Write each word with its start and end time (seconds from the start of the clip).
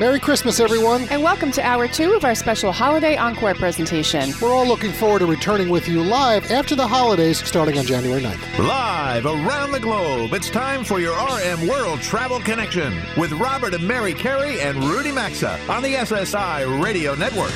Merry 0.00 0.18
Christmas, 0.18 0.60
everyone. 0.60 1.06
And 1.10 1.22
welcome 1.22 1.50
to 1.52 1.60
hour 1.60 1.86
two 1.86 2.14
of 2.14 2.24
our 2.24 2.34
special 2.34 2.72
holiday 2.72 3.18
encore 3.18 3.52
presentation. 3.54 4.32
We're 4.40 4.54
all 4.54 4.66
looking 4.66 4.92
forward 4.92 5.18
to 5.18 5.26
returning 5.26 5.68
with 5.68 5.86
you 5.88 6.02
live 6.02 6.50
after 6.50 6.74
the 6.74 6.86
holidays 6.86 7.46
starting 7.46 7.76
on 7.76 7.84
January 7.84 8.22
9th. 8.22 8.58
Live 8.66 9.26
around 9.26 9.72
the 9.72 9.80
globe, 9.80 10.32
it's 10.32 10.48
time 10.48 10.84
for 10.84 11.00
your 11.00 11.12
RM 11.12 11.68
World 11.68 12.00
Travel 12.00 12.40
Connection 12.40 12.98
with 13.18 13.32
Robert 13.32 13.74
and 13.74 13.86
Mary 13.86 14.14
Carey 14.14 14.58
and 14.62 14.82
Rudy 14.82 15.12
Maxa 15.12 15.60
on 15.68 15.82
the 15.82 15.92
SSI 15.96 16.82
Radio 16.82 17.14
Network. 17.14 17.52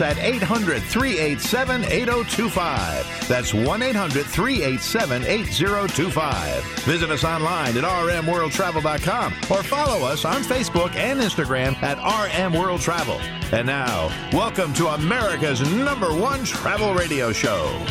At 0.00 0.18
800 0.18 0.82
387 0.82 1.84
8025. 1.84 3.28
That's 3.28 3.54
1 3.54 3.82
800 3.82 4.26
387 4.26 5.24
8025. 5.24 6.64
Visit 6.84 7.10
us 7.10 7.24
online 7.24 7.76
at 7.76 7.84
rmworldtravel.com 7.84 9.32
or 9.50 9.62
follow 9.62 10.06
us 10.06 10.24
on 10.24 10.42
Facebook 10.42 10.94
and 10.96 11.20
Instagram 11.20 11.74
at 11.82 11.98
rmworldtravel. 11.98 13.20
And 13.52 13.66
now, 13.66 14.08
welcome 14.32 14.72
to 14.74 14.88
America's 14.88 15.60
number 15.72 16.14
one 16.14 16.44
travel 16.44 16.94
radio 16.94 17.32
show. 17.32 17.86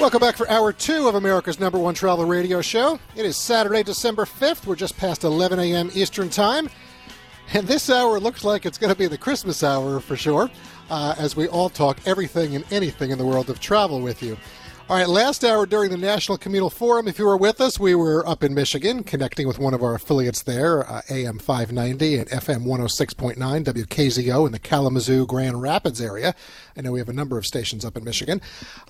Welcome 0.00 0.20
back 0.20 0.36
for 0.36 0.48
hour 0.48 0.72
two 0.72 1.08
of 1.08 1.14
America's 1.14 1.60
number 1.60 1.78
one 1.78 1.92
travel 1.92 2.24
radio 2.24 2.62
show. 2.62 2.98
It 3.14 3.26
is 3.26 3.36
Saturday, 3.36 3.82
December 3.82 4.24
5th. 4.24 4.66
We're 4.66 4.74
just 4.74 4.96
past 4.96 5.24
11 5.24 5.58
a.m. 5.58 5.90
Eastern 5.92 6.30
Time. 6.30 6.70
And 7.52 7.66
this 7.66 7.90
hour 7.90 8.20
looks 8.20 8.44
like 8.44 8.64
it's 8.64 8.78
going 8.78 8.92
to 8.92 8.98
be 8.98 9.08
the 9.08 9.18
Christmas 9.18 9.64
hour 9.64 9.98
for 9.98 10.16
sure, 10.16 10.48
uh, 10.88 11.16
as 11.18 11.34
we 11.34 11.48
all 11.48 11.68
talk 11.68 11.98
everything 12.06 12.54
and 12.54 12.64
anything 12.70 13.10
in 13.10 13.18
the 13.18 13.26
world 13.26 13.50
of 13.50 13.58
travel 13.58 14.00
with 14.00 14.22
you. 14.22 14.36
All 14.88 14.96
right, 14.96 15.08
last 15.08 15.44
hour 15.44 15.66
during 15.66 15.90
the 15.90 15.96
National 15.96 16.38
Communal 16.38 16.70
Forum, 16.70 17.06
if 17.06 17.18
you 17.18 17.24
were 17.24 17.36
with 17.36 17.60
us, 17.60 17.78
we 17.78 17.94
were 17.94 18.26
up 18.28 18.42
in 18.42 18.54
Michigan 18.54 19.04
connecting 19.04 19.46
with 19.46 19.58
one 19.58 19.74
of 19.74 19.82
our 19.82 19.94
affiliates 19.94 20.42
there, 20.42 20.88
uh, 20.88 21.02
AM 21.10 21.38
590 21.38 22.18
and 22.18 22.28
FM 22.30 22.64
106.9, 22.64 23.36
WKZO 23.36 24.46
in 24.46 24.52
the 24.52 24.58
Kalamazoo, 24.58 25.26
Grand 25.26 25.62
Rapids 25.62 26.00
area. 26.00 26.34
I 26.80 26.82
know 26.82 26.92
we 26.92 26.98
have 26.98 27.10
a 27.10 27.12
number 27.12 27.36
of 27.36 27.44
stations 27.44 27.84
up 27.84 27.98
in 27.98 28.04
Michigan. 28.04 28.40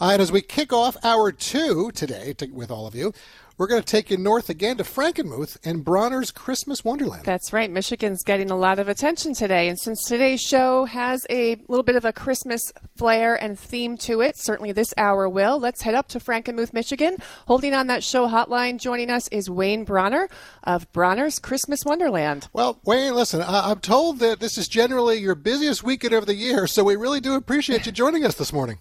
Uh, 0.01 0.11
and 0.13 0.23
as 0.23 0.31
we 0.31 0.43
kick 0.43 0.73
off 0.73 0.97
hour 1.03 1.33
two 1.33 1.91
today 1.91 2.35
to, 2.35 2.47
with 2.47 2.71
all 2.71 2.87
of 2.87 2.95
you, 2.95 3.13
we're 3.59 3.67
going 3.67 3.83
to 3.83 3.87
take 3.87 4.11
you 4.11 4.17
north 4.17 4.49
again 4.49 4.79
to 4.79 4.85
Frankenmuth 4.85 5.59
and 5.65 5.85
Bronner's 5.85 6.31
Christmas 6.31 6.83
Wonderland. 6.83 7.27
That's 7.27 7.53
right. 7.53 7.71
Michigan's 7.71 8.23
getting 8.23 8.51
a 8.51 8.57
lot 8.57 8.79
of 8.79 8.89
attention 8.89 9.35
today. 9.35 9.69
And 9.69 9.79
since 9.79 10.03
today's 10.03 10.41
show 10.41 10.87
has 10.87 11.27
a 11.29 11.57
little 11.69 11.83
bit 11.83 11.95
of 11.97 12.07
a 12.07 12.13
Christmas 12.13 12.73
flair 12.97 13.35
and 13.35 13.59
theme 13.59 13.99
to 13.99 14.23
it, 14.23 14.39
certainly 14.39 14.73
this 14.73 14.95
hour 14.97 15.29
will. 15.29 15.59
Let's 15.59 15.83
head 15.83 15.95
up 15.95 16.09
to 16.09 16.19
Frankenmuth, 16.19 16.73
Michigan. 16.73 17.19
Holding 17.49 17.75
on 17.75 17.89
that 17.89 18.03
show 18.03 18.27
hotline, 18.29 18.81
joining 18.81 19.11
us 19.11 19.29
is 19.29 19.51
Wayne 19.51 19.85
Bronner 19.85 20.31
of 20.65 20.91
Bronner's 20.93 21.39
Christmas 21.39 21.81
Wonderland. 21.85 22.49
Well, 22.55 22.81
Wayne, 22.87 23.15
listen, 23.15 23.43
I- 23.43 23.73
I'm 23.73 23.81
told 23.81 24.21
that 24.21 24.41
this 24.41 24.57
is 24.57 24.69
generally 24.69 25.19
your 25.19 25.35
busiest 25.35 25.83
weekend 25.83 26.15
of 26.15 26.25
the 26.25 26.35
year, 26.35 26.67
so 26.67 26.83
we 26.83 26.97
really 26.97 27.21
do 27.21 27.35
appreciate 27.35 27.80
you 27.87 27.93
joining 27.93 28.25
us 28.25 28.35
this 28.35 28.53
morning. 28.53 28.79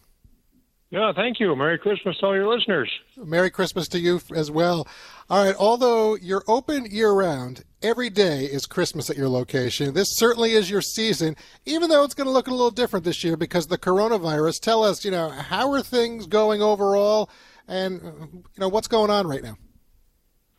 Yeah, 0.91 1.13
thank 1.15 1.39
you. 1.39 1.55
Merry 1.55 1.77
Christmas 1.77 2.17
to 2.17 2.25
all 2.25 2.35
your 2.35 2.47
listeners. 2.47 2.89
Merry 3.15 3.51
Christmas 3.51 3.87
to 3.89 3.99
you 3.99 4.19
as 4.35 4.49
well. 4.49 4.87
All 5.29 5.45
right, 5.45 5.55
although 5.59 6.15
you're 6.15 6.43
open 6.47 6.87
year 6.89 7.11
round, 7.11 7.63
every 7.83 8.09
day 8.09 8.45
is 8.45 8.65
Christmas 8.65 9.07
at 9.07 9.15
your 9.15 9.29
location. 9.29 9.93
This 9.93 10.15
certainly 10.15 10.53
is 10.53 10.71
your 10.71 10.81
season, 10.81 11.35
even 11.65 11.89
though 11.89 12.03
it's 12.03 12.15
going 12.15 12.25
to 12.25 12.33
look 12.33 12.47
a 12.47 12.51
little 12.51 12.71
different 12.71 13.05
this 13.05 13.23
year 13.23 13.37
because 13.37 13.67
the 13.67 13.77
coronavirus. 13.77 14.61
Tell 14.61 14.83
us, 14.83 15.05
you 15.05 15.11
know, 15.11 15.29
how 15.29 15.71
are 15.71 15.83
things 15.83 16.25
going 16.25 16.63
overall 16.63 17.29
and, 17.67 18.01
uh, 18.01 18.25
you 18.33 18.43
know, 18.57 18.69
what's 18.69 18.87
going 18.87 19.11
on 19.11 19.27
right 19.27 19.43
now? 19.43 19.57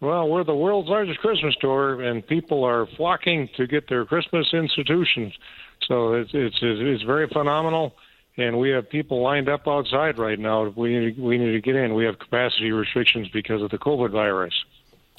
Well, 0.00 0.28
we're 0.28 0.44
the 0.44 0.54
world's 0.54 0.88
largest 0.88 1.18
Christmas 1.18 1.54
store, 1.54 2.00
and 2.00 2.24
people 2.26 2.62
are 2.64 2.86
flocking 2.96 3.50
to 3.56 3.66
get 3.66 3.88
their 3.88 4.06
Christmas 4.06 4.46
institutions. 4.54 5.34
So 5.88 6.14
it's 6.14 6.30
it's 6.32 6.56
it's 6.62 7.02
very 7.02 7.28
phenomenal 7.28 7.94
and 8.42 8.58
we 8.58 8.70
have 8.70 8.88
people 8.88 9.22
lined 9.22 9.48
up 9.48 9.66
outside 9.66 10.18
right 10.18 10.38
now. 10.38 10.68
We 10.68 10.98
need, 10.98 11.18
we 11.18 11.38
need 11.38 11.52
to 11.52 11.60
get 11.60 11.76
in. 11.76 11.94
We 11.94 12.04
have 12.04 12.18
capacity 12.18 12.72
restrictions 12.72 13.28
because 13.32 13.62
of 13.62 13.70
the 13.70 13.78
COVID 13.78 14.10
virus. 14.10 14.54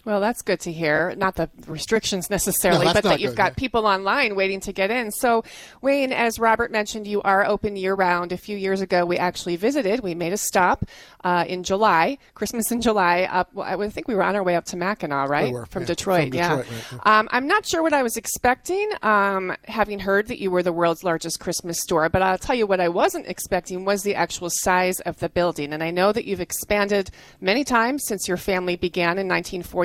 Well, 0.03 0.19
that's 0.19 0.41
good 0.41 0.59
to 0.62 0.72
hear. 0.72 1.13
Not 1.16 1.35
the 1.35 1.50
restrictions 1.67 2.29
necessarily, 2.29 2.85
No, 2.85 2.94
but 2.94 3.03
that 3.03 3.19
you've 3.19 3.31
good, 3.31 3.38
got 3.38 3.51
yeah. 3.51 3.59
people 3.59 3.85
online 3.85 4.35
waiting 4.35 4.59
to 4.62 4.73
get 4.73 4.89
in. 4.89 5.12
So, 5.12 5.44
Wayne, 5.81 6.12
as 6.12 6.39
Robert 6.39 6.72
mentioned, 6.72 7.06
you 7.06 7.22
are 7.22 7.45
open 7.45 7.75
year 7.75 7.94
round. 7.94 8.31
A 8.31 8.38
few 8.38 8.57
years 8.57 8.81
ago, 8.81 9.06
we 9.06 9.17
actually 9.17 9.57
visited. 9.57 10.00
We 10.00 10.16
made 10.16 10.34
a 10.34 10.38
stop 10.38 10.85
uh, 11.23 11.45
in 11.47 11.63
July, 11.63 12.17
Christmas 12.34 12.72
in 12.72 12.81
July. 12.81 13.28
Up, 13.31 13.53
well, 13.53 13.67
I 13.67 13.90
think 13.90 14.07
we 14.07 14.16
were 14.16 14.23
on 14.23 14.35
our 14.35 14.44
way 14.44 14.56
up 14.56 14.66
to 14.66 14.78
Mackinac, 14.78 15.29
right? 15.29 15.47
We 15.47 15.53
were, 15.53 15.66
from, 15.67 15.84
yeah, 15.84 15.88
Detroit, 15.88 16.29
from 16.29 16.34
yeah. 16.34 16.56
Detroit, 16.57 16.91
right, 16.94 17.19
Um, 17.19 17.29
I'm 17.31 17.47
not 17.47 17.67
sure 17.67 17.84
what 17.84 17.94
I 17.94 18.01
was 18.01 18.17
expecting, 18.17 18.90
um, 19.03 19.56
having 19.66 20.00
heard 20.00 20.28
that 20.28 20.40
you 20.40 20.50
were 20.50 20.63
the 20.63 20.73
world's 20.73 21.03
largest 21.03 21.40
Christmas 21.40 21.79
store. 21.79 22.09
But 22.09 22.23
I'll 22.23 22.38
tell 22.40 22.56
you 22.56 22.66
what 22.66 22.79
I 22.79 22.90
wasn't 22.90 23.28
expecting 23.28 23.85
was 23.85 24.01
the 24.01 24.16
actual 24.16 24.50
size 24.50 25.00
of 25.01 25.19
the 25.19 25.29
building. 25.29 25.73
And 25.73 25.84
I 25.84 25.91
know 25.91 26.11
that 26.11 26.25
you've 26.25 26.41
expanded 26.41 27.11
many 27.40 27.63
times 27.63 28.03
since 28.07 28.28
your 28.28 28.38
family 28.38 28.75
began 28.75 29.17
in 29.19 29.28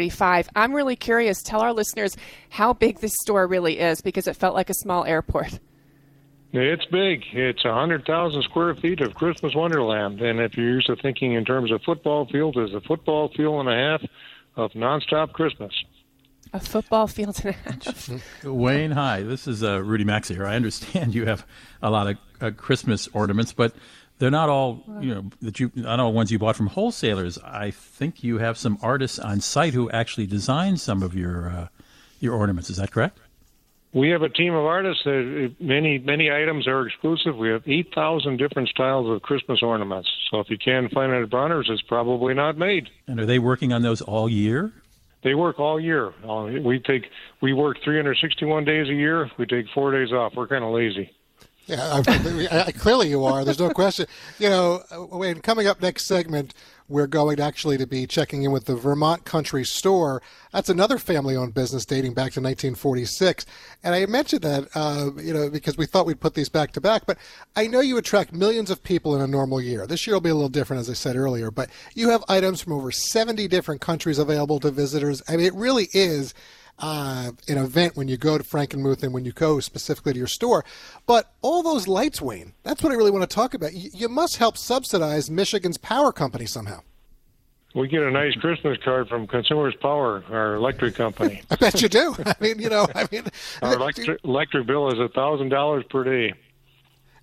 1945. 0.07 0.49
I'm 0.55 0.73
really 0.73 0.97
curious. 0.97 1.43
Tell 1.43 1.61
our 1.61 1.73
listeners 1.73 2.17
how 2.51 2.73
big 2.73 3.01
this 3.01 3.15
store 3.23 3.47
really 3.47 3.79
is 3.79 4.01
because 4.01 4.27
it 4.27 4.37
felt 4.37 4.55
like 4.55 4.71
a 4.71 4.75
small 4.75 5.05
airport. 5.05 5.59
It's 6.53 6.87
big. 6.87 7.25
It's 7.33 7.63
hundred 7.63 8.07
thousand 8.07 8.43
square 8.43 8.75
feet 8.75 9.01
of 9.01 9.15
Christmas 9.15 9.55
wonderland, 9.55 10.21
and 10.23 10.41
if 10.41 10.57
you're 10.57 10.75
used 10.75 10.87
to 10.87 10.97
thinking 10.97 11.33
in 11.33 11.45
terms 11.45 11.71
of 11.71 11.83
football 11.83 12.27
fields, 12.27 12.57
it's 12.59 12.73
a 12.73 12.81
football 12.81 13.29
field 13.29 13.67
and 13.67 13.69
a 13.69 13.75
half 13.75 14.03
of 14.55 14.73
nonstop 14.73 15.33
Christmas. 15.33 15.73
A 16.53 16.61
football 16.61 17.09
field 17.09 17.39
and 17.45 17.55
a 17.55 17.71
half. 17.71 18.45
Wayne, 18.45 18.93
hi. 18.93 19.23
This 19.23 19.47
is 19.47 19.63
uh, 19.63 19.83
Rudy 19.83 20.05
Maxa 20.05 20.33
here. 20.33 20.47
I 20.47 20.55
understand 20.57 21.15
you 21.15 21.27
have 21.27 21.45
a 21.83 21.91
lot 21.91 22.07
of 22.07 22.17
uh, 22.41 22.51
Christmas 22.57 23.09
ornaments, 23.13 23.53
but 23.53 23.75
they're 24.19 24.31
not 24.31 24.49
all 24.49 24.83
you 25.01 25.15
know 25.15 25.25
that 25.43 25.61
you 25.61 25.71
not 25.75 26.01
all 26.01 26.13
ones 26.13 26.31
you 26.31 26.39
bought 26.39 26.57
from 26.57 26.69
wholesalers. 26.69 27.39
I 27.45 27.71
think 27.71 28.25
you 28.25 28.39
have 28.39 28.57
some 28.57 28.79
artists 28.83 29.19
on 29.19 29.41
site 29.41 29.75
who 29.75 29.91
actually 29.91 30.27
designed 30.27 30.81
some 30.81 31.03
of 31.03 31.15
your 31.15 31.49
uh, 31.49 31.69
your 32.21 32.35
ornaments. 32.35 32.71
Is 32.71 32.77
that 32.79 32.91
correct? 32.91 33.19
We 33.93 34.11
have 34.11 34.23
a 34.23 34.29
team 34.29 34.53
of 34.53 34.65
artists. 34.65 35.05
That 35.05 35.55
many 35.61 35.99
many 35.99 36.31
items 36.31 36.67
are 36.67 36.87
exclusive. 36.87 37.37
We 37.37 37.49
have 37.49 37.63
eight 37.67 37.95
thousand 37.95 38.37
different 38.39 38.69
styles 38.69 39.09
of 39.09 39.23
Christmas 39.23 39.63
ornaments. 39.63 40.09
So 40.31 40.41
if 40.41 40.51
you 40.51 40.59
can't 40.59 40.91
find 40.93 41.13
it 41.13 41.23
at 41.23 41.31
Bronner's, 41.31 41.69
it's 41.71 41.83
probably 41.83 42.35
not 42.35 42.59
made. 42.59 42.89
And 43.07 43.21
are 43.21 43.27
they 43.27 43.39
working 43.39 43.73
on 43.73 43.83
those 43.83 44.01
all 44.03 44.29
year? 44.29 44.73
They 45.23 45.35
work 45.35 45.59
all 45.59 45.81
year. 45.81 46.13
Uh, 46.29 46.45
We 46.63 46.79
take 46.79 47.07
we 47.41 47.53
work 47.53 47.79
361 47.83 48.65
days 48.65 48.89
a 48.89 48.95
year. 48.95 49.31
We 49.39 49.47
take 49.47 49.67
four 49.75 49.93
days 49.93 50.13
off. 50.13 50.35
We're 50.37 50.47
kind 50.47 50.63
of 50.65 50.73
lazy. 50.73 51.11
Yeah, 51.67 52.01
I, 52.07 52.65
I, 52.67 52.73
clearly 52.73 53.09
you 53.09 53.25
are. 53.25 53.45
There's 53.45 53.59
no 53.59 53.71
question. 53.71 54.07
You 54.39 54.49
know, 54.49 54.83
Wayne, 55.11 55.41
coming 55.41 55.67
up 55.67 55.83
next 55.83 56.07
segment, 56.07 56.55
we're 56.89 57.09
going 57.09 57.41
actually 57.41 57.77
to 57.79 57.89
be 57.89 58.07
checking 58.07 58.45
in 58.45 58.53
with 58.53 58.67
the 58.67 58.77
Vermont 58.77 59.25
Country 59.25 59.65
Store. 59.65 60.23
That's 60.53 60.69
another 60.69 60.97
family-owned 60.97 61.55
business 61.55 61.85
dating 61.85 62.15
back 62.15 62.33
to 62.35 62.41
1946. 62.41 63.47
And 63.83 63.97
I 63.97 64.07
mentioned 64.07 64.43
that, 64.43 64.69
uh, 64.77 65.11
you 65.21 65.35
know, 65.35 65.51
because 65.51 65.77
we 65.77 65.87
thought 65.87 66.07
we'd 66.07 66.21
put 66.21 66.35
these 66.35 66.49
back 66.49 66.71
to 66.73 66.81
back. 66.81 67.05
But 67.05 67.19
I 67.57 67.67
know 67.67 67.81
you 67.81 67.97
attract 67.97 68.33
millions 68.33 68.71
of 68.71 68.85
people 68.85 69.17
in 69.17 69.21
a 69.21 69.27
normal 69.27 69.61
year. 69.61 69.89
This 69.89 70.07
year 70.07 70.15
will 70.15 70.21
be 70.21 70.31
a 70.31 70.35
little 70.35 70.49
different, 70.49 70.81
as 70.81 70.89
I 70.89 70.95
said 70.95 71.17
earlier. 71.17 71.51
But 71.51 71.71
you 71.95 72.11
have 72.11 72.23
items 72.29 72.61
from 72.61 72.75
over 72.75 72.93
70 72.93 73.49
different 73.49 73.81
countries 73.81 74.21
available 74.21 74.61
to 74.61 74.71
visitors. 74.71 75.21
I 75.29 75.37
mean, 75.37 75.47
it 75.47 75.55
really 75.55 75.89
is 75.93 76.33
uh, 76.79 77.33
an 77.49 77.59
event 77.59 77.97
when 77.97 78.09
you 78.09 78.17
go 78.17 78.37
to 78.39 78.45
Frankenmuth 78.45 79.03
and 79.03 79.13
when 79.13 79.25
you 79.25 79.33
go 79.33 79.61
specifically 79.61 80.13
to 80.13 80.19
your 80.19 80.29
store. 80.29 80.65
But 81.07 81.33
all 81.43 81.63
those 81.63 81.89
lights, 81.89 82.21
Wayne, 82.21 82.53
that's 82.63 82.83
what 82.83 82.93
I 82.93 82.97
really 82.97 83.11
want 83.11 83.29
to 83.29 83.35
talk 83.35 83.55
about. 83.55 83.73
You, 83.75 83.91
you 83.93 84.09
must 84.09 84.37
help 84.37 84.57
subsidize 84.57 85.31
Michigan's 85.31 85.79
power 85.79 86.13
company 86.13 86.47
somehow. 86.47 86.81
We 87.75 87.89
get 87.89 88.03
a 88.03 88.11
nice 88.11 88.35
Christmas 88.37 88.79
card 88.83 89.07
from 89.09 89.27
Consumers 89.27 89.75
Power, 89.83 90.25
our 90.31 90.55
electric 90.55 90.95
company. 90.95 91.43
I 91.51 91.57
bet 91.57 91.83
you 91.83 91.91
do. 91.91 92.17
I 92.25 92.35
mean, 92.41 92.59
you 92.59 92.71
know, 92.71 92.87
I 92.95 93.07
mean, 93.13 93.25
Our 93.61 93.75
electric, 93.75 94.25
electric 94.25 94.67
bill 94.67 94.91
is 94.91 94.99
a 94.99 95.09
thousand 95.09 95.51
dollars 95.51 95.85
per 95.91 96.03
day. 96.03 96.33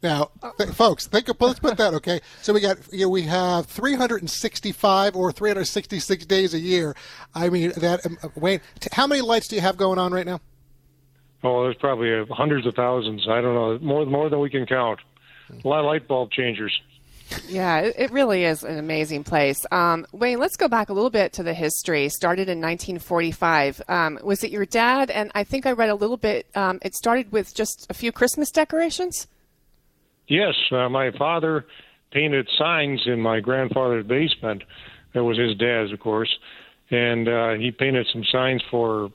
Now, 0.03 0.31
th- 0.57 0.71
folks, 0.71 1.07
think 1.07 1.29
of, 1.29 1.37
let's 1.39 1.59
put 1.59 1.77
that 1.77 1.93
okay. 1.95 2.19
So 2.41 2.53
we 2.53 2.59
got 2.59 2.77
you 2.91 3.05
know, 3.05 3.09
we 3.09 3.21
have 3.23 3.65
365 3.67 5.15
or 5.15 5.31
366 5.31 6.25
days 6.25 6.53
a 6.53 6.59
year. 6.59 6.93
I 7.33 7.49
mean 7.49 7.71
that. 7.77 8.05
Um, 8.05 8.17
Wayne, 8.35 8.59
t- 8.81 8.89
how 8.91 9.07
many 9.07 9.21
lights 9.21 9.47
do 9.47 9.55
you 9.55 9.61
have 9.61 9.77
going 9.77 9.97
on 9.97 10.11
right 10.11 10.25
now? 10.25 10.41
Oh, 11.41 11.63
there's 11.63 11.77
probably 11.77 12.13
uh, 12.13 12.25
hundreds 12.29 12.67
of 12.67 12.75
thousands. 12.75 13.27
I 13.29 13.39
don't 13.39 13.55
know, 13.55 13.79
more 13.79 14.05
more 14.05 14.29
than 14.29 14.41
we 14.41 14.49
can 14.49 14.65
count. 14.65 14.99
A 15.63 15.67
lot 15.67 15.79
of 15.79 15.85
light 15.85 16.07
bulb 16.07 16.31
changers. 16.31 16.77
Yeah, 17.47 17.79
it, 17.79 17.95
it 17.97 18.11
really 18.11 18.43
is 18.43 18.63
an 18.63 18.77
amazing 18.77 19.23
place. 19.23 19.65
Um, 19.71 20.05
Wayne, 20.11 20.37
let's 20.37 20.57
go 20.57 20.67
back 20.67 20.89
a 20.89 20.93
little 20.93 21.09
bit 21.09 21.31
to 21.33 21.43
the 21.43 21.53
history. 21.53 22.09
Started 22.09 22.49
in 22.49 22.59
1945. 22.59 23.81
Um, 23.87 24.19
was 24.21 24.43
it 24.43 24.51
your 24.51 24.65
dad? 24.65 25.09
And 25.09 25.31
I 25.33 25.43
think 25.45 25.65
I 25.65 25.71
read 25.71 25.89
a 25.89 25.95
little 25.95 26.17
bit. 26.17 26.47
Um, 26.55 26.79
it 26.81 26.93
started 26.93 27.31
with 27.31 27.55
just 27.55 27.87
a 27.89 27.93
few 27.93 28.11
Christmas 28.11 28.51
decorations. 28.51 29.27
Yes, 30.33 30.55
uh, 30.71 30.89
my 30.89 31.11
father 31.11 31.63
painted 32.09 32.49
signs 32.57 33.03
in 33.05 33.19
my 33.21 33.39
grandfather's 33.39 34.03
basement. 34.07 34.63
That 35.13 35.23
was 35.23 35.37
his 35.37 35.55
dad's, 35.55 35.91
of 35.91 35.99
course, 35.99 36.39
and 36.89 37.27
uh, 37.27 37.51
he 37.51 37.69
painted 37.69 38.07
some 38.11 38.23
signs 38.31 38.63
for 38.71 39.11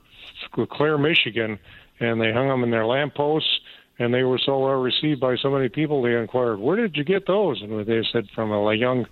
Clare, 0.71 0.97
Michigan, 0.97 1.59
and 1.99 2.21
they 2.21 2.31
hung 2.31 2.47
them 2.47 2.63
in 2.63 2.71
their 2.71 2.85
lampposts. 2.85 3.59
And 4.01 4.13
they 4.13 4.23
were 4.23 4.39
so 4.39 4.59
well 4.59 4.79
received 4.79 5.19
by 5.19 5.35
so 5.35 5.49
many 5.51 5.67
people. 5.67 6.01
They 6.01 6.15
inquired, 6.15 6.61
"Where 6.61 6.77
did 6.77 6.95
you 6.95 7.03
get 7.03 7.27
those?" 7.27 7.61
And 7.61 7.85
they 7.85 8.01
said, 8.13 8.29
"From 8.33 8.49
a, 8.51 8.59
a 8.69 8.73
young 8.73 9.05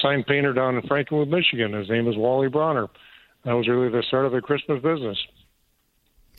sign 0.00 0.24
painter 0.24 0.54
down 0.54 0.76
in 0.76 0.82
Frankenmuth, 0.88 1.28
Michigan. 1.28 1.74
His 1.74 1.90
name 1.90 2.08
is 2.08 2.16
Wally 2.16 2.48
Bronner." 2.48 2.88
That 3.44 3.52
was 3.52 3.68
really 3.68 3.90
the 3.90 4.02
start 4.02 4.24
of 4.24 4.32
the 4.32 4.40
Christmas 4.40 4.82
business. 4.82 5.18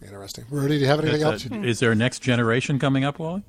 Interesting. 0.02 0.46
Rudy, 0.50 0.78
do 0.78 0.82
you 0.82 0.88
have 0.88 1.00
anything 1.00 1.22
That's 1.22 1.46
else? 1.46 1.54
a- 1.54 1.64
is 1.64 1.80
there 1.80 1.92
a 1.92 1.96
next 1.96 2.24
generation 2.24 2.80
coming 2.80 3.04
up, 3.04 3.20
Wally? 3.20 3.44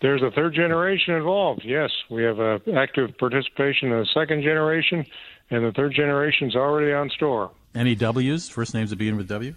There's 0.00 0.22
a 0.22 0.30
third 0.30 0.54
generation 0.54 1.14
involved. 1.14 1.62
Yes, 1.64 1.90
we 2.08 2.22
have 2.22 2.38
uh, 2.38 2.58
active 2.76 3.16
participation 3.18 3.90
in 3.90 3.98
the 3.98 4.06
second 4.14 4.42
generation, 4.42 5.04
and 5.50 5.64
the 5.64 5.72
third 5.72 5.92
generation's 5.94 6.54
already 6.54 6.92
on 6.92 7.10
store. 7.10 7.50
Any 7.74 7.94
W's? 7.94 8.48
First 8.48 8.74
names 8.74 8.90
that 8.90 8.96
begin 8.96 9.16
with 9.16 9.28
W? 9.28 9.54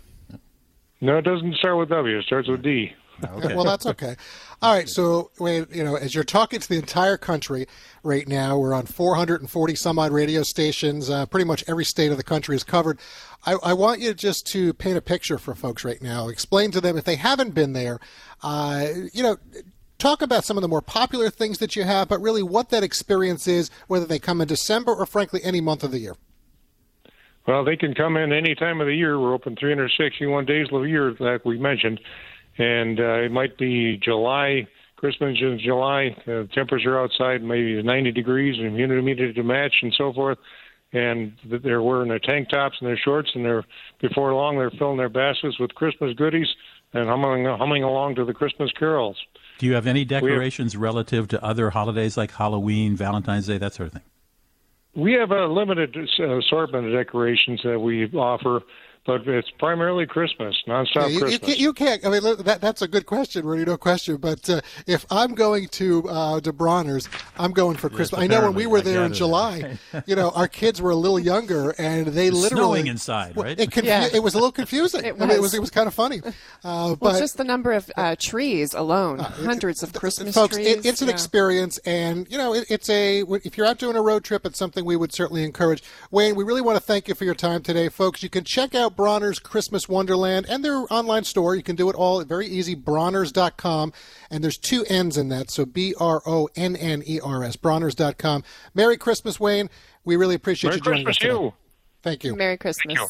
No, 1.00 1.18
it 1.18 1.24
doesn't 1.24 1.56
start 1.56 1.78
with 1.78 1.90
W. 1.90 2.18
It 2.18 2.26
starts 2.26 2.48
with 2.48 2.62
D. 2.62 2.94
Okay. 3.24 3.56
well, 3.56 3.66
that's 3.66 3.86
okay. 3.86 4.16
All 4.62 4.74
right. 4.74 4.90
So, 4.90 5.30
you 5.40 5.84
know, 5.84 5.96
as 5.96 6.16
you're 6.16 6.24
talking 6.24 6.60
to 6.60 6.68
the 6.68 6.78
entire 6.78 7.18
country 7.18 7.68
right 8.04 8.28
now, 8.28 8.58
we're 8.58 8.74
on 8.74 8.86
440 8.86 9.76
some 9.76 10.00
odd 10.00 10.12
radio 10.12 10.44
stations. 10.44 11.10
Uh, 11.10 11.26
pretty 11.28 11.46
much 11.46 11.64
every 11.68 11.86
state 11.86 12.12
of 12.12 12.18
the 12.18 12.24
country 12.24 12.56
is 12.56 12.64
covered. 12.64 13.00
I, 13.46 13.58
I 13.64 13.74
want 13.74 14.02
you 14.02 14.14
just 14.14 14.48
to 14.48 14.74
paint 14.74 14.98
a 14.98 15.02
picture 15.02 15.38
for 15.38 15.54
folks 15.54 15.86
right 15.86 16.02
now. 16.02 16.30
Explain 16.30 16.72
to 16.72 16.82
them 16.82 16.98
if 16.98 17.04
they 17.04 17.16
haven't 17.16 17.54
been 17.54 17.74
there. 17.74 18.00
Uh, 18.42 18.88
you 19.14 19.24
know. 19.24 19.38
Talk 20.02 20.24
about 20.24 20.44
some 20.44 20.58
of 20.58 20.64
the 20.64 20.68
more 20.68 20.82
popular 20.82 21.30
things 21.30 21.60
that 21.60 21.76
you 21.76 21.84
have, 21.84 22.10
but 22.10 22.20
really 22.20 22.42
what 22.42 22.70
that 22.70 22.82
experience 22.82 23.48
is, 23.48 23.70
whether 23.86 24.08
they 24.08 24.18
come 24.18 24.42
in 24.42 24.48
December 24.48 24.92
or, 24.92 25.06
frankly, 25.06 25.42
any 25.44 25.62
month 25.62 25.84
of 25.84 25.92
the 25.92 26.00
year. 26.00 26.16
Well, 27.48 27.64
they 27.64 27.76
can 27.78 27.94
come 27.94 28.18
in 28.18 28.34
any 28.34 28.56
time 28.56 28.82
of 28.82 28.88
the 28.88 28.96
year. 28.96 29.20
We're 29.20 29.36
open 29.36 29.56
361 29.56 30.48
days 30.48 30.66
of 30.72 30.82
the 30.82 30.90
year, 30.90 31.16
like 31.20 31.46
we 31.46 31.60
mentioned, 31.60 32.00
and 32.58 33.00
uh, 33.00 33.20
it 33.20 33.32
might 33.32 33.60
be 33.60 33.98
July. 33.98 34.68
Christmas 34.96 35.38
in 35.40 35.60
July. 35.64 36.16
The 36.26 36.50
temperature 36.52 37.00
outside 37.00 37.44
maybe 37.44 37.80
90 37.84 38.12
degrees 38.12 38.56
and 38.58 38.76
humidity 38.76 39.34
to 39.34 39.44
match 39.44 39.84
and 39.84 39.94
so 39.96 40.12
forth. 40.14 40.40
And 40.94 41.34
they're 41.46 41.84
wearing 41.84 42.10
their 42.10 42.18
tank 42.18 42.50
tops 42.50 42.78
and 42.82 42.90
their 42.90 42.98
shorts, 42.98 43.30
and 43.36 43.46
they're 43.46 43.66
before 44.02 44.34
long 44.34 44.58
they're 44.58 44.72
filling 44.72 44.98
their 44.98 45.10
baskets 45.10 45.60
with 45.60 45.76
Christmas 45.76 46.16
goodies 46.16 46.48
and 46.92 47.08
humming 47.08 47.46
humming 47.46 47.84
along 47.84 48.16
to 48.16 48.26
the 48.26 48.34
Christmas 48.34 48.72
carols. 48.72 49.18
Do 49.62 49.68
you 49.68 49.76
have 49.76 49.86
any 49.86 50.06
decorations 50.06 50.76
relative 50.76 51.28
to 51.28 51.46
other 51.46 51.70
holidays 51.70 52.18
like 52.18 52.32
Halloween, 52.32 52.96
Valentine's 52.96 53.46
Day, 53.46 53.60
that 53.60 53.76
sort 53.76 53.86
of 53.86 53.94
thing? 53.94 54.02
We 54.96 55.14
have 55.14 55.30
a 55.30 55.46
limited 55.46 55.96
uh, 55.96 56.38
assortment 56.40 56.88
of 56.88 56.94
decorations 56.94 57.62
that 57.64 57.78
we 57.78 58.12
offer, 58.12 58.64
but 59.06 59.28
it's 59.28 59.50
primarily 59.58 60.06
Christmas, 60.06 60.56
nonstop 60.68 60.96
Yeah, 60.96 61.08
you, 61.08 61.14
you, 61.14 61.20
Christmas. 61.22 61.40
can't, 61.48 61.60
you 61.60 61.74
can't. 61.74 62.06
I 62.06 62.10
mean, 62.10 62.22
that, 62.44 62.60
that's 62.62 62.82
a 62.84 62.88
good 62.88 63.06
question, 63.06 63.46
Rudy. 63.46 63.66
No 63.66 63.78
question. 63.78 64.18
But 64.18 64.48
uh, 64.50 64.62
if 64.86 65.06
I'm 65.10 65.34
going 65.34 65.68
to 65.70 66.08
uh, 66.08 66.40
to 66.42 66.54
Bronner's, 66.54 67.10
I'm 67.38 67.52
going 67.52 67.78
for 67.78 67.90
Christmas. 67.90 68.22
I 68.22 68.28
know 68.28 68.42
when 68.42 68.54
we 68.54 68.68
were 68.68 68.82
there 68.82 69.04
in 69.04 69.14
July, 69.14 69.80
you 70.06 70.16
know, 70.16 70.30
our 70.32 70.48
kids 70.48 70.82
were 70.82 70.92
a 70.92 70.96
little 70.96 71.20
younger, 71.20 71.72
and 71.80 72.08
they 72.08 72.28
It's 72.28 72.38
literally 72.38 72.62
snowing 72.82 72.88
inside, 72.88 73.36
right? 73.38 73.60
It, 73.60 73.72
confu- 73.72 73.88
Yeah. 73.88 74.08
it 74.14 74.22
was 74.22 74.34
a 74.34 74.38
little 74.38 74.52
confusing. 74.52 75.04
It 75.04 75.16
I 75.16 75.18
mean, 75.18 75.30
it 75.32 75.34
was. 75.34 75.42
was 75.42 75.54
it 75.56 75.62
was 75.62 75.72
kind 75.72 75.88
of 75.88 75.94
funny. 75.94 76.22
Uh, 76.24 76.32
Well, 76.64 76.96
but 76.96 77.20
just 77.20 77.38
the 77.38 77.44
number 77.44 77.72
of 77.74 77.90
uh, 77.98 78.16
trees 78.20 78.74
alone, 78.74 79.18
hundreds 79.20 79.82
of 79.84 79.94
Christmas 79.94 80.36
folks, 80.36 80.56
trees. 80.56 80.68
it, 80.68 80.86
it's 80.86 81.02
an 81.02 81.08
yeah. 81.08 81.14
experience, 81.16 81.80
and 81.80 82.30
you 82.32 82.38
know, 82.38 82.54
it, 82.54 82.66
it's 82.70 82.90
a. 82.90 83.22
If 83.44 83.58
you're 83.58 83.66
out 83.66 83.80
doing 83.80 83.96
a 83.96 84.02
road 84.02 84.24
trip, 84.24 84.46
it's 84.46 84.60
something 84.60 84.86
we 84.86 84.96
would 84.96 85.12
certainly 85.12 85.44
encourage. 85.44 85.82
Wayne, 86.12 86.36
we 86.36 86.44
really 86.44 86.62
want 86.62 86.78
to 86.78 86.84
thank 86.84 87.08
you 87.08 87.16
for 87.16 87.26
your 87.26 87.34
time 87.36 87.64
today, 87.64 87.90
folks. 87.90 88.22
You 88.22 88.30
can 88.30 88.44
check 88.44 88.76
out 88.76 88.91
Bronner's 88.96 89.40
Christmas 89.40 89.90
Wonderland 89.90 90.46
and 90.50 90.64
their 90.64 90.86
online 90.92 91.24
store. 91.24 91.56
You 91.56 91.64
can 91.64 91.76
do 91.76 91.90
it 91.90 91.96
all 91.96 92.24
very 92.24 92.48
easy. 92.48 92.76
Bronners.com, 92.76 93.94
and 94.30 94.44
there's 94.44 94.58
two 94.58 94.86
N's 94.90 95.18
in 95.18 95.30
that, 95.30 95.50
so 95.50 95.66
B 95.66 95.94
R 96.00 96.22
O 96.26 96.50
N 96.56 96.76
N 96.76 97.04
E 97.06 97.20
R 97.20 97.44
S. 97.44 97.56
Bronners.com. 97.56 98.44
Merry 98.74 98.98
Christmas, 98.98 99.40
Wayne. 99.40 99.70
We 100.04 100.16
really 100.16 100.36
appreciate 100.36 100.70
Merry 100.70 100.78
you 100.78 100.84
joining 100.84 101.06
Christmas, 101.06 101.18
us 101.18 101.32
today. 101.32 101.44
you. 101.44 101.54
Thank 102.02 102.24
you. 102.24 102.36
Merry 102.36 102.58
Christmas. 102.58 102.96
you. 102.96 103.08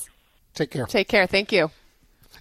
Take 0.54 0.72
care. 0.72 0.86
Take 0.86 1.08
care. 1.08 1.28
Thank 1.28 1.52
you. 1.52 1.72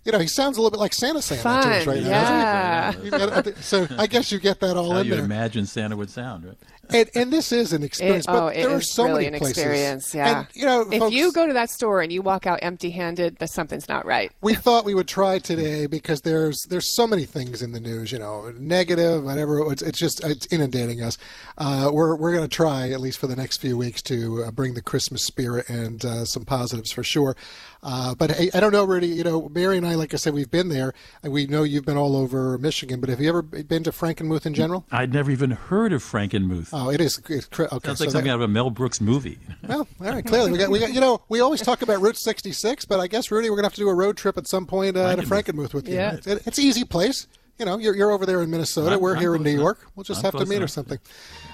You 0.05 0.13
know, 0.13 0.19
he 0.19 0.27
sounds 0.29 0.57
a 0.57 0.61
little 0.63 0.71
bit 0.71 0.81
like 0.81 0.95
Santa 0.95 1.21
Santa 1.21 1.43
to 1.43 1.77
us 1.77 1.87
right 1.87 2.03
now. 2.03 2.09
yeah. 2.09 2.93
doesn't 2.93 3.01
he? 3.03 3.07
You 3.07 3.11
got- 3.11 3.57
So 3.59 3.87
I 3.99 4.07
guess 4.07 4.33
you 4.33 4.39
get 4.41 4.61
that 4.61 4.77
all 4.77 4.93
How 4.93 4.99
in 5.01 5.07
you 5.07 5.15
there. 5.17 5.25
imagine 5.25 5.67
Santa 5.67 5.97
would 5.97 6.09
sound, 6.11 6.45
right? 6.47 6.57
And, 6.93 7.09
and 7.15 7.33
this 7.33 7.53
is 7.53 7.73
an 7.73 7.85
experience, 7.85 8.25
It- 8.25 8.29
but 8.33 8.43
oh, 8.43 8.47
it 8.49 8.63
there 8.63 8.71
are 8.75 8.81
so 8.81 9.05
really 9.05 9.25
many 9.25 9.27
an 9.29 9.39
places. 9.39 9.59
experience. 9.59 10.13
Yeah. 10.15 10.39
And, 10.41 10.47
you 10.55 10.65
know, 10.67 10.81
if 10.91 10.99
folks, 10.99 11.15
you 11.15 11.31
go 11.33 11.47
to 11.47 11.53
that 11.53 11.71
store 11.71 12.01
and 12.01 12.11
you 12.13 12.21
walk 12.23 12.47
out 12.49 12.59
empty-handed, 12.63 13.37
that 13.39 13.51
something's 13.51 13.89
not 13.89 14.05
right. 14.07 14.33
we 14.41 14.55
thought 14.55 14.85
we 14.85 14.95
would 14.95 15.07
try 15.07 15.39
today 15.39 15.87
because 15.87 16.23
there's 16.23 16.63
there's 16.69 16.93
so 16.97 17.07
many 17.07 17.27
things 17.27 17.63
in 17.63 17.71
the 17.73 17.79
news, 17.79 18.11
you 18.11 18.19
know, 18.19 18.53
negative, 18.59 19.23
whatever. 19.23 19.71
It's, 19.71 19.83
it's 19.83 19.99
just 20.01 20.25
it's 20.25 20.47
inundating 20.47 21.01
us. 21.03 21.17
Uh, 21.59 21.91
we're 21.93 22.17
we're 22.17 22.33
going 22.35 22.49
to 22.49 22.57
try 22.57 22.91
at 22.91 23.01
least 23.01 23.19
for 23.19 23.29
the 23.29 23.37
next 23.37 23.59
few 23.59 23.77
weeks 23.77 24.03
to 24.03 24.45
uh, 24.47 24.51
bring 24.51 24.75
the 24.75 24.83
Christmas 24.83 25.23
spirit 25.25 25.69
and 25.69 26.05
uh, 26.05 26.25
some 26.25 26.45
positives 26.45 26.91
for 26.91 27.05
sure. 27.05 27.37
Uh, 27.83 28.15
but 28.15 28.31
I, 28.39 28.51
I 28.53 28.61
don't 28.61 28.73
know, 28.73 28.85
Rudy. 28.85 29.07
You 29.09 29.25
know, 29.25 29.49
Mary 29.49 29.79
and 29.79 29.87
I, 29.87 29.95
like 29.95 30.13
I 30.13 30.19
said, 30.19 30.35
we've 30.35 30.51
been 30.51 30.69
there, 30.69 30.93
we 31.23 31.47
know 31.47 31.63
you've 31.63 31.87
been 31.87 31.97
all 31.97 32.15
over 32.15 32.59
Michigan. 32.59 33.01
But 33.01 33.09
have 33.09 33.21
you 33.21 33.29
ever 33.31 33.41
been 33.43 33.83
to 33.85 33.91
Frankenmuth 33.91 34.45
in 34.45 34.53
general? 34.53 34.85
I'd 34.93 35.13
never 35.15 35.31
even 35.31 35.53
heard 35.53 35.93
of 35.95 36.03
Frankenmuth. 36.03 36.69
Oh, 36.75 36.91
it 36.91 37.01
is. 37.01 37.21
It's, 37.29 37.47
cr- 37.47 37.63
okay, 37.65 37.71
Sounds 37.71 37.83
so 37.83 37.89
like 37.89 37.99
that- 37.99 38.11
something 38.13 38.31
out 38.31 38.35
of 38.37 38.43
a 38.43 38.49
Mel 38.49 38.71
Brooks 38.71 39.01
movie. 39.01 39.39
Well, 39.67 39.87
all 40.01 40.13
right. 40.13 40.25
Clearly, 40.25 40.51
we 40.53 40.59
got, 40.59 40.69
we 40.71 40.79
got. 40.81 40.93
You 40.93 41.01
know, 41.01 41.23
we 41.29 41.39
always 41.41 41.61
talk 41.63 41.83
about 41.83 42.01
Route 42.01 42.17
66, 42.17 42.87
but 42.87 42.99
I 42.99 43.07
guess 43.07 43.31
Rudy, 43.31 43.49
we're 43.51 43.57
gonna 43.57 43.67
have 43.67 43.75
to 43.75 43.81
do 43.81 43.89
a 43.89 43.95
road 43.95 44.17
trip 44.17 44.37
at 44.37 44.47
some 44.49 44.67
point 44.67 44.97
uh, 44.97 45.15
to 45.15 45.23
Frankenmuth 45.23 45.73
with 45.75 45.89
you. 45.89 45.95
Yeah. 45.95 46.15
It's, 46.15 46.27
it's 46.27 46.59
an 46.59 46.65
easy 46.65 46.83
place. 46.85 47.29
You 47.59 47.67
know, 47.67 47.79
you're, 47.79 47.95
you're 47.95 48.11
over 48.11 48.27
there 48.27 48.43
in 48.43 48.51
Minnesota. 48.51 48.91
I'm- 48.93 49.01
we're 49.01 49.15
I'm 49.15 49.21
here 49.21 49.35
in 49.37 49.43
New 49.45 49.51
enough. 49.51 49.61
York. 49.63 49.87
We'll 49.95 50.03
just 50.05 50.19
I'm 50.21 50.25
have 50.25 50.33
to 50.33 50.39
close 50.39 50.49
meet 50.49 50.63
or 50.63 50.67
something. 50.67 50.99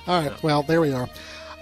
All 0.07 0.23
right. 0.23 0.43
Well, 0.43 0.63
there 0.63 0.81
we 0.81 0.93
are. 0.93 1.09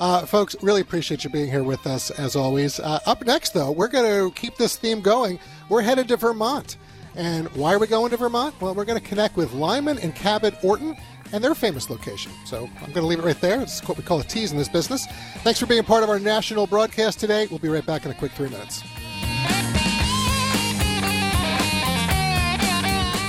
Uh, 0.00 0.26
folks, 0.26 0.56
really 0.60 0.80
appreciate 0.80 1.22
you 1.24 1.30
being 1.30 1.50
here 1.50 1.62
with 1.62 1.86
us 1.86 2.10
as 2.10 2.34
always. 2.34 2.80
Uh, 2.80 2.98
up 3.06 3.24
next, 3.24 3.54
though, 3.54 3.70
we're 3.70 3.88
going 3.88 4.04
to 4.04 4.34
keep 4.34 4.56
this 4.56 4.76
theme 4.76 5.00
going. 5.00 5.38
We're 5.68 5.82
headed 5.82 6.08
to 6.08 6.16
Vermont. 6.16 6.76
And 7.16 7.46
why 7.54 7.72
are 7.72 7.78
we 7.78 7.86
going 7.86 8.10
to 8.10 8.16
Vermont? 8.16 8.60
Well, 8.60 8.74
we're 8.74 8.84
going 8.84 9.00
to 9.00 9.06
connect 9.06 9.36
with 9.36 9.52
Lyman 9.52 9.98
and 9.98 10.14
Cabot 10.14 10.54
Orton 10.64 10.96
and 11.32 11.42
their 11.42 11.54
famous 11.54 11.90
location. 11.90 12.32
So 12.44 12.68
I'm 12.78 12.92
going 12.92 12.94
to 12.94 13.06
leave 13.06 13.20
it 13.20 13.24
right 13.24 13.40
there. 13.40 13.60
It's 13.60 13.86
what 13.86 13.96
we 13.96 14.02
call 14.02 14.20
a 14.20 14.24
tease 14.24 14.50
in 14.50 14.58
this 14.58 14.68
business. 14.68 15.06
Thanks 15.38 15.60
for 15.60 15.66
being 15.66 15.84
part 15.84 16.02
of 16.02 16.10
our 16.10 16.18
national 16.18 16.66
broadcast 16.66 17.20
today. 17.20 17.46
We'll 17.46 17.60
be 17.60 17.68
right 17.68 17.86
back 17.86 18.04
in 18.04 18.10
a 18.10 18.14
quick 18.14 18.32
three 18.32 18.48
minutes. 18.48 18.82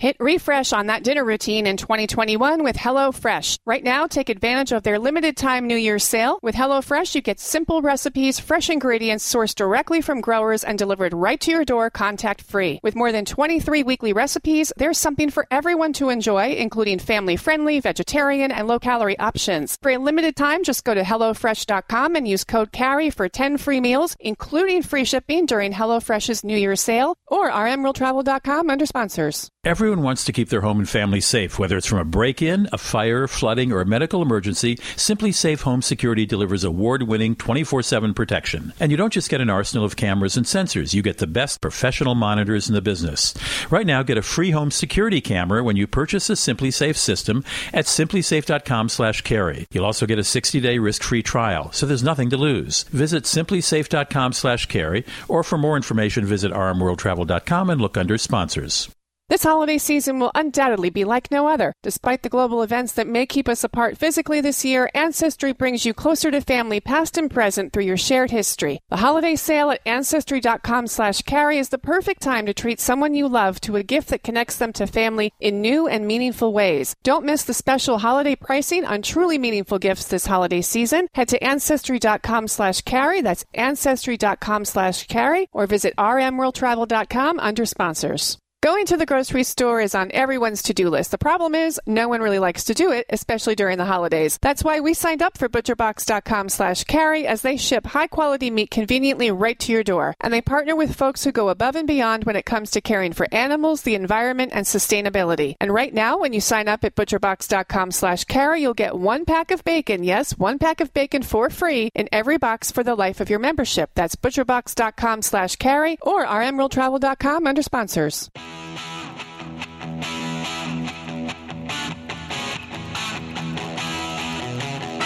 Hit 0.00 0.16
refresh 0.18 0.72
on 0.72 0.86
that 0.86 1.04
dinner 1.04 1.22
routine 1.22 1.66
in 1.66 1.76
2021 1.76 2.64
with 2.64 2.74
HelloFresh. 2.74 3.58
Right 3.66 3.84
now, 3.84 4.06
take 4.06 4.30
advantage 4.30 4.72
of 4.72 4.82
their 4.82 4.98
limited 4.98 5.36
time 5.36 5.66
New 5.66 5.76
Year's 5.76 6.04
sale. 6.04 6.38
With 6.42 6.54
HelloFresh, 6.54 7.14
you 7.14 7.20
get 7.20 7.38
simple 7.38 7.82
recipes, 7.82 8.40
fresh 8.40 8.70
ingredients 8.70 9.30
sourced 9.30 9.54
directly 9.54 10.00
from 10.00 10.22
growers 10.22 10.64
and 10.64 10.78
delivered 10.78 11.12
right 11.12 11.38
to 11.42 11.50
your 11.50 11.66
door 11.66 11.90
contact 11.90 12.40
free. 12.40 12.80
With 12.82 12.96
more 12.96 13.12
than 13.12 13.26
23 13.26 13.82
weekly 13.82 14.14
recipes, 14.14 14.72
there's 14.78 14.96
something 14.96 15.28
for 15.28 15.46
everyone 15.50 15.92
to 15.92 16.08
enjoy, 16.08 16.54
including 16.54 16.98
family 16.98 17.36
friendly, 17.36 17.78
vegetarian, 17.78 18.50
and 18.50 18.66
low 18.66 18.78
calorie 18.78 19.18
options. 19.18 19.76
For 19.82 19.90
a 19.90 19.98
limited 19.98 20.34
time, 20.34 20.64
just 20.64 20.82
go 20.82 20.94
to 20.94 21.02
HelloFresh.com 21.02 22.16
and 22.16 22.26
use 22.26 22.44
code 22.44 22.72
CAREY 22.72 23.10
for 23.10 23.28
10 23.28 23.58
free 23.58 23.82
meals, 23.82 24.16
including 24.18 24.80
free 24.82 25.04
shipping 25.04 25.44
during 25.44 25.74
HelloFresh's 25.74 26.42
New 26.42 26.56
Year's 26.56 26.80
sale 26.80 27.18
or 27.26 27.50
RMWorldTravel.com 27.50 28.70
under 28.70 28.86
sponsors. 28.86 29.50
Everyone 29.62 29.89
Everyone 29.90 30.04
wants 30.04 30.24
to 30.26 30.32
keep 30.32 30.50
their 30.50 30.60
home 30.60 30.78
and 30.78 30.88
family 30.88 31.20
safe, 31.20 31.58
whether 31.58 31.76
it's 31.76 31.88
from 31.88 31.98
a 31.98 32.04
break 32.04 32.40
in, 32.42 32.68
a 32.72 32.78
fire, 32.78 33.26
flooding, 33.26 33.72
or 33.72 33.80
a 33.80 33.84
medical 33.84 34.22
emergency. 34.22 34.76
SimpliSafe 34.76 35.62
Home 35.62 35.82
Security 35.82 36.24
delivers 36.24 36.62
award 36.62 37.02
winning 37.02 37.34
24 37.34 37.82
7 37.82 38.14
protection. 38.14 38.72
And 38.78 38.92
you 38.92 38.96
don't 38.96 39.12
just 39.12 39.28
get 39.28 39.40
an 39.40 39.50
arsenal 39.50 39.84
of 39.84 39.96
cameras 39.96 40.36
and 40.36 40.46
sensors, 40.46 40.94
you 40.94 41.02
get 41.02 41.18
the 41.18 41.26
best 41.26 41.60
professional 41.60 42.14
monitors 42.14 42.68
in 42.68 42.76
the 42.76 42.80
business. 42.80 43.34
Right 43.68 43.84
now, 43.84 44.04
get 44.04 44.16
a 44.16 44.22
free 44.22 44.52
home 44.52 44.70
security 44.70 45.20
camera 45.20 45.64
when 45.64 45.74
you 45.74 45.88
purchase 45.88 46.30
a 46.30 46.34
SimpliSafe 46.34 46.96
system 46.96 47.42
at 47.72 47.86
simplisafe.com 47.86 48.90
slash 48.90 49.22
carey. 49.22 49.66
You'll 49.72 49.86
also 49.86 50.06
get 50.06 50.20
a 50.20 50.22
60-day 50.22 50.78
risk-free 50.78 51.24
trial, 51.24 51.72
so 51.72 51.84
there's 51.84 52.04
nothing 52.04 52.30
to 52.30 52.36
lose. 52.36 52.84
Visit 52.92 53.24
simplisafe.com 53.24 54.34
slash 54.34 54.66
carey, 54.66 55.04
or 55.26 55.42
for 55.42 55.58
more 55.58 55.74
information, 55.74 56.26
visit 56.26 56.52
rmworldtravel.com 56.52 57.70
and 57.70 57.80
look 57.80 57.96
under 57.96 58.16
sponsors. 58.16 58.88
This 59.30 59.44
holiday 59.44 59.78
season 59.78 60.18
will 60.18 60.32
undoubtedly 60.34 60.90
be 60.90 61.04
like 61.04 61.30
no 61.30 61.46
other. 61.46 61.72
Despite 61.84 62.24
the 62.24 62.28
global 62.28 62.64
events 62.64 62.94
that 62.94 63.06
may 63.06 63.26
keep 63.26 63.48
us 63.48 63.62
apart 63.62 63.96
physically 63.96 64.40
this 64.40 64.64
year, 64.64 64.90
Ancestry 64.92 65.52
brings 65.52 65.84
you 65.84 65.94
closer 65.94 66.32
to 66.32 66.40
family 66.40 66.80
past 66.80 67.16
and 67.16 67.30
present 67.30 67.72
through 67.72 67.84
your 67.84 67.96
shared 67.96 68.32
history. 68.32 68.80
The 68.88 68.96
holiday 68.96 69.36
sale 69.36 69.70
at 69.70 69.82
ancestry.com 69.86 70.88
slash 70.88 71.22
carey 71.22 71.58
is 71.58 71.68
the 71.68 71.78
perfect 71.78 72.22
time 72.22 72.44
to 72.46 72.52
treat 72.52 72.80
someone 72.80 73.14
you 73.14 73.28
love 73.28 73.60
to 73.60 73.76
a 73.76 73.84
gift 73.84 74.08
that 74.08 74.24
connects 74.24 74.56
them 74.56 74.72
to 74.72 74.88
family 74.88 75.32
in 75.38 75.60
new 75.60 75.86
and 75.86 76.08
meaningful 76.08 76.52
ways. 76.52 76.96
Don't 77.04 77.24
miss 77.24 77.44
the 77.44 77.54
special 77.54 77.98
holiday 77.98 78.34
pricing 78.34 78.84
on 78.84 79.00
truly 79.00 79.38
meaningful 79.38 79.78
gifts 79.78 80.08
this 80.08 80.26
holiday 80.26 80.60
season. 80.60 81.06
Head 81.14 81.28
to 81.28 81.40
ancestry.com 81.40 82.48
slash 82.48 82.80
carey. 82.80 83.20
That's 83.20 83.44
ancestry.com 83.54 84.64
slash 84.64 85.06
carey 85.06 85.48
or 85.52 85.68
visit 85.68 85.94
rmworldtravel.com 85.96 87.38
under 87.38 87.64
sponsors. 87.64 88.36
Going 88.62 88.84
to 88.86 88.98
the 88.98 89.06
grocery 89.06 89.44
store 89.44 89.80
is 89.80 89.94
on 89.94 90.12
everyone's 90.12 90.64
to 90.64 90.74
do 90.74 90.90
list. 90.90 91.12
The 91.12 91.16
problem 91.16 91.54
is, 91.54 91.80
no 91.86 92.08
one 92.08 92.20
really 92.20 92.38
likes 92.38 92.64
to 92.64 92.74
do 92.74 92.92
it, 92.92 93.06
especially 93.08 93.54
during 93.54 93.78
the 93.78 93.86
holidays. 93.86 94.36
That's 94.42 94.62
why 94.62 94.80
we 94.80 94.92
signed 94.92 95.22
up 95.22 95.38
for 95.38 95.48
butcherbox.com 95.48 96.50
slash 96.50 96.84
carey 96.84 97.26
as 97.26 97.40
they 97.40 97.56
ship 97.56 97.86
high 97.86 98.08
quality 98.08 98.50
meat 98.50 98.70
conveniently 98.70 99.30
right 99.30 99.58
to 99.60 99.72
your 99.72 99.82
door. 99.82 100.14
And 100.20 100.30
they 100.30 100.42
partner 100.42 100.76
with 100.76 100.94
folks 100.94 101.24
who 101.24 101.32
go 101.32 101.48
above 101.48 101.74
and 101.74 101.88
beyond 101.88 102.24
when 102.24 102.36
it 102.36 102.44
comes 102.44 102.72
to 102.72 102.82
caring 102.82 103.14
for 103.14 103.26
animals, 103.32 103.80
the 103.80 103.94
environment, 103.94 104.52
and 104.54 104.66
sustainability. 104.66 105.54
And 105.58 105.72
right 105.72 105.94
now, 105.94 106.18
when 106.18 106.34
you 106.34 106.42
sign 106.42 106.68
up 106.68 106.84
at 106.84 106.94
butcherbox.com 106.94 107.92
slash 107.92 108.24
carey, 108.24 108.60
you'll 108.60 108.74
get 108.74 108.94
one 108.94 109.24
pack 109.24 109.52
of 109.52 109.64
bacon. 109.64 110.04
Yes, 110.04 110.36
one 110.36 110.58
pack 110.58 110.82
of 110.82 110.92
bacon 110.92 111.22
for 111.22 111.48
free 111.48 111.88
in 111.94 112.10
every 112.12 112.36
box 112.36 112.70
for 112.70 112.84
the 112.84 112.94
life 112.94 113.20
of 113.20 113.30
your 113.30 113.38
membership. 113.38 113.88
That's 113.94 114.16
butcherbox.com 114.16 115.22
slash 115.22 115.56
carey 115.56 115.96
or 116.02 116.26
rmworldtravel.com 116.26 117.46
under 117.46 117.62
sponsors. 117.62 118.28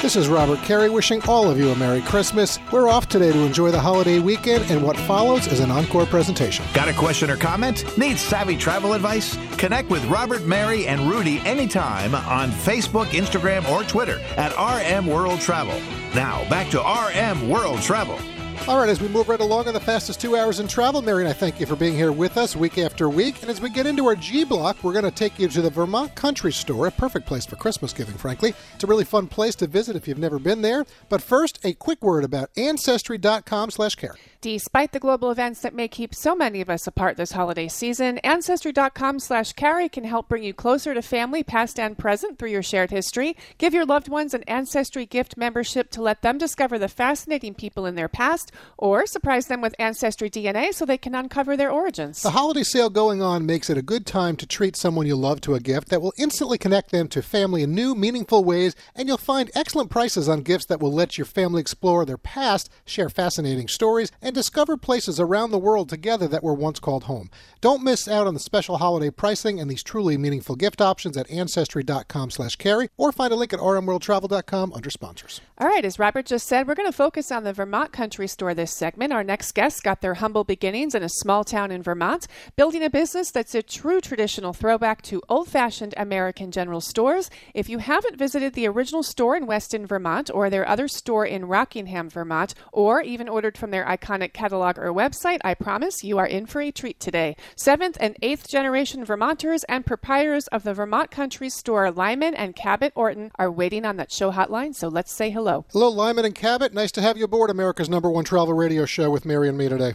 This 0.04 0.16
is 0.16 0.28
Robert 0.28 0.58
Carey 0.58 0.90
wishing 0.90 1.22
all 1.26 1.50
of 1.50 1.58
you 1.58 1.70
a 1.70 1.76
Merry 1.76 2.02
Christmas. 2.02 2.58
We're 2.70 2.90
off 2.90 3.08
today 3.08 3.32
to 3.32 3.38
enjoy 3.38 3.70
the 3.70 3.80
holiday 3.80 4.18
weekend, 4.18 4.70
and 4.70 4.82
what 4.82 4.98
follows 4.98 5.46
is 5.46 5.60
an 5.60 5.70
encore 5.70 6.04
presentation. 6.04 6.62
Got 6.74 6.88
a 6.88 6.92
question 6.92 7.30
or 7.30 7.38
comment? 7.38 7.96
Need 7.96 8.18
savvy 8.18 8.58
travel 8.58 8.92
advice? 8.92 9.38
Connect 9.56 9.88
with 9.88 10.04
Robert, 10.04 10.44
Mary, 10.44 10.86
and 10.86 11.08
Rudy 11.08 11.38
anytime 11.46 12.14
on 12.14 12.50
Facebook, 12.50 13.06
Instagram, 13.12 13.66
or 13.70 13.82
Twitter 13.82 14.20
at 14.36 14.52
RM 14.58 15.06
World 15.06 15.40
Travel. 15.40 15.80
Now, 16.14 16.46
back 16.50 16.68
to 16.72 16.82
RM 16.82 17.48
World 17.48 17.80
Travel. 17.80 18.18
All 18.66 18.78
right, 18.78 18.88
as 18.88 18.98
we 18.98 19.08
move 19.08 19.28
right 19.28 19.40
along 19.40 19.68
on 19.68 19.74
the 19.74 19.80
fastest 19.80 20.22
two 20.22 20.38
hours 20.38 20.58
in 20.58 20.66
travel, 20.66 21.02
Mary 21.02 21.22
and 21.22 21.28
I 21.28 21.34
thank 21.34 21.60
you 21.60 21.66
for 21.66 21.76
being 21.76 21.94
here 21.94 22.12
with 22.12 22.38
us 22.38 22.56
week 22.56 22.78
after 22.78 23.10
week. 23.10 23.42
And 23.42 23.50
as 23.50 23.60
we 23.60 23.68
get 23.68 23.84
into 23.84 24.06
our 24.06 24.16
G 24.16 24.42
block, 24.42 24.82
we're 24.82 24.94
going 24.94 25.04
to 25.04 25.10
take 25.10 25.38
you 25.38 25.48
to 25.48 25.60
the 25.60 25.68
Vermont 25.68 26.14
Country 26.14 26.50
Store, 26.50 26.86
a 26.86 26.90
perfect 26.90 27.26
place 27.26 27.44
for 27.44 27.56
Christmas 27.56 27.92
giving, 27.92 28.14
frankly. 28.14 28.54
It's 28.74 28.82
a 28.82 28.86
really 28.86 29.04
fun 29.04 29.26
place 29.26 29.54
to 29.56 29.66
visit 29.66 29.96
if 29.96 30.08
you've 30.08 30.16
never 30.16 30.38
been 30.38 30.62
there. 30.62 30.86
But 31.10 31.20
first, 31.20 31.58
a 31.62 31.74
quick 31.74 32.00
word 32.02 32.24
about 32.24 32.48
Ancestry.com 32.56 33.70
slash 33.70 33.96
care. 33.96 34.14
Despite 34.44 34.92
the 34.92 35.00
global 35.00 35.30
events 35.30 35.62
that 35.62 35.74
may 35.74 35.88
keep 35.88 36.14
so 36.14 36.36
many 36.36 36.60
of 36.60 36.68
us 36.68 36.86
apart 36.86 37.16
this 37.16 37.32
holiday 37.32 37.66
season, 37.66 38.18
Ancestry.com 38.18 39.18
slash 39.18 39.54
carey 39.54 39.88
can 39.88 40.04
help 40.04 40.28
bring 40.28 40.42
you 40.42 40.52
closer 40.52 40.92
to 40.92 41.00
family, 41.00 41.42
past 41.42 41.80
and 41.80 41.96
present, 41.96 42.38
through 42.38 42.50
your 42.50 42.62
shared 42.62 42.90
history. 42.90 43.38
Give 43.56 43.72
your 43.72 43.86
loved 43.86 44.06
ones 44.06 44.34
an 44.34 44.42
Ancestry 44.42 45.06
gift 45.06 45.38
membership 45.38 45.90
to 45.92 46.02
let 46.02 46.20
them 46.20 46.36
discover 46.36 46.78
the 46.78 46.88
fascinating 46.88 47.54
people 47.54 47.86
in 47.86 47.94
their 47.94 48.06
past, 48.06 48.52
or 48.76 49.06
surprise 49.06 49.46
them 49.46 49.62
with 49.62 49.74
Ancestry 49.78 50.28
DNA 50.28 50.74
so 50.74 50.84
they 50.84 50.98
can 50.98 51.14
uncover 51.14 51.56
their 51.56 51.70
origins. 51.70 52.20
The 52.20 52.32
holiday 52.32 52.64
sale 52.64 52.90
going 52.90 53.22
on 53.22 53.46
makes 53.46 53.70
it 53.70 53.78
a 53.78 53.82
good 53.82 54.04
time 54.04 54.36
to 54.36 54.46
treat 54.46 54.76
someone 54.76 55.06
you 55.06 55.16
love 55.16 55.40
to 55.40 55.54
a 55.54 55.60
gift 55.60 55.88
that 55.88 56.02
will 56.02 56.12
instantly 56.18 56.58
connect 56.58 56.90
them 56.90 57.08
to 57.08 57.22
family 57.22 57.62
in 57.62 57.74
new, 57.74 57.94
meaningful 57.94 58.44
ways, 58.44 58.76
and 58.94 59.08
you'll 59.08 59.16
find 59.16 59.50
excellent 59.54 59.88
prices 59.88 60.28
on 60.28 60.42
gifts 60.42 60.66
that 60.66 60.80
will 60.80 60.92
let 60.92 61.16
your 61.16 61.24
family 61.24 61.62
explore 61.62 62.04
their 62.04 62.18
past, 62.18 62.68
share 62.84 63.08
fascinating 63.08 63.68
stories, 63.68 64.12
and 64.20 64.33
discover 64.34 64.76
places 64.76 65.18
around 65.18 65.50
the 65.50 65.58
world 65.58 65.88
together 65.88 66.28
that 66.28 66.42
were 66.42 66.54
once 66.54 66.80
called 66.80 67.04
home. 67.04 67.30
Don't 67.60 67.82
miss 67.82 68.06
out 68.06 68.26
on 68.26 68.34
the 68.34 68.40
special 68.40 68.78
holiday 68.78 69.10
pricing 69.10 69.60
and 69.60 69.70
these 69.70 69.82
truly 69.82 70.18
meaningful 70.18 70.56
gift 70.56 70.80
options 70.80 71.16
at 71.16 71.30
ancestry.com 71.30 72.30
slash 72.30 72.56
carey 72.56 72.90
or 72.96 73.12
find 73.12 73.32
a 73.32 73.36
link 73.36 73.52
at 73.52 73.60
rmworldtravel.com 73.60 74.72
under 74.72 74.90
sponsors. 74.90 75.40
All 75.56 75.68
right, 75.68 75.84
as 75.84 75.98
Robert 75.98 76.26
just 76.26 76.46
said, 76.46 76.66
we're 76.66 76.74
going 76.74 76.90
to 76.90 76.96
focus 76.96 77.30
on 77.30 77.44
the 77.44 77.52
Vermont 77.52 77.92
Country 77.92 78.26
Store 78.26 78.54
this 78.54 78.72
segment. 78.72 79.12
Our 79.12 79.22
next 79.22 79.52
guests 79.52 79.80
got 79.80 80.00
their 80.00 80.14
humble 80.14 80.42
beginnings 80.42 80.94
in 80.94 81.02
a 81.02 81.08
small 81.08 81.44
town 81.44 81.70
in 81.70 81.82
Vermont, 81.82 82.26
building 82.56 82.82
a 82.82 82.90
business 82.90 83.30
that's 83.30 83.54
a 83.54 83.62
true 83.62 84.00
traditional 84.00 84.52
throwback 84.52 85.00
to 85.02 85.22
old 85.28 85.48
fashioned 85.48 85.94
American 85.96 86.50
general 86.50 86.80
stores. 86.80 87.30
If 87.54 87.68
you 87.68 87.78
haven't 87.78 88.18
visited 88.18 88.54
the 88.54 88.66
original 88.66 89.04
store 89.04 89.36
in 89.36 89.46
Weston, 89.46 89.86
Vermont, 89.86 90.28
or 90.34 90.50
their 90.50 90.68
other 90.68 90.88
store 90.88 91.24
in 91.24 91.44
Rockingham, 91.44 92.10
Vermont, 92.10 92.54
or 92.72 93.00
even 93.02 93.28
ordered 93.28 93.56
from 93.56 93.70
their 93.70 93.84
iconic 93.84 94.23
catalog 94.32 94.78
or 94.78 94.92
website, 94.92 95.38
I 95.44 95.54
promise 95.54 96.02
you 96.02 96.18
are 96.18 96.26
in 96.26 96.46
for 96.46 96.60
a 96.60 96.70
treat 96.70 96.98
today. 96.98 97.36
Seventh 97.56 97.96
and 98.00 98.16
eighth 98.22 98.48
generation 98.48 99.04
Vermonters 99.04 99.64
and 99.64 99.84
proprietors 99.84 100.46
of 100.48 100.62
the 100.62 100.72
Vermont 100.72 101.10
Country 101.10 101.50
Store, 101.50 101.90
Lyman 101.90 102.34
and 102.34 102.56
Cabot 102.56 102.92
Orton, 102.94 103.30
are 103.38 103.50
waiting 103.50 103.84
on 103.84 103.96
that 103.96 104.10
show 104.10 104.32
hotline, 104.32 104.74
so 104.74 104.88
let's 104.88 105.12
say 105.12 105.30
hello. 105.30 105.66
Hello, 105.72 105.88
Lyman 105.88 106.24
and 106.24 106.34
Cabot. 106.34 106.72
Nice 106.72 106.92
to 106.92 107.02
have 107.02 107.18
you 107.18 107.24
aboard 107.24 107.50
America's 107.50 107.88
number 107.88 108.10
one 108.10 108.24
travel 108.24 108.54
radio 108.54 108.86
show 108.86 109.10
with 109.10 109.24
Mary 109.26 109.48
and 109.48 109.58
me 109.58 109.68
today. 109.68 109.94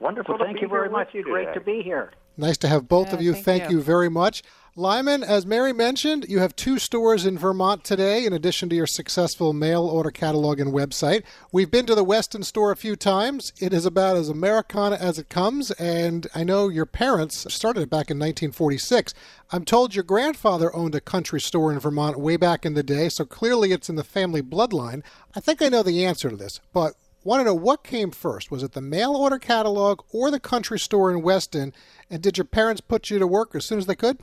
Wonderful. 0.00 0.38
Thank 0.38 0.62
you 0.62 0.68
very 0.68 0.88
much. 0.88 1.08
You 1.12 1.22
Great 1.22 1.52
to 1.54 1.60
be 1.60 1.82
here. 1.82 2.12
Nice 2.36 2.56
to 2.58 2.68
have 2.68 2.88
both 2.88 3.08
Yeah, 3.08 3.14
of 3.14 3.22
you. 3.22 3.32
thank 3.34 3.44
Thank 3.44 3.70
you. 3.70 3.76
you 3.76 3.82
very 3.82 4.08
much. 4.08 4.42
Lyman, 4.76 5.24
as 5.24 5.44
Mary 5.44 5.72
mentioned, 5.72 6.26
you 6.28 6.38
have 6.38 6.54
two 6.54 6.78
stores 6.78 7.26
in 7.26 7.36
Vermont 7.36 7.82
today, 7.82 8.24
in 8.24 8.32
addition 8.32 8.68
to 8.68 8.76
your 8.76 8.86
successful 8.86 9.52
mail 9.52 9.84
order 9.84 10.12
catalog 10.12 10.60
and 10.60 10.72
website. 10.72 11.24
We've 11.50 11.72
been 11.72 11.86
to 11.86 11.96
the 11.96 12.04
Weston 12.04 12.44
store 12.44 12.70
a 12.70 12.76
few 12.76 12.94
times. 12.94 13.52
It 13.58 13.72
is 13.74 13.84
about 13.84 14.16
as 14.16 14.28
Americana 14.28 14.94
as 14.94 15.18
it 15.18 15.28
comes, 15.28 15.72
and 15.72 16.28
I 16.36 16.44
know 16.44 16.68
your 16.68 16.86
parents 16.86 17.52
started 17.52 17.80
it 17.80 17.90
back 17.90 18.12
in 18.12 18.18
1946. 18.18 19.12
I'm 19.50 19.64
told 19.64 19.96
your 19.96 20.04
grandfather 20.04 20.74
owned 20.74 20.94
a 20.94 21.00
country 21.00 21.40
store 21.40 21.72
in 21.72 21.80
Vermont 21.80 22.20
way 22.20 22.36
back 22.36 22.64
in 22.64 22.74
the 22.74 22.84
day, 22.84 23.08
so 23.08 23.24
clearly 23.24 23.72
it's 23.72 23.88
in 23.88 23.96
the 23.96 24.04
family 24.04 24.40
bloodline. 24.40 25.02
I 25.34 25.40
think 25.40 25.60
I 25.60 25.68
know 25.68 25.82
the 25.82 26.04
answer 26.04 26.30
to 26.30 26.36
this, 26.36 26.60
but 26.72 26.94
want 27.24 27.40
to 27.40 27.44
know 27.44 27.54
what 27.54 27.82
came 27.82 28.12
first. 28.12 28.52
Was 28.52 28.62
it 28.62 28.72
the 28.72 28.80
mail 28.80 29.16
order 29.16 29.40
catalog 29.40 30.02
or 30.12 30.30
the 30.30 30.38
country 30.38 30.78
store 30.78 31.10
in 31.10 31.22
Weston? 31.22 31.74
And 32.08 32.22
did 32.22 32.38
your 32.38 32.44
parents 32.44 32.80
put 32.80 33.10
you 33.10 33.18
to 33.18 33.26
work 33.26 33.56
as 33.56 33.64
soon 33.64 33.78
as 33.78 33.86
they 33.86 33.96
could? 33.96 34.20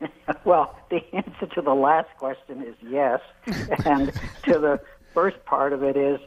Well, 0.44 0.76
the 0.90 1.00
answer 1.12 1.46
to 1.54 1.62
the 1.62 1.74
last 1.74 2.08
question 2.18 2.62
is 2.62 2.74
yes, 2.82 3.20
and 3.84 4.12
to 4.44 4.58
the 4.58 4.80
first 5.12 5.44
part 5.44 5.72
of 5.72 5.82
it 5.82 5.96
is 5.96 6.20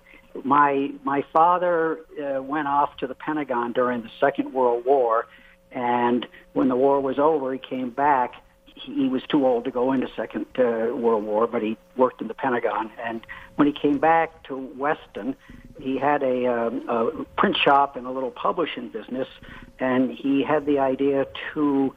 my 0.44 0.92
my 1.04 1.24
father 1.32 2.00
uh, 2.22 2.42
went 2.42 2.68
off 2.68 2.98
to 2.98 3.08
the 3.08 3.16
Pentagon 3.16 3.72
during 3.72 4.02
the 4.02 4.10
Second 4.20 4.54
World 4.54 4.84
War, 4.86 5.28
and 5.72 6.26
when 6.54 6.68
the 6.68 6.76
war 6.76 7.00
was 7.00 7.20
over, 7.20 7.54
he 7.54 7.60
came 7.60 7.90
back. 7.92 8.34
He, 8.66 8.94
he 8.94 9.08
was 9.08 9.24
too 9.30 9.46
old 9.46 9.66
to 9.66 9.72
go 9.72 9.92
into 9.92 10.08
Second 10.16 10.46
uh, 10.58 10.96
World 10.96 11.24
War, 11.24 11.48
but 11.48 11.62
he 11.62 11.78
worked 11.96 12.22
in 12.22 12.28
the 12.28 12.34
Pentagon. 12.34 12.92
And 13.04 13.26
when 13.56 13.68
he 13.68 13.74
came 13.74 13.98
back 13.98 14.44
to 14.44 14.56
Weston, 14.78 15.36
he 15.80 15.98
had 15.98 16.24
a, 16.24 16.46
um, 16.46 16.90
a 16.90 17.26
print 17.38 17.58
shop 17.58 17.96
and 17.96 18.06
a 18.06 18.12
little 18.12 18.32
publishing 18.32 18.90
business, 18.90 19.28
and 19.80 20.12
he 20.12 20.44
had 20.44 20.66
the 20.66 20.80
idea 20.80 21.26
to 21.54 21.94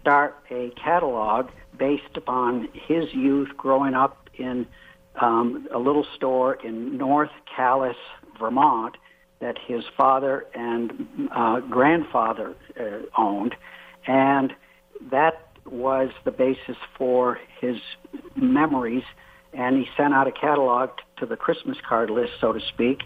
start 0.00 0.36
a 0.50 0.70
catalog 0.82 1.48
based 1.78 2.16
upon 2.16 2.68
his 2.72 3.12
youth 3.12 3.48
growing 3.56 3.94
up 3.94 4.28
in 4.34 4.66
um, 5.20 5.66
a 5.72 5.78
little 5.78 6.06
store 6.16 6.54
in 6.54 6.96
North 6.96 7.30
Calais, 7.54 7.96
Vermont, 8.38 8.96
that 9.40 9.56
his 9.66 9.84
father 9.96 10.46
and 10.54 11.28
uh, 11.34 11.60
grandfather 11.60 12.54
uh, 12.78 12.98
owned, 13.16 13.54
and 14.06 14.52
that 15.10 15.48
was 15.64 16.10
the 16.24 16.30
basis 16.30 16.76
for 16.96 17.38
his 17.60 17.76
memories. 18.34 19.04
And 19.52 19.76
he 19.76 19.86
sent 19.96 20.12
out 20.12 20.26
a 20.26 20.32
catalog 20.32 20.90
to 21.18 21.26
the 21.26 21.36
Christmas 21.36 21.78
card 21.88 22.10
list, 22.10 22.32
so 22.40 22.52
to 22.52 22.60
speak, 22.60 23.00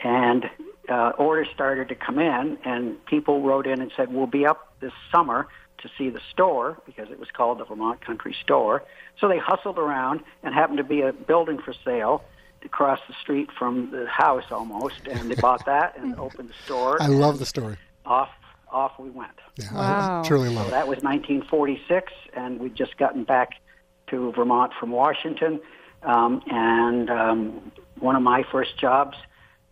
and 0.00 0.44
uh, 0.88 1.12
orders 1.18 1.48
started 1.54 1.88
to 1.88 1.94
come 1.94 2.18
in, 2.18 2.58
and 2.64 3.04
people 3.06 3.42
wrote 3.42 3.66
in 3.66 3.80
and 3.80 3.90
said, 3.96 4.12
"We'll 4.12 4.26
be 4.26 4.46
up 4.46 4.74
this 4.80 4.92
summer. 5.10 5.48
To 5.78 5.90
see 5.98 6.08
the 6.10 6.20
store 6.32 6.78
because 6.86 7.10
it 7.10 7.18
was 7.18 7.28
called 7.32 7.58
the 7.58 7.64
Vermont 7.64 8.00
Country 8.00 8.34
Store. 8.42 8.82
So 9.20 9.28
they 9.28 9.38
hustled 9.38 9.78
around 9.78 10.20
and 10.42 10.54
happened 10.54 10.78
to 10.78 10.84
be 10.84 11.02
a 11.02 11.12
building 11.12 11.58
for 11.58 11.74
sale 11.84 12.24
across 12.64 12.98
the 13.08 13.14
street 13.20 13.50
from 13.58 13.90
the 13.90 14.06
house 14.08 14.44
almost, 14.50 15.06
and 15.10 15.30
they 15.30 15.34
bought 15.36 15.64
that 15.66 15.96
and 15.98 16.14
opened 16.18 16.48
the 16.48 16.64
store. 16.64 17.00
I 17.00 17.06
love 17.06 17.38
the 17.38 17.46
story. 17.46 17.76
Off, 18.04 18.30
off 18.72 18.92
we 18.98 19.10
went. 19.10 19.32
Yeah, 19.56 19.72
Wow. 19.74 20.22
I 20.22 20.26
truly 20.26 20.48
love 20.48 20.64
So 20.64 20.68
it. 20.68 20.70
that 20.72 20.88
was 20.88 20.98
1946, 21.02 22.12
and 22.34 22.58
we'd 22.58 22.74
just 22.74 22.96
gotten 22.96 23.24
back 23.24 23.50
to 24.08 24.32
Vermont 24.32 24.72
from 24.78 24.90
Washington. 24.90 25.60
Um, 26.02 26.42
and 26.46 27.10
um, 27.10 27.72
one 27.98 28.16
of 28.16 28.22
my 28.22 28.44
first 28.52 28.78
jobs 28.78 29.16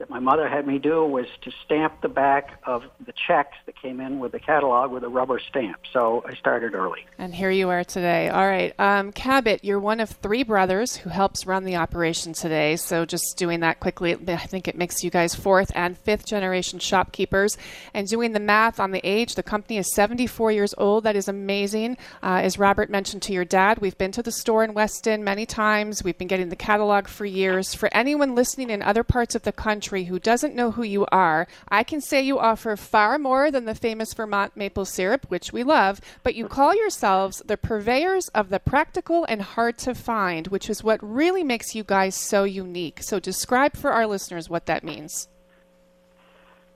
that 0.05 0.11
my 0.11 0.21
mother 0.21 0.47
had 0.47 0.67
me 0.67 0.79
do 0.79 1.03
was 1.07 1.25
to 1.41 1.51
stamp 1.65 2.03
the 2.03 2.09
back 2.09 2.61
of 2.67 2.83
the 3.07 3.13
checks 3.27 3.57
that 3.65 3.81
came 3.81 4.01
in 4.01 4.19
with 4.19 4.33
the 4.33 4.39
catalog 4.39 4.91
with 4.91 5.03
a 5.03 5.09
rubber 5.09 5.41
stamp. 5.49 5.81
So 5.95 6.23
I 6.27 6.35
started 6.35 6.75
early. 6.75 7.07
And 7.17 7.35
here 7.35 7.51
you 7.51 7.71
are 7.71 7.85
today. 7.85 8.29
All 8.29 8.47
right. 8.47 8.79
Um, 8.79 9.13
Cabot, 9.13 9.65
you're 9.65 9.81
one 9.81 10.01
of 10.01 10.11
three 10.11 10.43
brothers 10.43 10.95
who 10.95 11.09
helps 11.09 11.47
run 11.47 11.65
the 11.65 11.77
operation 11.77 12.35
today. 12.35 12.77
So 12.77 13.07
just 13.07 13.39
doing 13.39 13.61
that 13.61 13.81
quickly, 13.81 14.15
I 14.29 14.37
think 14.37 14.69
it 14.69 14.77
makes 14.77 15.03
you 15.03 15.09
guys 15.09 15.35
fourth 15.35 15.73
and 15.75 15.97
fifth 15.97 16.27
generation 16.27 16.81
shopkeepers. 16.81 17.57
And 17.95 18.07
doing 18.07 18.33
the 18.33 18.41
math 18.41 18.79
on 18.79 18.91
the 18.91 19.01
age, 19.05 19.37
the 19.37 19.43
company 19.43 19.79
is 19.79 19.95
74 19.95 20.53
years 20.53 20.75
old. 20.77 21.05
That 21.05 21.17
is 21.17 21.29
amazing. 21.29 21.97
Uh, 22.23 22.41
as 22.43 22.59
Robert 22.59 22.91
mentioned 22.91 23.23
to 23.23 23.33
your 23.33 23.47
dad, 23.47 23.79
we've 23.79 23.97
been 23.97 24.13
to 24.13 24.23
the 24.23 24.33
store 24.33 24.65
in 24.65 24.75
Weston 24.75 25.25
many 25.25 25.47
times. 25.47 26.05
We've 26.05 26.19
been 26.19 26.29
getting 26.29 26.51
the 26.51 26.57
catalog 26.57 27.09
for 27.09 27.25
years. 27.25 27.73
For 27.73 27.89
anyone 27.95 28.35
listening 28.35 28.69
in 28.69 28.83
other 28.83 29.03
parts 29.03 29.35
of 29.35 29.45
the 29.45 29.53
country 29.53 29.94
who 30.03 30.19
doesn't 30.19 30.57
know 30.57 30.73
who 30.73 30.83
you 30.83 31.07
are, 31.13 31.47
I 31.69 31.85
can 31.85 32.01
say 32.01 32.21
you 32.21 32.41
offer 32.41 32.75
far 32.75 33.17
more 33.17 33.53
than 33.53 33.65
the 33.65 33.77
famous 33.77 34.13
Vermont 34.13 34.57
maple 34.57 34.85
syrup, 34.85 35.27
which 35.29 35.53
we 35.53 35.63
love, 35.63 36.01
but 36.25 36.35
you 36.35 36.49
call 36.49 36.75
yourselves 36.75 37.41
the 37.47 37.57
purveyors 37.57 38.27
of 38.31 38.49
the 38.49 38.59
practical 38.59 39.25
and 39.27 39.41
hard 39.41 39.79
to 39.79 39.95
find, 39.95 40.49
which 40.49 40.69
is 40.69 40.83
what 40.83 40.99
really 41.01 41.45
makes 41.45 41.77
you 41.77 41.85
guys 41.85 42.17
so 42.17 42.43
unique. 42.43 43.01
So 43.05 43.21
describe 43.21 43.77
for 43.77 43.93
our 43.93 44.09
listeners 44.09 44.51
what 44.51 44.67
that 44.67 44.83
means. 44.83 45.29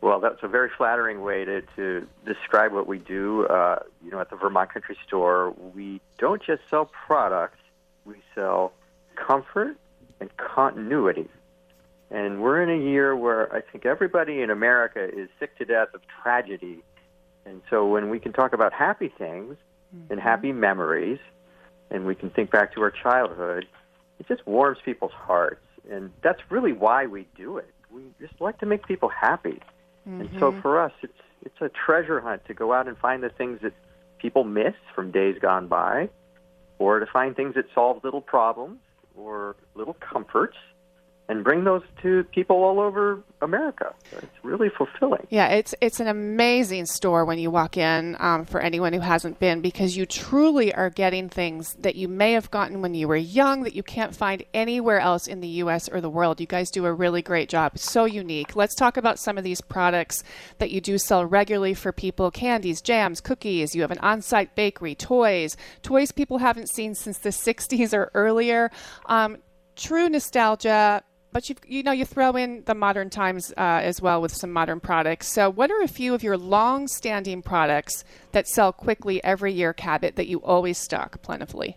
Well, 0.01 0.21
that's 0.21 0.43
a 0.43 0.49
very 0.49 0.71
flattering 0.77 1.23
way 1.23 1.45
to, 1.45 1.63
to 1.75 2.07
describe 2.25 2.73
what 2.73 2.87
we 2.87 2.99
do. 2.99 3.47
Uh, 3.47 3.81
you 4.05 4.13
know, 4.13 4.21
at 4.21 4.31
the 4.31 4.37
Vermont 4.37 4.73
Country 4.73 4.97
Store, 5.05 5.51
we 5.75 6.01
don't 6.19 6.41
just 6.41 6.63
sell 6.71 6.85
products; 7.07 7.59
we 8.05 8.15
sell 8.35 8.73
comfort 9.17 9.77
and 10.21 10.31
continuity. 10.37 11.29
And 12.11 12.41
we're 12.43 12.63
in 12.63 12.71
a 12.71 12.85
year 12.91 13.15
where 13.15 13.55
I 13.55 13.61
think 13.61 13.85
everybody 13.85 14.41
in 14.41 14.51
America 14.51 15.05
is 15.05 15.29
sick 15.39 15.57
to 15.59 15.65
death 15.65 15.89
of 15.95 16.01
tragedy. 16.23 16.83
And 17.45 17.61
so 17.69 17.87
when 17.87 18.09
we 18.09 18.19
can 18.19 18.33
talk 18.33 18.53
about 18.53 18.73
happy 18.73 19.13
things 19.17 19.57
and 19.93 20.09
mm-hmm. 20.09 20.19
happy 20.19 20.53
memories, 20.53 21.19
and 21.91 22.07
we 22.07 22.15
can 22.15 22.31
think 22.31 22.51
back 22.51 22.75
to 22.75 22.83
our 22.83 22.91
childhood, 22.91 23.67
it 24.19 24.27
just 24.29 24.47
warms 24.47 24.79
people's 24.85 25.13
hearts. 25.13 25.65
And 25.91 26.11
that's 26.23 26.41
really 26.51 26.73
why 26.73 27.07
we 27.07 27.27
do 27.37 27.59
it. 27.59 27.73
We 27.91 28.03
just 28.21 28.41
like 28.41 28.59
to 28.59 28.67
make 28.67 28.87
people 28.87 29.09
happy. 29.09 29.61
And 30.05 30.31
so 30.39 30.51
mm-hmm. 30.51 30.63
for 30.63 30.81
us, 30.81 30.93
it's 31.03 31.13
it's 31.43 31.61
a 31.61 31.69
treasure 31.69 32.21
hunt 32.21 32.45
to 32.47 32.55
go 32.55 32.73
out 32.73 32.89
and 32.89 32.97
find 32.97 33.23
the 33.23 33.29
things 33.29 33.61
that 33.63 33.75
people 34.19 34.45
miss 34.45 34.75
from 34.95 35.11
days 35.11 35.37
gone 35.41 35.69
by, 35.69 36.09
or 36.79 36.99
to 36.99 37.07
find 37.07 37.37
things 37.37 37.55
that 37.55 37.67
solve 37.75 38.03
little 38.03 38.23
problems 38.23 38.79
or 39.15 39.55
little 39.75 39.95
comforts, 39.95 40.57
and 41.29 41.45
bring 41.45 41.65
those 41.65 41.83
to 42.03 42.25
people 42.25 42.57
all 42.57 42.81
over 42.81 43.23
America. 43.43 43.95
It's 44.13 44.27
really 44.43 44.71
fulfilling. 44.71 45.27
Yeah, 45.29 45.49
it's 45.49 45.75
it's 45.81 46.01
an 46.01 46.09
amazing 46.09 46.87
store 46.87 47.25
when 47.27 47.39
you 47.39 47.51
walk 47.51 47.77
in. 47.77 48.17
Um, 48.19 48.47
for 48.47 48.61
anyone 48.61 48.95
who 48.95 49.01
hasn't 49.01 49.39
been, 49.39 49.61
because 49.61 49.97
you 49.97 50.07
truly 50.07 50.75
are 50.75 50.89
getting 50.89 51.29
things 51.29 51.75
that 51.81 51.97
you 51.97 52.09
may 52.09 52.33
have 52.33 52.51
gotten 52.51 52.81
when 52.81 52.95
you 52.95 53.07
were 53.07 53.17
young 53.17 53.63
that 53.65 53.75
you 53.75 53.83
can't 53.83 54.17
find 54.17 54.43
anywhere 54.55 55.01
else 55.01 55.27
in 55.27 55.41
the 55.41 55.49
U.S. 55.49 55.89
or 55.89 56.01
the 56.01 56.09
world. 56.09 56.41
You 56.41 56.47
guys 56.47 56.71
do 56.71 56.87
a 56.87 56.93
really 56.93 57.21
great 57.21 57.49
job. 57.49 57.79
So 57.79 58.07
unique. 58.07 58.57
Let's 58.57 58.75
talk 58.75 58.97
about 58.97 59.19
some 59.19 59.37
of 59.37 59.45
these 59.45 59.61
products 59.61 60.25
that 60.59 60.71
you 60.71 60.81
do 60.81 60.97
sell 60.97 61.27
regularly 61.27 61.75
for 61.75 61.93
people: 61.93 62.31
candies, 62.31 62.81
jams, 62.81 63.21
cookies. 63.21 63.75
You 63.75 63.83
have 63.83 63.91
an 63.91 63.99
on-site 63.99 64.55
bakery, 64.55 64.95
toys, 64.95 65.57
toys 65.83 66.11
people 66.11 66.39
haven't 66.39 66.71
seen 66.71 66.95
since 66.95 67.19
the 67.19 67.29
'60s 67.31 67.93
or 67.93 68.11
earlier. 68.15 68.71
Um, 69.07 69.37
true 69.77 70.09
nostalgia 70.09 71.03
but 71.33 71.49
you 71.49 71.57
you 71.67 71.83
know 71.83 71.93
you 71.93 72.05
throw 72.05 72.37
in 72.37 72.63
the 72.65 72.75
modern 72.75 73.11
times 73.11 73.53
uh, 73.57 73.81
as 73.83 74.01
well 74.01 74.21
with 74.21 74.35
some 74.35 74.53
modern 74.53 74.81
products. 74.81 75.29
So, 75.29 75.51
what 75.51 75.71
are 75.71 75.83
a 75.83 75.89
few 75.89 76.15
of 76.15 76.23
your 76.23 76.37
long-standing 76.37 77.43
products 77.43 78.05
that 78.33 78.47
sell 78.49 78.73
quickly 78.73 79.23
every 79.23 79.53
year, 79.53 79.73
Cabot, 79.73 80.17
that 80.17 80.27
you 80.27 80.39
always 80.39 80.79
stock 80.79 81.21
plentifully? 81.23 81.77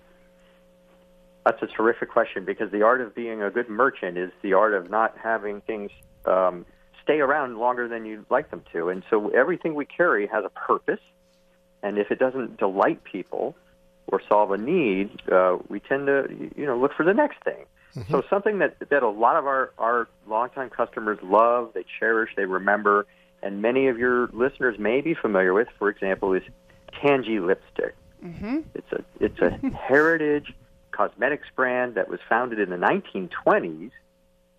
That's 1.45 1.61
a 1.61 1.67
terrific 1.67 2.09
question 2.09 2.45
because 2.45 2.71
the 2.71 2.83
art 2.83 3.01
of 3.01 3.15
being 3.15 3.41
a 3.41 3.49
good 3.49 3.69
merchant 3.69 4.17
is 4.17 4.31
the 4.41 4.53
art 4.53 4.73
of 4.73 4.89
not 4.89 5.17
having 5.17 5.61
things 5.61 5.89
um, 6.25 6.65
stay 7.03 7.19
around 7.19 7.57
longer 7.57 7.87
than 7.87 8.05
you'd 8.05 8.29
like 8.29 8.51
them 8.51 8.63
to. 8.73 8.89
And 8.89 9.03
so 9.09 9.29
everything 9.29 9.73
we 9.73 9.85
carry 9.85 10.27
has 10.27 10.45
a 10.45 10.49
purpose. 10.49 10.99
And 11.81 11.97
if 11.97 12.11
it 12.11 12.19
doesn't 12.19 12.57
delight 12.57 13.03
people 13.03 13.55
or 14.07 14.21
solve 14.29 14.51
a 14.51 14.57
need, 14.57 15.09
uh, 15.31 15.57
we 15.67 15.79
tend 15.79 16.07
to 16.07 16.51
you 16.55 16.65
know 16.65 16.77
look 16.77 16.93
for 16.93 17.03
the 17.03 17.13
next 17.13 17.43
thing. 17.43 17.65
So 18.09 18.23
something 18.29 18.59
that 18.59 18.77
that 18.89 19.03
a 19.03 19.09
lot 19.09 19.35
of 19.35 19.45
our 19.45 19.71
our 19.77 20.07
longtime 20.27 20.69
customers 20.69 21.19
love, 21.21 21.71
they 21.73 21.85
cherish, 21.99 22.31
they 22.35 22.45
remember, 22.45 23.05
and 23.43 23.61
many 23.61 23.87
of 23.87 23.97
your 23.97 24.27
listeners 24.27 24.77
may 24.79 25.01
be 25.01 25.13
familiar 25.13 25.53
with, 25.53 25.67
for 25.77 25.89
example, 25.89 26.33
is 26.33 26.43
Tangee 26.93 27.39
lipstick. 27.39 27.95
Mm-hmm. 28.23 28.59
It's 28.75 28.91
a 28.91 29.03
it's 29.19 29.39
a 29.39 29.49
heritage 29.75 30.53
cosmetics 30.91 31.47
brand 31.55 31.95
that 31.95 32.09
was 32.09 32.19
founded 32.29 32.59
in 32.59 32.69
the 32.69 32.77
1920s, 32.77 33.91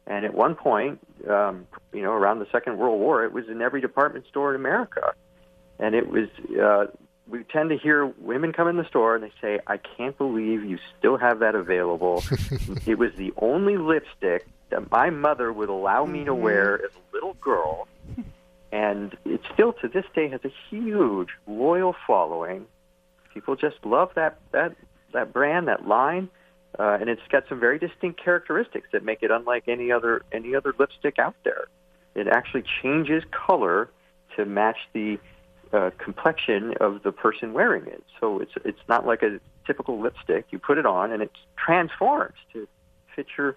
and 0.07 0.25
at 0.25 0.35
one 0.35 0.55
point, 0.55 0.99
um, 1.29 1.67
you 1.93 2.03
know, 2.03 2.13
around 2.13 2.41
the 2.41 2.49
Second 2.51 2.79
World 2.79 3.01
War, 3.01 3.25
it 3.25 3.33
was 3.33 3.49
in 3.49 3.63
every 3.63 3.81
department 3.81 4.27
store 4.29 4.55
in 4.55 4.61
America, 4.61 5.15
and 5.79 5.95
it 5.95 6.09
was. 6.09 6.29
Uh, 6.61 6.87
we 7.33 7.45
tend 7.45 7.71
to 7.71 7.79
hear 7.79 8.07
women 8.21 8.53
come 8.53 8.69
in 8.69 8.77
the 8.77 8.85
store 8.85 9.15
and 9.15 9.25
they 9.25 9.33
say, 9.41 9.59
"I 9.67 9.79
can't 9.79 10.17
believe 10.19 10.65
you 10.65 10.79
still 10.99 11.17
have 11.17 11.39
that 11.39 11.55
available." 11.55 12.23
it 12.87 12.99
was 12.99 13.13
the 13.17 13.33
only 13.39 13.79
lipstick 13.79 14.47
that 14.69 14.91
my 14.91 15.09
mother 15.09 15.51
would 15.51 15.71
allow 15.71 16.05
me 16.05 16.25
to 16.25 16.35
wear 16.35 16.75
as 16.85 16.91
a 16.95 17.15
little 17.15 17.35
girl, 17.41 17.89
and 18.71 19.17
it 19.25 19.41
still 19.55 19.73
to 19.73 19.89
this 19.89 20.05
day 20.15 20.29
has 20.29 20.41
a 20.45 20.53
huge 20.69 21.31
loyal 21.47 21.97
following. 22.07 22.67
People 23.33 23.57
just 23.57 23.77
love 23.83 24.11
that 24.15 24.39
that 24.53 24.77
that 25.15 25.33
brand, 25.33 25.69
that 25.69 25.89
line, 25.89 26.29
uh, 26.79 26.99
and 27.01 27.09
it's 27.09 27.27
got 27.31 27.49
some 27.49 27.59
very 27.59 27.79
distinct 27.79 28.23
characteristics 28.23 28.89
that 28.93 29.05
make 29.05 29.23
it 29.23 29.31
unlike 29.31 29.65
any 29.69 29.91
other 29.91 30.21
any 30.33 30.55
other 30.55 30.75
lipstick 30.79 31.19
out 31.19 31.37
there. 31.45 31.65
It 32.15 32.29
actually 32.29 32.65
changes 32.83 33.25
color 33.31 33.89
to 34.37 34.45
match 34.45 34.77
the 34.93 35.19
uh, 35.73 35.91
complexion 35.99 36.75
of 36.81 37.03
the 37.03 37.13
person 37.13 37.53
wearing 37.53 37.87
it. 37.87 38.05
So 38.21 38.41
it's 38.41 38.53
it's 38.65 38.81
not 38.89 39.07
like 39.07 39.23
a 39.23 39.41
typical 39.67 40.01
lipstick. 40.01 40.47
You 40.51 40.59
put 40.59 40.79
it 40.79 40.87
on 40.87 41.13
and 41.13 41.23
it 41.23 41.31
transforms 41.57 42.35
to 42.53 42.69
fit 43.15 43.27
your 43.39 43.57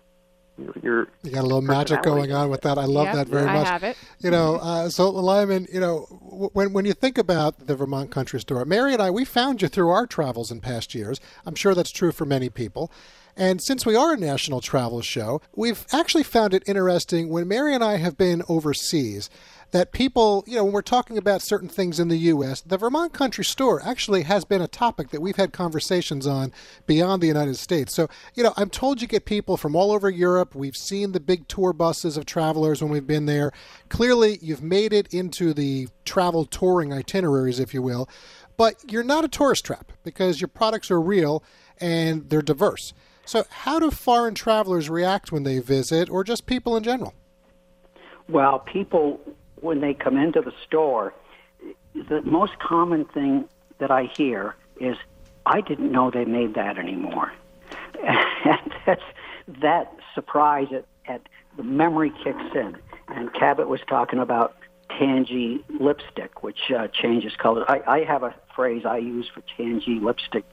your. 0.57 0.73
your 0.81 1.07
You 1.23 1.31
got 1.31 1.41
a 1.41 1.47
little 1.47 1.61
magic 1.61 2.01
going 2.03 2.31
on 2.31 2.49
with 2.49 2.61
that. 2.61 2.77
I 2.77 2.85
love 2.85 3.07
Yep, 3.07 3.15
that 3.15 3.27
very 3.27 3.47
I 3.47 3.53
much. 3.53 3.67
have 3.67 3.83
it. 3.83 3.97
You 4.19 4.31
know, 4.31 4.55
uh, 4.55 4.89
so 4.89 5.09
Lyman, 5.09 5.67
you 5.71 5.79
know, 5.81 6.01
when 6.53 6.71
when 6.71 6.85
you 6.85 6.93
think 6.93 7.17
about 7.17 7.67
the 7.67 7.75
Vermont 7.75 8.11
Country 8.11 8.39
Store, 8.39 8.63
Mary 8.63 8.93
and 8.93 9.01
I, 9.01 9.11
we 9.11 9.25
found 9.25 9.61
you 9.61 9.67
through 9.67 9.89
our 9.89 10.07
travels 10.07 10.51
in 10.51 10.61
past 10.61 10.95
years. 10.95 11.19
I'm 11.45 11.55
sure 11.55 11.75
that's 11.75 11.91
true 11.91 12.11
for 12.13 12.25
many 12.25 12.49
people. 12.49 12.91
And 13.37 13.61
since 13.61 13.85
we 13.85 13.97
are 13.97 14.13
a 14.13 14.17
national 14.17 14.61
travel 14.61 15.01
show, 15.01 15.41
we've 15.53 15.85
actually 15.91 16.23
found 16.23 16.53
it 16.53 16.63
interesting 16.67 17.27
when 17.27 17.49
Mary 17.49 17.75
and 17.75 17.83
I 17.83 17.97
have 17.97 18.17
been 18.17 18.41
overseas 18.47 19.29
that 19.75 19.91
people, 19.91 20.41
you 20.47 20.55
know, 20.55 20.63
when 20.63 20.71
we're 20.71 20.81
talking 20.81 21.17
about 21.17 21.41
certain 21.41 21.67
things 21.67 21.99
in 21.99 22.07
the 22.07 22.15
U.S., 22.15 22.61
the 22.61 22.77
Vermont 22.77 23.11
Country 23.11 23.43
Store 23.43 23.81
actually 23.83 24.21
has 24.21 24.45
been 24.45 24.61
a 24.61 24.69
topic 24.69 25.09
that 25.09 25.19
we've 25.19 25.35
had 25.35 25.51
conversations 25.51 26.25
on 26.25 26.53
beyond 26.87 27.21
the 27.21 27.27
United 27.27 27.57
States. 27.57 27.93
So, 27.93 28.07
you 28.35 28.41
know, 28.41 28.53
I'm 28.55 28.69
told 28.69 29.01
you 29.01 29.07
get 29.09 29.25
people 29.25 29.57
from 29.57 29.75
all 29.75 29.91
over 29.91 30.09
Europe. 30.09 30.55
We've 30.55 30.77
seen 30.77 31.11
the 31.11 31.19
big 31.19 31.49
tour 31.49 31.73
buses 31.73 32.15
of 32.15 32.25
travelers 32.25 32.81
when 32.81 32.89
we've 32.89 33.05
been 33.05 33.25
there. 33.25 33.51
Clearly, 33.89 34.39
you've 34.41 34.63
made 34.63 34.93
it 34.93 35.13
into 35.13 35.53
the 35.53 35.89
travel 36.05 36.45
touring 36.45 36.93
itineraries, 36.93 37.59
if 37.59 37.73
you 37.73 37.81
will. 37.81 38.07
But 38.55 38.75
you're 38.89 39.03
not 39.03 39.25
a 39.25 39.27
tourist 39.27 39.65
trap 39.65 39.91
because 40.05 40.39
your 40.39 40.47
products 40.47 40.89
are 40.89 41.01
real 41.01 41.43
and 41.81 42.29
they're 42.29 42.41
diverse. 42.41 42.93
So, 43.25 43.43
how 43.49 43.79
do 43.79 43.91
foreign 43.91 44.35
travelers 44.35 44.89
react 44.89 45.33
when 45.33 45.43
they 45.43 45.59
visit, 45.59 46.09
or 46.09 46.23
just 46.23 46.45
people 46.45 46.77
in 46.77 46.83
general? 46.83 47.13
Well, 48.29 48.59
people, 48.59 49.19
when 49.61 49.81
they 49.81 49.93
come 49.93 50.17
into 50.17 50.41
the 50.41 50.53
store, 50.65 51.13
the 51.93 52.21
most 52.23 52.59
common 52.59 53.05
thing 53.05 53.45
that 53.79 53.91
I 53.91 54.09
hear 54.15 54.55
is, 54.79 54.97
I 55.45 55.61
didn't 55.61 55.91
know 55.91 56.11
they 56.11 56.25
made 56.25 56.55
that 56.55 56.77
anymore. 56.77 57.31
And 58.47 58.71
that's, 58.85 59.01
that 59.61 59.91
surprise 60.13 60.67
at, 60.71 60.85
at 61.07 61.21
the 61.57 61.63
memory 61.63 62.11
kicks 62.23 62.53
in. 62.53 62.77
And 63.07 63.33
Cabot 63.33 63.67
was 63.67 63.79
talking 63.87 64.19
about 64.19 64.55
Tangee 64.89 65.63
lipstick, 65.79 66.43
which 66.43 66.71
uh, 66.71 66.87
changes 66.89 67.35
color. 67.35 67.69
I, 67.69 67.81
I 67.87 68.03
have 68.03 68.21
a 68.21 68.35
phrase 68.55 68.85
I 68.85 68.97
use 68.97 69.27
for 69.33 69.41
Tangee 69.57 69.99
lipstick. 69.99 70.45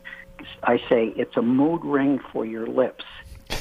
I 0.62 0.78
say 0.88 1.12
it's 1.16 1.36
a 1.36 1.42
mood 1.42 1.84
ring 1.84 2.18
for 2.32 2.46
your 2.46 2.66
lips. 2.66 3.04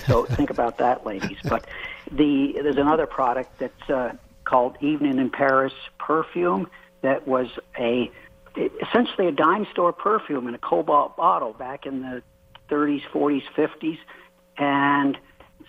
So 0.08 0.26
think 0.26 0.50
about 0.50 0.78
that, 0.78 1.06
ladies. 1.06 1.38
But 1.44 1.68
the 2.12 2.54
there's 2.62 2.78
another 2.78 3.06
product 3.06 3.60
that's 3.60 3.90
uh, 3.90 4.14
called 4.52 4.76
Evening 4.82 5.18
in 5.18 5.30
Paris 5.30 5.74
perfume 5.98 6.68
that 7.02 7.26
was 7.26 7.48
a 7.80 8.12
essentially 8.82 9.28
a 9.28 9.32
dime 9.32 9.66
store 9.72 9.94
perfume 9.94 10.46
in 10.50 10.54
a 10.54 10.58
cobalt 10.58 11.16
bottle 11.16 11.54
back 11.54 11.86
in 11.86 12.02
the 12.02 12.22
30s, 12.70 13.02
40s, 13.14 13.44
50s, 13.56 13.98
and 14.58 15.18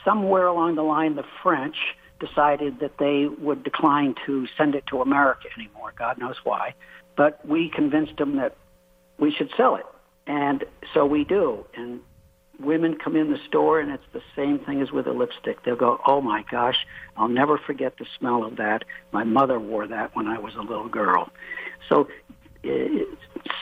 somewhere 0.05 0.49
along 0.49 0.75
the 0.75 0.83
line, 0.83 1.15
the 1.15 1.25
French 1.45 1.77
decided 2.19 2.81
that 2.81 2.99
they 2.99 3.27
would 3.27 3.63
decline 3.63 4.17
to 4.27 4.49
send 4.59 4.75
it 4.75 4.85
to 4.89 5.01
America 5.01 5.47
anymore. 5.57 5.93
God 5.97 6.19
knows 6.19 6.37
why, 6.43 6.75
but 7.17 7.47
we 7.47 7.71
convinced 7.71 8.17
them 8.17 8.37
that 8.37 8.57
we 9.17 9.31
should 9.31 9.51
sell 9.57 9.77
it, 9.77 9.87
and 10.27 10.65
so 10.93 11.07
we 11.07 11.23
do. 11.23 11.65
Women 12.63 12.97
come 12.97 13.17
in 13.17 13.31
the 13.31 13.39
store, 13.49 13.81
and 13.81 13.91
it's 13.91 14.07
the 14.13 14.23
same 14.37 14.59
thing 14.59 14.81
as 14.83 14.93
with 14.93 15.07
a 15.07 15.13
lipstick. 15.13 15.63
They'll 15.65 15.77
go, 15.77 16.01
"Oh 16.07 16.21
my 16.21 16.45
gosh, 16.51 16.87
I'll 17.17 17.29
never 17.29 17.59
forget 17.59 17.99
the 17.99 18.07
smell 18.19 18.45
of 18.45 18.57
that. 18.57 18.85
My 19.11 19.25
mother 19.25 19.59
wore 19.59 19.87
that 19.87 20.15
when 20.15 20.29
I 20.29 20.39
was 20.39 20.55
a 20.55 20.63
little 20.63 20.89
girl." 20.89 21.31
So, 21.89 22.09
it, 22.63 23.09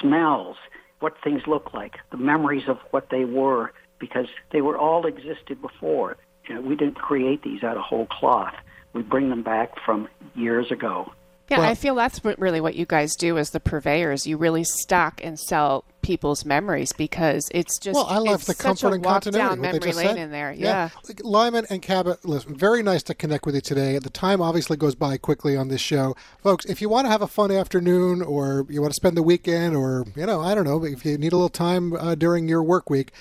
smells, 0.00 0.56
what 1.00 1.14
things 1.22 1.46
look 1.46 1.72
like, 1.72 1.98
the 2.10 2.18
memories 2.18 2.68
of 2.68 2.78
what 2.90 3.08
they 3.10 3.24
were, 3.24 3.72
because 3.98 4.26
they 4.52 4.60
were 4.60 4.76
all 4.76 5.06
existed 5.06 5.60
before. 5.62 6.16
You 6.46 6.56
know, 6.56 6.60
we 6.60 6.76
didn't 6.76 6.96
create 6.96 7.42
these 7.42 7.62
out 7.62 7.76
of 7.76 7.82
whole 7.82 8.06
cloth. 8.06 8.54
We 8.92 9.02
bring 9.02 9.30
them 9.30 9.42
back 9.42 9.78
from 9.84 10.08
years 10.34 10.70
ago. 10.70 11.12
Yeah, 11.50 11.58
well, 11.58 11.70
I 11.70 11.74
feel 11.74 11.96
that's 11.96 12.24
really 12.24 12.60
what 12.60 12.76
you 12.76 12.86
guys 12.86 13.16
do 13.16 13.36
as 13.36 13.50
the 13.50 13.58
purveyors. 13.58 14.24
You 14.24 14.36
really 14.36 14.62
stock 14.62 15.20
and 15.22 15.38
sell 15.38 15.84
people's 16.00 16.44
memories 16.44 16.92
because 16.92 17.48
it's 17.52 17.78
just 17.78 17.96
well, 17.96 18.06
I 18.06 18.18
love 18.18 18.46
the 18.46 18.54
comfort 18.54 18.94
and 18.94 19.02
continuity. 19.04 19.48
Down 19.48 19.60
memory 19.60 19.92
lane 19.92 20.06
said. 20.06 20.16
in 20.16 20.30
there, 20.30 20.52
yeah. 20.52 20.90
yeah. 21.08 21.14
Lyman 21.22 21.66
and 21.68 21.82
Cabot, 21.82 22.24
listen, 22.24 22.54
very 22.56 22.82
nice 22.82 23.02
to 23.04 23.14
connect 23.14 23.46
with 23.46 23.56
you 23.56 23.60
today. 23.60 23.98
The 23.98 24.10
time 24.10 24.40
obviously 24.40 24.76
goes 24.76 24.94
by 24.94 25.16
quickly 25.16 25.56
on 25.56 25.68
this 25.68 25.80
show, 25.80 26.14
folks. 26.38 26.64
If 26.66 26.80
you 26.80 26.88
want 26.88 27.06
to 27.06 27.10
have 27.10 27.22
a 27.22 27.26
fun 27.26 27.50
afternoon, 27.50 28.22
or 28.22 28.64
you 28.68 28.80
want 28.80 28.92
to 28.92 28.96
spend 28.96 29.16
the 29.16 29.22
weekend, 29.22 29.74
or 29.74 30.06
you 30.14 30.26
know, 30.26 30.40
I 30.40 30.54
don't 30.54 30.64
know, 30.64 30.84
if 30.84 31.04
you 31.04 31.18
need 31.18 31.32
a 31.32 31.36
little 31.36 31.48
time 31.48 31.94
uh, 31.94 32.14
during 32.14 32.48
your 32.48 32.62
work 32.62 32.88
week, 32.88 33.12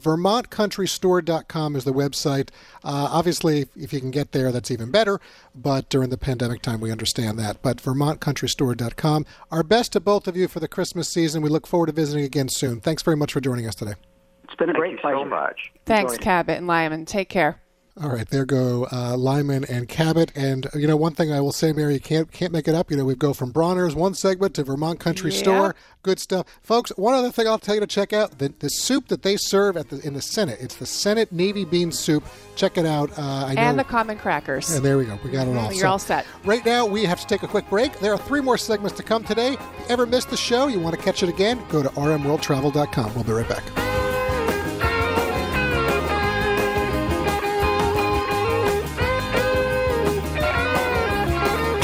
VermontCountryStore.com 0.00 1.76
is 1.76 1.84
the 1.84 1.92
website. 1.92 2.50
Uh, 2.84 3.08
obviously, 3.10 3.68
if 3.76 3.92
you 3.92 4.00
can 4.00 4.10
get 4.10 4.32
there, 4.32 4.52
that's 4.52 4.70
even 4.70 4.90
better. 4.90 5.20
But 5.54 5.88
during 5.88 6.10
the 6.10 6.18
pandemic 6.18 6.62
time, 6.62 6.80
we 6.80 6.90
understand 6.90 7.38
that. 7.38 7.62
But 7.62 7.78
VermontCountryStore.com. 7.78 9.26
Our 9.50 9.62
best 9.62 9.92
to 9.92 10.00
both 10.00 10.28
of 10.28 10.36
you 10.36 10.48
for 10.48 10.60
the 10.60 10.68
Christmas 10.68 11.08
season. 11.08 11.42
We 11.42 11.48
look 11.48 11.66
forward 11.66 11.86
to 11.86 11.92
visiting 11.92 12.24
again 12.24 12.48
soon. 12.48 12.80
Thanks 12.80 13.02
very 13.02 13.16
much 13.16 13.32
for 13.32 13.40
joining 13.40 13.66
us 13.66 13.74
today. 13.74 13.94
It's 14.44 14.54
been 14.54 14.70
a 14.70 14.72
Thank 14.72 14.78
great 14.78 15.00
pleasure. 15.00 15.18
so 15.18 15.24
much. 15.26 15.72
Thanks, 15.84 16.16
Cabot 16.18 16.56
and 16.56 16.66
Lyman. 16.66 17.04
Take 17.04 17.28
care. 17.28 17.60
All 18.00 18.10
right, 18.10 18.28
there 18.28 18.44
go 18.44 18.86
uh, 18.92 19.16
Lyman 19.16 19.64
and 19.64 19.88
Cabot. 19.88 20.30
And 20.36 20.68
you 20.74 20.86
know, 20.86 20.96
one 20.96 21.14
thing 21.14 21.32
I 21.32 21.40
will 21.40 21.52
say, 21.52 21.72
Mary, 21.72 21.94
you 21.94 22.00
can't 22.00 22.30
can't 22.30 22.52
make 22.52 22.68
it 22.68 22.74
up. 22.74 22.90
You 22.90 22.96
know, 22.96 23.04
we 23.04 23.16
go 23.16 23.32
from 23.32 23.50
Bronner's 23.50 23.94
one 23.94 24.14
segment 24.14 24.54
to 24.54 24.64
Vermont 24.64 25.00
Country 25.00 25.32
yeah. 25.32 25.38
Store. 25.38 25.74
Good 26.02 26.20
stuff, 26.20 26.46
folks. 26.62 26.90
One 26.96 27.14
other 27.14 27.32
thing 27.32 27.48
I'll 27.48 27.58
tell 27.58 27.74
you 27.74 27.80
to 27.80 27.86
check 27.86 28.12
out 28.12 28.38
the, 28.38 28.54
the 28.60 28.70
soup 28.70 29.08
that 29.08 29.22
they 29.22 29.36
serve 29.36 29.76
at 29.76 29.88
the 29.88 30.00
in 30.06 30.14
the 30.14 30.22
Senate. 30.22 30.58
It's 30.60 30.76
the 30.76 30.86
Senate 30.86 31.32
navy 31.32 31.64
bean 31.64 31.90
soup. 31.90 32.24
Check 32.54 32.78
it 32.78 32.86
out. 32.86 33.10
Uh, 33.18 33.46
I 33.46 33.54
know, 33.54 33.62
and 33.62 33.78
the 33.78 33.84
common 33.84 34.16
crackers. 34.16 34.70
And 34.70 34.84
there 34.84 34.96
we 34.96 35.04
go. 35.04 35.18
We 35.24 35.30
got 35.30 35.48
it 35.48 35.56
all. 35.56 35.72
You're 35.72 35.80
so, 35.80 35.90
all 35.90 35.98
set. 35.98 36.24
Right 36.44 36.64
now, 36.64 36.86
we 36.86 37.04
have 37.04 37.20
to 37.20 37.26
take 37.26 37.42
a 37.42 37.48
quick 37.48 37.68
break. 37.68 37.98
There 37.98 38.12
are 38.12 38.18
three 38.18 38.40
more 38.40 38.58
segments 38.58 38.96
to 38.98 39.02
come 39.02 39.24
today. 39.24 39.54
If 39.54 39.60
you 39.60 39.84
ever 39.88 40.06
missed 40.06 40.30
the 40.30 40.36
show, 40.36 40.68
you 40.68 40.78
want 40.78 40.94
to 40.94 41.02
catch 41.02 41.24
it 41.24 41.28
again? 41.28 41.60
Go 41.68 41.82
to 41.82 41.88
rmworldtravel.com. 41.90 43.14
We'll 43.14 43.24
be 43.24 43.32
right 43.32 43.48
back. 43.48 43.87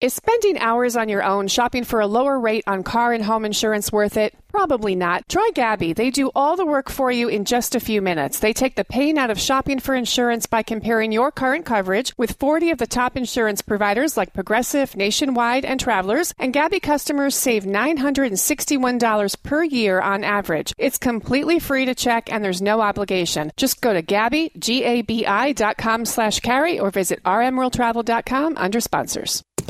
Is 0.00 0.14
spending 0.14 0.58
hours 0.58 0.94
on 0.96 1.08
your 1.08 1.24
own 1.24 1.48
shopping 1.48 1.82
for 1.82 1.98
a 1.98 2.06
lower 2.06 2.38
rate 2.38 2.62
on 2.68 2.84
car 2.84 3.12
and 3.12 3.24
home 3.24 3.44
insurance 3.44 3.90
worth 3.90 4.16
it? 4.16 4.32
Probably 4.46 4.94
not. 4.94 5.28
Try 5.28 5.50
Gabi. 5.52 5.92
They 5.92 6.10
do 6.10 6.30
all 6.36 6.54
the 6.54 6.64
work 6.64 6.88
for 6.88 7.10
you 7.10 7.26
in 7.26 7.44
just 7.44 7.74
a 7.74 7.80
few 7.80 8.00
minutes. 8.00 8.38
They 8.38 8.52
take 8.52 8.76
the 8.76 8.84
pain 8.84 9.18
out 9.18 9.30
of 9.30 9.40
shopping 9.40 9.80
for 9.80 9.96
insurance 9.96 10.46
by 10.46 10.62
comparing 10.62 11.10
your 11.10 11.32
current 11.32 11.66
coverage 11.66 12.16
with 12.16 12.36
40 12.38 12.70
of 12.70 12.78
the 12.78 12.86
top 12.86 13.16
insurance 13.16 13.60
providers 13.60 14.16
like 14.16 14.32
Progressive, 14.32 14.94
Nationwide, 14.94 15.64
and 15.64 15.80
Travelers, 15.80 16.32
and 16.38 16.54
Gabi 16.54 16.80
customers 16.80 17.34
save 17.34 17.64
$961 17.64 19.42
per 19.42 19.64
year 19.64 20.00
on 20.00 20.22
average. 20.22 20.72
It's 20.78 20.98
completely 20.98 21.58
free 21.58 21.86
to 21.86 21.94
check 21.96 22.32
and 22.32 22.44
there's 22.44 22.62
no 22.62 22.82
obligation. 22.82 23.50
Just 23.56 23.80
go 23.80 23.92
to 23.92 24.02
Gabi, 24.04 24.56
G-A-B-I 24.56 25.52
dot 25.54 25.76
com 25.76 26.04
slash 26.04 26.38
carey 26.38 26.78
or 26.78 26.92
visit 26.92 27.20
rmworldtravel.com 27.24 28.56
under 28.56 28.80
sponsors. 28.80 29.42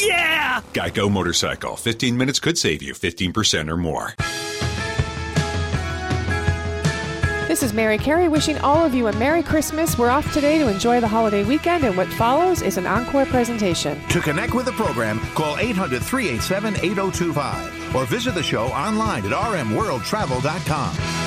Yeah! 0.00 0.62
Geico 0.72 1.10
Motorcycle. 1.10 1.76
15 1.76 2.16
minutes 2.16 2.38
could 2.38 2.58
save 2.58 2.82
you 2.82 2.94
15% 2.94 3.70
or 3.70 3.76
more. 3.76 4.14
This 7.48 7.62
is 7.62 7.72
Mary 7.72 7.96
Carey 7.96 8.28
wishing 8.28 8.58
all 8.58 8.84
of 8.84 8.92
you 8.92 9.06
a 9.06 9.12
Merry 9.14 9.42
Christmas. 9.42 9.96
We're 9.96 10.10
off 10.10 10.30
today 10.34 10.58
to 10.58 10.68
enjoy 10.68 11.00
the 11.00 11.06
holiday 11.08 11.44
weekend, 11.44 11.84
and 11.84 11.96
what 11.96 12.08
follows 12.08 12.60
is 12.60 12.76
an 12.76 12.86
encore 12.86 13.24
presentation. 13.24 13.98
To 14.08 14.20
connect 14.20 14.52
with 14.52 14.66
the 14.66 14.72
program, 14.72 15.20
call 15.34 15.56
800 15.56 16.02
387 16.02 16.74
8025 16.74 17.94
or 17.94 18.04
visit 18.06 18.34
the 18.34 18.42
show 18.42 18.66
online 18.66 19.24
at 19.24 19.30
rmworldtravel.com. 19.30 21.25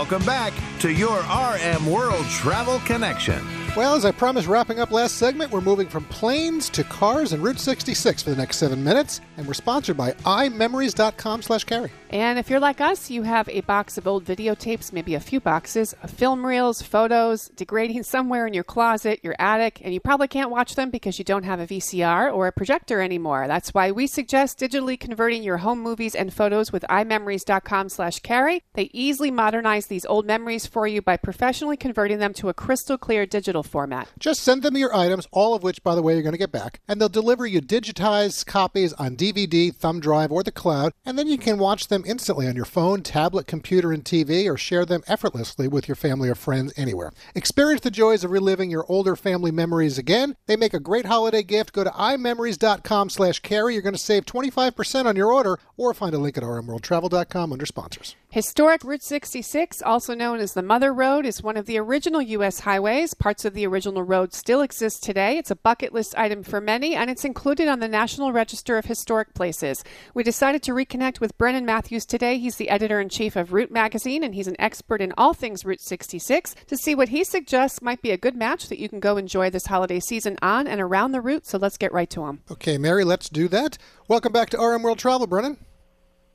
Welcome 0.00 0.24
back 0.24 0.54
to 0.78 0.90
your 0.90 1.18
RM 1.18 1.84
World 1.84 2.24
Travel 2.30 2.78
Connection. 2.86 3.38
Well, 3.76 3.94
as 3.94 4.06
I 4.06 4.12
promised, 4.12 4.48
wrapping 4.48 4.80
up 4.80 4.92
last 4.92 5.18
segment, 5.18 5.52
we're 5.52 5.60
moving 5.60 5.88
from 5.88 6.06
planes 6.06 6.70
to 6.70 6.84
cars 6.84 7.34
and 7.34 7.42
Route 7.42 7.58
66 7.58 8.22
for 8.22 8.30
the 8.30 8.36
next 8.36 8.56
seven 8.56 8.82
minutes, 8.82 9.20
and 9.36 9.46
we're 9.46 9.52
sponsored 9.52 9.98
by 9.98 10.12
iMemories.com 10.12 11.42
slash 11.42 11.64
carey. 11.64 11.92
And 12.12 12.40
if 12.40 12.50
you're 12.50 12.58
like 12.58 12.80
us, 12.80 13.08
you 13.08 13.22
have 13.22 13.48
a 13.48 13.60
box 13.60 13.96
of 13.96 14.08
old 14.08 14.24
videotapes, 14.24 14.92
maybe 14.92 15.14
a 15.14 15.20
few 15.20 15.38
boxes 15.38 15.94
of 16.02 16.10
film 16.10 16.44
reels, 16.44 16.82
photos, 16.82 17.48
degrading 17.54 18.02
somewhere 18.10 18.48
in 18.48 18.52
your 18.52 18.64
closet, 18.64 19.20
your 19.22 19.36
attic, 19.38 19.80
and 19.84 19.94
you 19.94 20.00
probably 20.00 20.26
can't 20.26 20.50
watch 20.50 20.74
them 20.74 20.90
because 20.90 21.20
you 21.20 21.24
don't 21.24 21.44
have 21.44 21.60
a 21.60 21.68
VCR 21.68 22.34
or 22.34 22.48
a 22.48 22.52
projector 22.52 23.00
anymore. 23.00 23.46
That's 23.46 23.72
why 23.72 23.92
we 23.92 24.08
suggest 24.08 24.58
digitally 24.58 24.98
converting 24.98 25.44
your 25.44 25.58
home 25.58 25.78
movies 25.78 26.16
and 26.16 26.34
photos 26.34 26.72
with 26.72 26.84
iMemories.com 26.90 27.88
slash 27.90 28.18
carey. 28.18 28.64
They 28.74 28.90
easily 28.92 29.30
modernize 29.30 29.86
these 29.86 30.04
old 30.04 30.26
memories 30.26 30.66
for 30.66 30.88
you 30.88 31.02
by 31.02 31.16
professionally 31.16 31.76
converting 31.76 32.18
them 32.18 32.34
to 32.34 32.48
a 32.48 32.54
crystal 32.54 32.98
clear 32.98 33.24
digital 33.24 33.62
format. 33.62 34.08
Just 34.18 34.42
send 34.42 34.64
them 34.64 34.76
your 34.76 34.92
items, 34.92 35.28
all 35.30 35.54
of 35.54 35.62
which, 35.62 35.84
by 35.84 35.94
the 35.94 36.02
way, 36.02 36.14
you're 36.14 36.22
going 36.24 36.32
to 36.32 36.38
get 36.38 36.50
back, 36.50 36.80
and 36.88 37.00
they'll 37.00 37.08
deliver 37.08 37.46
you 37.46 37.60
digitized 37.60 38.46
copies 38.46 38.92
on 38.94 39.14
DVD, 39.14 39.72
thumb 39.72 40.00
drive, 40.00 40.32
or 40.32 40.42
the 40.42 40.50
cloud, 40.50 40.92
and 41.06 41.16
then 41.16 41.28
you 41.28 41.38
can 41.38 41.56
watch 41.56 41.86
them 41.86 41.99
instantly 42.06 42.46
on 42.46 42.56
your 42.56 42.64
phone, 42.64 43.02
tablet, 43.02 43.46
computer, 43.46 43.92
and 43.92 44.04
TV, 44.04 44.50
or 44.50 44.56
share 44.56 44.84
them 44.84 45.02
effortlessly 45.06 45.68
with 45.68 45.88
your 45.88 45.94
family 45.94 46.28
or 46.28 46.34
friends 46.34 46.72
anywhere. 46.76 47.12
Experience 47.34 47.80
the 47.82 47.90
joys 47.90 48.24
of 48.24 48.30
reliving 48.30 48.70
your 48.70 48.84
older 48.88 49.16
family 49.16 49.50
memories 49.50 49.98
again. 49.98 50.36
They 50.46 50.56
make 50.56 50.74
a 50.74 50.80
great 50.80 51.06
holiday 51.06 51.42
gift. 51.42 51.72
Go 51.72 51.84
to 51.84 51.92
imemories.com 51.96 53.10
slash 53.10 53.40
carey. 53.40 53.74
You're 53.74 53.82
going 53.82 53.94
to 53.94 53.98
save 53.98 54.26
25% 54.26 55.06
on 55.06 55.16
your 55.16 55.32
order, 55.32 55.58
or 55.76 55.94
find 55.94 56.14
a 56.14 56.18
link 56.18 56.36
at 56.36 56.44
rmworldtravel.com 56.44 57.52
under 57.52 57.66
sponsors. 57.66 58.16
Historic 58.32 58.84
Route 58.84 59.02
66, 59.02 59.82
also 59.82 60.14
known 60.14 60.38
as 60.38 60.54
the 60.54 60.62
Mother 60.62 60.94
Road, 60.94 61.26
is 61.26 61.42
one 61.42 61.56
of 61.56 61.66
the 61.66 61.76
original 61.78 62.22
U.S. 62.22 62.60
highways. 62.60 63.12
Parts 63.12 63.44
of 63.44 63.54
the 63.54 63.66
original 63.66 64.04
road 64.04 64.32
still 64.32 64.62
exist 64.62 65.02
today. 65.02 65.36
It's 65.36 65.50
a 65.50 65.56
bucket 65.56 65.92
list 65.92 66.16
item 66.16 66.44
for 66.44 66.60
many, 66.60 66.94
and 66.94 67.10
it's 67.10 67.24
included 67.24 67.66
on 67.66 67.80
the 67.80 67.88
National 67.88 68.30
Register 68.30 68.78
of 68.78 68.84
Historic 68.84 69.34
Places. 69.34 69.82
We 70.14 70.22
decided 70.22 70.62
to 70.62 70.70
reconnect 70.70 71.18
with 71.18 71.36
Brennan 71.38 71.66
Matthews 71.66 72.06
today. 72.06 72.38
He's 72.38 72.54
the 72.54 72.68
editor 72.68 73.00
in 73.00 73.08
chief 73.08 73.34
of 73.34 73.52
Route 73.52 73.72
Magazine, 73.72 74.22
and 74.22 74.32
he's 74.32 74.46
an 74.46 74.60
expert 74.60 75.02
in 75.02 75.12
all 75.18 75.34
things 75.34 75.64
Route 75.64 75.80
66 75.80 76.54
to 76.68 76.76
see 76.76 76.94
what 76.94 77.08
he 77.08 77.24
suggests 77.24 77.82
might 77.82 78.00
be 78.00 78.12
a 78.12 78.16
good 78.16 78.36
match 78.36 78.68
that 78.68 78.78
you 78.78 78.88
can 78.88 79.00
go 79.00 79.16
enjoy 79.16 79.50
this 79.50 79.66
holiday 79.66 79.98
season 79.98 80.38
on 80.40 80.68
and 80.68 80.80
around 80.80 81.10
the 81.10 81.20
route. 81.20 81.46
So 81.46 81.58
let's 81.58 81.76
get 81.76 81.92
right 81.92 82.10
to 82.10 82.26
him. 82.26 82.42
Okay, 82.48 82.78
Mary, 82.78 83.02
let's 83.02 83.28
do 83.28 83.48
that. 83.48 83.76
Welcome 84.06 84.32
back 84.32 84.50
to 84.50 84.56
RM 84.56 84.84
World 84.84 85.00
Travel, 85.00 85.26
Brennan. 85.26 85.56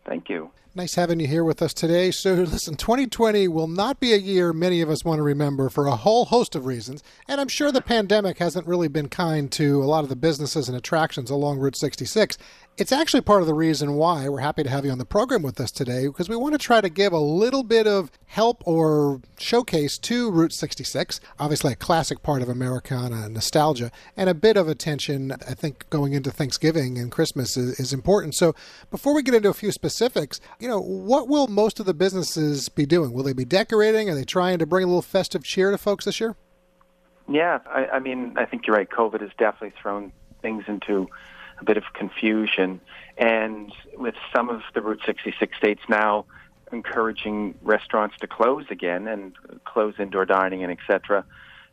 Thank 0.05 0.29
you. 0.29 0.51
Nice 0.77 0.95
having 0.95 1.21
you 1.21 1.27
here 1.27 1.45
with 1.45 1.61
us 1.61 1.73
today. 1.73 2.11
So, 2.11 2.33
listen, 2.33 2.75
2020 2.75 3.47
will 3.47 3.69
not 3.69 4.01
be 4.01 4.11
a 4.11 4.17
year 4.17 4.51
many 4.51 4.81
of 4.81 4.89
us 4.89 5.05
want 5.05 5.19
to 5.19 5.23
remember 5.23 5.69
for 5.69 5.87
a 5.87 5.95
whole 5.95 6.25
host 6.25 6.53
of 6.53 6.65
reasons. 6.65 7.01
And 7.29 7.39
I'm 7.39 7.47
sure 7.47 7.71
the 7.71 7.81
pandemic 7.81 8.39
hasn't 8.39 8.67
really 8.67 8.89
been 8.89 9.07
kind 9.07 9.49
to 9.53 9.81
a 9.81 9.85
lot 9.85 10.03
of 10.03 10.09
the 10.09 10.17
businesses 10.17 10.67
and 10.67 10.77
attractions 10.77 11.29
along 11.29 11.59
Route 11.59 11.77
66. 11.77 12.37
It's 12.77 12.91
actually 12.91 13.21
part 13.21 13.39
of 13.39 13.47
the 13.47 13.53
reason 13.53 13.93
why 13.93 14.27
we're 14.27 14.41
happy 14.41 14.61
to 14.61 14.69
have 14.69 14.83
you 14.83 14.91
on 14.91 14.97
the 14.97 15.05
program 15.05 15.41
with 15.41 15.61
us 15.61 15.71
today 15.71 16.07
because 16.07 16.27
we 16.27 16.35
want 16.35 16.55
to 16.55 16.57
try 16.57 16.81
to 16.81 16.89
give 16.89 17.13
a 17.13 17.19
little 17.19 17.63
bit 17.63 17.87
of 17.87 18.11
help 18.25 18.61
or 18.67 19.21
showcase 19.39 19.97
to 19.99 20.29
Route 20.29 20.51
66, 20.51 21.21
obviously 21.39 21.71
a 21.71 21.77
classic 21.77 22.21
part 22.21 22.41
of 22.41 22.49
Americana 22.49 23.29
nostalgia, 23.29 23.91
and 24.17 24.29
a 24.29 24.33
bit 24.33 24.57
of 24.57 24.67
attention, 24.67 25.31
I 25.47 25.53
think, 25.53 25.89
going 25.89 26.11
into 26.11 26.31
Thanksgiving 26.31 26.97
and 26.97 27.13
Christmas 27.13 27.55
is, 27.55 27.79
is 27.79 27.93
important. 27.93 28.35
So 28.35 28.53
before 28.91 29.15
we 29.15 29.23
get 29.23 29.35
into 29.35 29.47
a 29.47 29.53
few 29.53 29.71
specifics, 29.71 30.41
you 30.59 30.67
know, 30.67 30.81
what 30.81 31.29
will 31.29 31.47
most 31.47 31.79
of 31.79 31.85
the 31.85 31.93
businesses 31.93 32.67
be 32.67 32.85
doing? 32.85 33.13
Will 33.13 33.23
they 33.23 33.31
be 33.31 33.45
decorating? 33.45 34.09
Are 34.09 34.15
they 34.15 34.25
trying 34.25 34.59
to 34.59 34.65
bring 34.65 34.83
a 34.83 34.87
little 34.87 35.01
festive 35.01 35.45
cheer 35.45 35.71
to 35.71 35.77
folks 35.77 36.03
this 36.03 36.19
year? 36.19 36.35
Yeah, 37.29 37.59
I, 37.67 37.85
I 37.85 37.99
mean, 37.99 38.33
I 38.35 38.43
think 38.43 38.67
you're 38.67 38.75
right. 38.75 38.89
COVID 38.89 39.21
has 39.21 39.31
definitely 39.37 39.71
thrown 39.81 40.11
things 40.41 40.65
into 40.67 41.09
a 41.59 41.63
bit 41.63 41.77
of 41.77 41.83
confusion. 41.93 42.81
And 43.17 43.71
with 43.97 44.15
some 44.35 44.49
of 44.49 44.61
the 44.73 44.81
Route 44.81 45.01
66 45.05 45.57
states 45.57 45.81
now 45.87 46.25
encouraging 46.71 47.55
restaurants 47.61 48.15
to 48.19 48.27
close 48.27 48.65
again 48.69 49.07
and 49.07 49.33
close 49.63 49.95
indoor 49.99 50.25
dining 50.25 50.63
and 50.63 50.71
etc., 50.71 51.25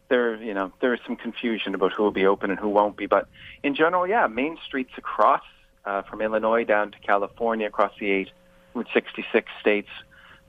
there 0.08 0.36
you 0.42 0.52
know 0.52 0.70
there 0.80 0.92
is 0.92 1.00
some 1.06 1.16
confusion 1.16 1.74
about 1.74 1.92
who 1.92 2.02
will 2.02 2.10
be 2.10 2.26
open 2.26 2.50
and 2.50 2.60
who 2.60 2.68
won't 2.68 2.96
be. 2.96 3.06
But 3.06 3.28
in 3.62 3.74
general, 3.74 4.06
yeah, 4.06 4.26
main 4.26 4.58
streets 4.66 4.92
across 4.98 5.42
uh, 5.84 6.02
from 6.02 6.20
Illinois 6.20 6.64
down 6.64 6.90
to 6.92 6.98
California, 6.98 7.66
across 7.66 7.92
the 7.98 8.10
eight 8.10 8.30
Route 8.74 8.88
66 8.92 9.50
states, 9.60 9.88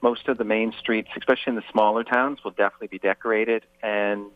most 0.01 0.27
of 0.27 0.37
the 0.37 0.43
main 0.43 0.73
streets, 0.73 1.09
especially 1.17 1.51
in 1.51 1.55
the 1.55 1.63
smaller 1.71 2.03
towns, 2.03 2.43
will 2.43 2.51
definitely 2.51 2.87
be 2.87 2.99
decorated 2.99 3.63
and 3.81 4.31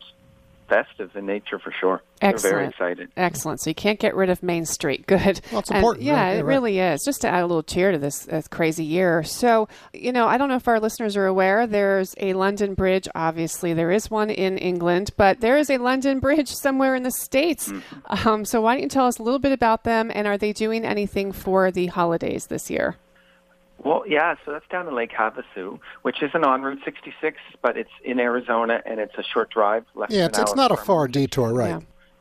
festive 0.67 1.15
in 1.15 1.25
nature 1.25 1.60
for 1.60 1.73
sure. 1.80 2.01
Excellent. 2.21 2.43
We're 2.53 2.60
very 2.60 2.69
excited. 2.69 3.12
Excellent. 3.15 3.60
So 3.62 3.69
you 3.69 3.75
can't 3.75 3.99
get 3.99 4.15
rid 4.15 4.30
of 4.30 4.41
Main 4.43 4.65
Street. 4.65 5.06
Good. 5.08 5.41
Well, 5.51 5.60
it's 5.60 5.69
And, 5.69 5.77
important, 5.77 6.06
yeah, 6.06 6.13
right? 6.13 6.32
It 6.34 6.43
right. 6.43 6.45
really 6.45 6.80
is. 6.80 7.03
Just 7.03 7.21
to 7.21 7.27
add 7.27 7.43
a 7.43 7.47
little 7.47 7.63
cheer 7.63 7.91
to 7.91 7.97
this, 7.97 8.25
this 8.25 8.47
crazy 8.47 8.84
year. 8.84 9.23
So, 9.23 9.67
you 9.93 10.12
know, 10.12 10.27
I 10.27 10.38
don't 10.38 10.49
know 10.49 10.56
if 10.56 10.67
our 10.67 10.80
listeners 10.80 11.15
are 11.15 11.25
aware, 11.25 11.67
there's 11.67 12.15
a 12.19 12.34
London 12.34 12.73
Bridge. 12.73 13.08
Obviously, 13.15 13.73
there 13.73 13.91
is 13.91 14.10
one 14.10 14.30
in 14.30 14.58
England, 14.58 15.12
but 15.17 15.41
there 15.41 15.58
is 15.58 15.69
a 15.69 15.77
London 15.77 16.19
Bridge 16.19 16.49
somewhere 16.49 16.95
in 16.95 17.03
the 17.03 17.12
States. 17.12 17.69
Mm-hmm. 17.69 18.27
Um, 18.27 18.45
so 18.45 18.62
why 18.62 18.73
don't 18.73 18.84
you 18.84 18.89
tell 18.89 19.06
us 19.08 19.19
a 19.19 19.23
little 19.23 19.39
bit 19.39 19.51
about 19.51 19.84
them 19.84 20.12
and 20.13 20.27
are 20.27 20.38
they 20.38 20.53
doing 20.53 20.86
anything 20.86 21.32
for 21.32 21.71
the 21.71 21.88
holidays 21.88 22.47
this 22.47 22.69
year? 22.69 22.95
Well, 23.84 24.04
yeah, 24.08 24.36
so 24.44 24.52
that's 24.52 24.68
down 24.70 24.88
in 24.88 24.96
Lake 24.96 25.12
Havasu, 25.12 25.80
which 26.02 26.22
isn't 26.24 26.44
on 26.44 26.62
Route 26.62 26.80
66, 26.84 27.38
but 27.62 27.78
it's 27.78 27.92
in 28.04 28.20
Arizona 28.20 28.82
and 28.86 29.00
it's 29.00 29.16
a 29.18 29.24
short 29.24 29.50
drive. 29.52 29.86
Less 29.94 30.10
Yeah, 30.12 30.22
than 30.22 30.30
it's, 30.30 30.38
an 30.40 30.44
it's 30.44 30.56
not 30.56 30.72
a 30.72 30.78
far 30.78 31.08
detour, 31.08 31.54
right? 31.54 31.70
Yeah. 31.70 31.80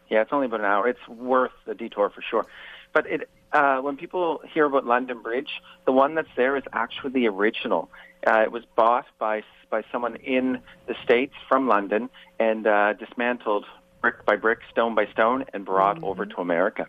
Yeah, 0.09 0.21
it's 0.23 0.33
only 0.33 0.47
about 0.47 0.61
an 0.61 0.67
hour. 0.67 0.87
It's 0.87 1.09
worth 1.09 1.53
the 1.67 1.75
detour 1.75 2.11
for 2.11 2.23
sure. 2.23 2.47
But 2.93 3.07
it, 3.07 3.29
uh, 3.53 3.79
when 3.79 3.97
people 3.97 4.41
hear 4.53 4.65
about 4.67 4.87
London 4.87 5.21
Bridge, 5.23 5.61
the 5.85 5.93
one 5.93 6.15
that's 6.15 6.29
there 6.37 6.57
is 6.57 6.63
actually 6.73 7.11
the 7.11 7.27
original. 7.29 7.91
Uh, 8.27 8.41
it 8.43 8.53
was 8.53 8.65
bought 8.77 9.07
by 9.19 9.43
by 9.69 9.83
someone 9.91 10.15
in 10.17 10.61
the 10.87 10.95
states 11.03 11.35
from 11.49 11.67
London 11.67 12.09
and 12.39 12.67
uh, 12.67 12.93
dismantled 12.93 13.65
brick 14.01 14.25
by 14.25 14.37
brick, 14.37 14.61
stone 14.71 14.95
by 14.95 15.07
stone, 15.07 15.45
and 15.53 15.65
brought 15.65 16.03
over 16.05 16.25
to 16.25 16.37
America. 16.37 16.87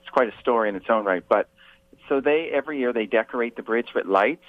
It's 0.00 0.10
quite 0.10 0.28
a 0.28 0.40
story 0.40 0.68
in 0.68 0.74
its 0.74 0.86
own 0.88 1.04
right. 1.04 1.22
But 1.28 1.48
so 2.08 2.20
they 2.20 2.50
every 2.52 2.78
year 2.78 2.92
they 2.92 3.06
decorate 3.06 3.56
the 3.56 3.62
bridge 3.62 3.88
with 3.94 4.06
lights, 4.06 4.46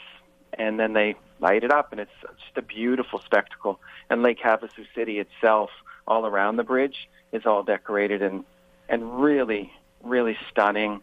and 0.54 0.80
then 0.80 0.94
they 0.94 1.16
light 1.40 1.64
it 1.64 1.72
up, 1.72 1.92
and 1.92 2.02
it's 2.02 2.12
just 2.22 2.58
a 2.58 2.62
beautiful 2.62 3.22
spectacle. 3.26 3.80
And 4.10 4.24
Lake 4.24 4.40
Havasu 4.40 4.86
City 4.96 5.20
itself, 5.20 5.70
all 6.08 6.26
around 6.26 6.58
the 6.58 6.64
bridge, 6.64 7.10
is 7.32 7.46
all 7.46 7.64
decorated 7.64 8.22
and 8.22 8.44
and 8.88 9.22
really, 9.22 9.72
really 10.04 10.38
stunning. 10.50 11.02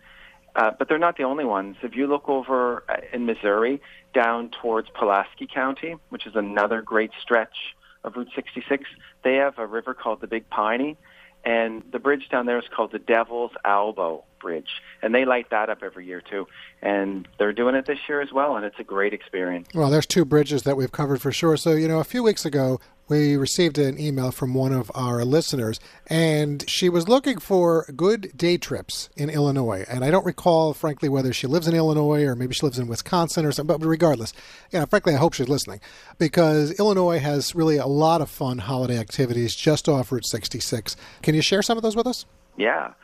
Uh, 0.57 0.71
but 0.77 0.88
they're 0.88 0.99
not 0.99 1.19
the 1.19 1.23
only 1.25 1.45
ones. 1.45 1.77
If 1.83 1.95
you 1.95 2.07
look 2.07 2.29
over 2.29 2.83
uh, 2.88 2.97
in 3.12 3.27
Missouri 3.27 3.81
down 4.14 4.51
towards 4.51 4.88
Pulaski 4.88 5.47
County, 5.47 5.97
which 6.09 6.27
is 6.27 6.35
another 6.35 6.81
great 6.81 7.11
stretch 7.21 7.77
of 8.03 8.16
Route 8.16 8.31
66, 8.35 8.85
they 9.23 9.35
have 9.35 9.59
a 9.59 9.66
river 9.66 9.92
called 9.92 10.23
the 10.23 10.27
Big 10.27 10.49
Piney, 10.49 10.97
and 11.46 11.82
the 11.92 12.00
bridge 12.00 12.28
down 12.28 12.44
there 12.44 12.59
is 12.59 12.64
called 12.74 12.90
the 12.90 12.98
Devil's 12.98 13.52
Elbow 13.64 14.24
Bridge, 14.40 14.82
and 15.00 15.14
they 15.14 15.24
light 15.24 15.48
that 15.50 15.70
up 15.70 15.82
every 15.82 16.04
year 16.04 16.20
too. 16.20 16.48
And 16.82 17.26
they're 17.38 17.52
doing 17.52 17.76
it 17.76 17.87
this 17.87 18.00
year 18.09 18.20
as 18.20 18.32
well, 18.32 18.56
and 18.56 18.66
it's 18.66 18.78
a 18.80 18.85
great 18.85 19.14
experience. 19.14 19.68
Well, 19.72 19.88
there's 19.88 20.06
two 20.06 20.24
bridges 20.24 20.64
that 20.64 20.76
we've 20.76 20.90
covered 20.90 21.22
for 21.22 21.30
sure. 21.30 21.56
So, 21.56 21.72
you 21.72 21.87
know, 21.87 22.00
a 22.00 22.04
few 22.04 22.24
weeks 22.24 22.44
ago, 22.44 22.80
we 23.09 23.37
received 23.37 23.79
an 23.79 24.01
email 24.01 24.33
from 24.33 24.55
one 24.55 24.73
of 24.73 24.90
our 24.95 25.25
listeners, 25.25 25.79
and 26.09 26.69
she 26.69 26.88
was 26.88 27.09
looking 27.09 27.38
for 27.38 27.87
good 27.97 28.37
day 28.37 28.57
trips 28.57 29.09
in 29.16 29.31
Illinois. 29.31 29.85
And 29.88 30.05
I 30.05 30.11
don't 30.11 30.27
recall, 30.27 30.75
frankly, 30.75 31.09
whether 31.09 31.33
she 31.33 31.47
lives 31.47 31.69
in 31.69 31.75
Illinois 31.75 32.25
or 32.25 32.35
maybe 32.35 32.55
she 32.55 32.66
lives 32.66 32.79
in 32.79 32.88
Wisconsin 32.88 33.47
or 33.47 33.53
something. 33.53 33.79
But 33.79 33.87
regardless, 33.87 34.33
you 34.73 34.81
know, 34.81 34.87
frankly, 34.87 35.14
I 35.14 35.19
hope 35.19 35.35
she's 35.35 35.49
listening 35.49 35.81
because 36.19 36.79
Illinois 36.81 37.19
has 37.19 37.55
really 37.55 37.77
a 37.77 37.87
lot 37.87 38.21
of 38.21 38.29
fun 38.29 38.59
holiday 38.59 38.99
activities 38.99 39.55
just 39.55 39.88
off 39.88 40.11
Route 40.11 40.27
66. 40.27 40.97
Can 41.23 41.35
you 41.35 41.42
share 41.42 41.62
some 41.62 41.77
of 41.77 41.83
those 41.83 41.97
with 41.97 42.07
us? 42.07 42.27
Yeah, 42.57 42.95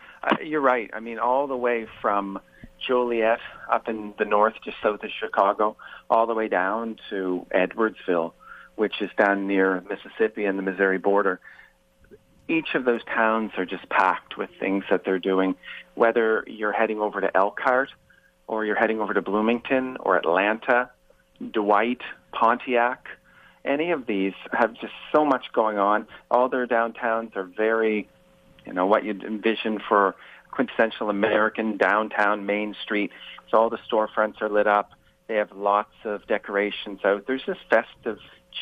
you're 0.45 0.61
right. 0.61 0.91
I 0.93 1.01
mean, 1.01 1.19
all 1.19 1.47
the 1.47 1.57
way 1.57 1.87
from 2.01 2.41
Joliet 2.87 3.41
up 3.71 3.89
in 3.89 4.15
the 4.19 4.25
north, 4.25 4.55
just 4.65 4.77
south 4.83 5.03
of 5.03 5.11
Chicago, 5.21 5.77
all 6.11 6.27
the 6.27 6.35
way 6.35 6.49
down 6.49 6.99
to 7.11 7.47
Edwardsville, 7.55 8.33
which 8.83 9.01
is 9.01 9.11
down 9.17 9.47
near 9.47 9.81
Mississippi 9.89 10.45
and 10.45 10.59
the 10.59 10.63
Missouri 10.63 10.99
border. 10.99 11.39
Each 12.49 12.75
of 12.75 12.85
those 12.85 13.01
towns 13.05 13.53
are 13.57 13.65
just 13.65 13.89
packed 13.89 14.37
with 14.37 14.51
things 14.59 14.83
that 14.91 15.05
they're 15.05 15.21
doing, 15.21 15.55
whether 15.95 16.43
you're 16.49 16.73
heading 16.73 16.99
over 16.99 17.21
to 17.21 17.31
Elkhart 17.37 17.91
or 18.49 18.65
you're 18.65 18.75
heading 18.75 19.01
over 19.01 19.15
to 19.15 19.23
Bloomington 19.23 19.99
or 20.01 20.17
Atlanta, 20.17 20.91
Dwight, 21.49 22.01
Pontiac. 22.33 23.07
Any 23.65 23.93
of 23.93 24.05
these 24.07 24.33
have 24.51 24.75
just 24.75 24.95
so 25.15 25.25
much 25.25 25.53
going 25.53 25.79
on. 25.79 26.09
All 26.29 26.49
their 26.49 26.67
downtowns 26.67 27.37
are 27.37 27.45
very 27.45 28.09
you 28.67 28.73
know 28.73 28.87
what 28.87 29.05
you'd 29.05 29.23
envision 29.23 29.79
for 29.89 30.17
quintessential 30.51 31.09
American 31.09 31.77
downtown 31.77 32.47
Main 32.47 32.75
Street. 32.83 33.13
So 33.49 33.59
all 33.59 33.71
the 33.71 33.79
storefronts 33.89 34.43
are 34.43 34.49
lit 34.49 34.67
up. 34.67 34.91
They 35.29 35.37
have 35.37 35.53
lots 35.53 35.95
of 36.05 36.27
decorations 36.27 36.99
out. 37.05 37.29
There's 37.29 37.47
this 37.47 37.59
festive 37.71 38.19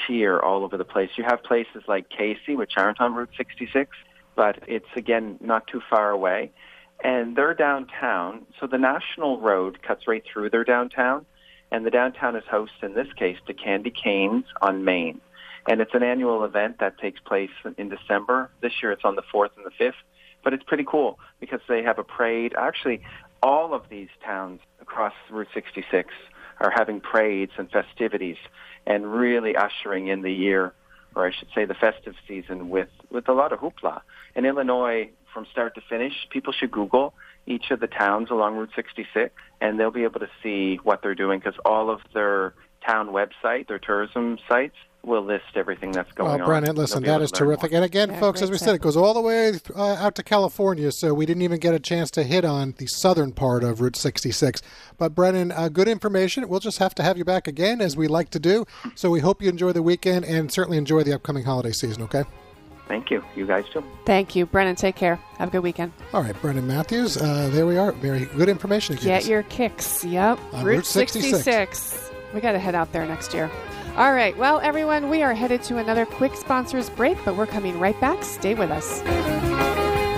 cheer 0.07 0.39
all 0.39 0.65
over 0.65 0.77
the 0.77 0.85
place. 0.85 1.11
You 1.17 1.25
have 1.25 1.43
places 1.43 1.83
like 1.87 2.09
Casey, 2.09 2.57
which 2.57 2.73
aren't 2.77 3.01
on 3.01 3.15
Route 3.15 3.31
66, 3.37 3.97
but 4.37 4.63
it's 4.67 4.89
again 4.97 5.39
not 5.41 5.67
too 5.67 5.81
far 5.89 6.11
away. 6.11 6.51
And 7.03 7.35
they're 7.35 7.55
downtown, 7.55 8.47
so 8.59 8.67
the 8.67 8.79
national 8.79 9.41
road 9.41 9.83
cuts 9.83 10.07
right 10.07 10.23
through 10.31 10.51
their 10.51 10.65
downtown, 10.65 11.25
and 11.73 11.87
the 11.87 11.91
downtown 11.91 12.37
is 12.37 12.45
host 12.51 12.73
in 12.83 12.95
this 12.95 13.11
case 13.15 13.39
to 13.47 13.55
Candy 13.55 13.91
Canes 13.91 14.45
on 14.61 14.85
Main. 14.85 15.21
And 15.69 15.81
it's 15.81 15.95
an 15.95 16.03
annual 16.03 16.45
event 16.45 16.79
that 16.81 16.99
takes 16.99 17.21
place 17.21 17.51
in 17.79 17.89
December. 17.89 18.51
This 18.61 18.73
year 18.83 18.93
it's 18.93 19.05
on 19.05 19.17
the 19.17 19.23
4th 19.23 19.51
and 19.57 19.65
the 19.65 19.85
5th. 19.85 19.93
But 20.43 20.55
it's 20.55 20.65
pretty 20.65 20.85
cool 20.85 21.19
because 21.39 21.61
they 21.69 21.83
have 21.83 21.99
a 21.99 22.05
parade. 22.05 22.55
Actually, 22.57 23.03
all 23.43 23.75
of 23.75 23.89
these 23.91 24.09
towns 24.25 24.61
across 24.81 25.13
Route 25.31 25.49
66 25.53 26.09
are 26.61 26.71
having 26.71 27.01
parades 27.01 27.53
and 27.57 27.71
festivities 27.71 28.37
and 28.87 29.13
really 29.13 29.57
ushering 29.57 30.09
in 30.09 30.23
the 30.23 30.33
year, 30.33 30.73
or 31.15 31.27
I 31.27 31.33
should 31.33 31.49
say 31.55 31.65
the 31.65 31.75
festive 31.75 32.15
season, 32.29 32.69
with, 32.71 32.89
with 33.11 33.29
a 33.29 33.33
lot 33.33 33.53
of 33.53 33.61
hoopla. 33.61 34.03
In 34.35 34.45
Illinois, 34.45 35.11
from 35.33 35.47
start 35.51 35.75
to 35.77 35.81
finish, 35.89 36.13
people 36.31 36.53
should 36.53 36.71
Google 36.71 37.15
each 37.47 37.71
of 37.71 37.81
the 37.81 37.87
towns 37.87 38.31
along 38.31 38.57
Route 38.57 38.71
66, 38.77 39.35
and 39.61 39.79
they'll 39.79 39.91
be 39.91 40.05
able 40.05 40.21
to 40.21 40.31
see 40.43 40.77
what 40.83 41.03
they're 41.03 41.15
doing 41.15 41.41
because 41.41 41.59
all 41.65 41.91
of 41.91 42.01
their 42.15 42.55
town 42.87 43.09
website, 43.09 43.69
their 43.69 43.79
tourism 43.79 44.39
sites, 44.49 44.77
we'll 45.03 45.25
list 45.25 45.45
everything 45.55 45.93
that's 45.93 46.11
going 46.13 46.31
Oh, 46.41 46.45
on. 46.45 46.49
Brennan, 46.49 46.77
listen, 46.77 47.03
be 47.03 47.09
able 47.09 47.15
that 47.15 47.19
to 47.19 47.25
is 47.25 47.33
learn 47.41 47.49
terrific. 47.49 47.71
more. 47.73 47.77
And 47.79 47.85
again, 47.85 48.11
Yeah, 48.11 48.21
folks, 48.21 48.43
as 48.43 48.51
we 48.51 48.59
great 48.59 48.61
said, 48.65 48.75
it 48.75 48.81
goes 48.83 48.97
all 48.97 49.15
the 49.15 49.21
way 49.21 49.53
uh, 49.75 49.83
out 49.95 50.15
to 50.17 50.23
California, 50.23 50.93
so 50.93 51.15
we 51.15 51.27
didn't 51.27 51.43
even 51.43 51.59
get 51.59 51.75
a 51.75 51.81
chance 51.81 52.11
to 52.13 52.23
hit 52.23 52.45
on 52.45 52.75
the 52.79 52.87
southern 52.87 53.33
part 53.33 53.65
of 53.65 53.81
Route 53.81 53.97
66. 53.97 54.61
But 54.99 55.15
Brennan, 55.15 55.53
uh, 55.53 55.69
good 55.69 55.89
information. 55.89 56.49
We'll 56.49 56.61
just 56.61 56.79
have 56.79 56.95
to 56.97 57.03
have 57.03 57.17
you 57.19 57.25
back 57.25 57.49
again, 57.49 57.81
as 57.81 57.97
we 57.97 58.09
like 58.09 58.31
to 58.31 58.39
do. 58.39 58.67
So 58.95 59.11
we 59.11 59.21
hope 59.21 59.41
you 59.43 59.49
enjoy 59.49 59.73
the 59.73 59.83
weekend 59.83 60.25
and 60.25 60.51
certainly 60.53 60.77
enjoy 60.79 61.03
the 61.03 61.15
upcoming 61.15 61.45
holiday 61.45 61.73
season. 61.73 62.03
Okay. 62.05 62.25
Thank 62.89 63.11
you. 63.13 63.23
You 63.37 63.47
guys 63.47 63.65
too. 63.73 63.85
Thank 64.05 64.35
you, 64.35 64.47
Brennan. 64.47 64.75
Take 64.75 64.97
care. 64.97 65.15
Have 65.39 65.51
a 65.51 65.53
good 65.53 65.63
weekend. 65.63 65.93
All 66.13 66.23
right, 66.25 66.35
Brennan 66.43 66.67
Matthews. 66.67 67.17
Uh, 67.17 67.49
there 67.53 67.65
we 67.65 67.79
are. 67.79 67.93
Very 67.93 68.25
good 68.37 68.49
information. 68.49 68.97
Get 68.97 69.23
us. 69.23 69.29
your 69.29 69.45
kicks. 69.45 70.05
Yep. 70.05 70.41
On 70.53 70.65
Route 70.65 70.79
Route 70.79 70.87
66. 70.87 71.45
66. 71.45 72.11
We 72.35 72.41
got 72.41 72.53
to 72.53 72.59
head 72.59 72.75
out 72.75 72.93
there 72.93 73.07
next 73.07 73.33
year. 73.33 73.49
All 74.01 74.15
right. 74.15 74.35
Well, 74.35 74.61
everyone, 74.61 75.11
we 75.11 75.23
are 75.23 75.35
headed 75.35 75.63
to 75.65 75.77
another 75.77 76.07
quick 76.07 76.35
sponsors 76.35 76.89
break, 76.89 77.23
but 77.23 77.37
we're 77.37 77.45
coming 77.47 77.79
right 77.79 78.01
back. 78.01 78.25
Stay 78.25 78.55
with 78.55 78.71
us. 78.71 79.03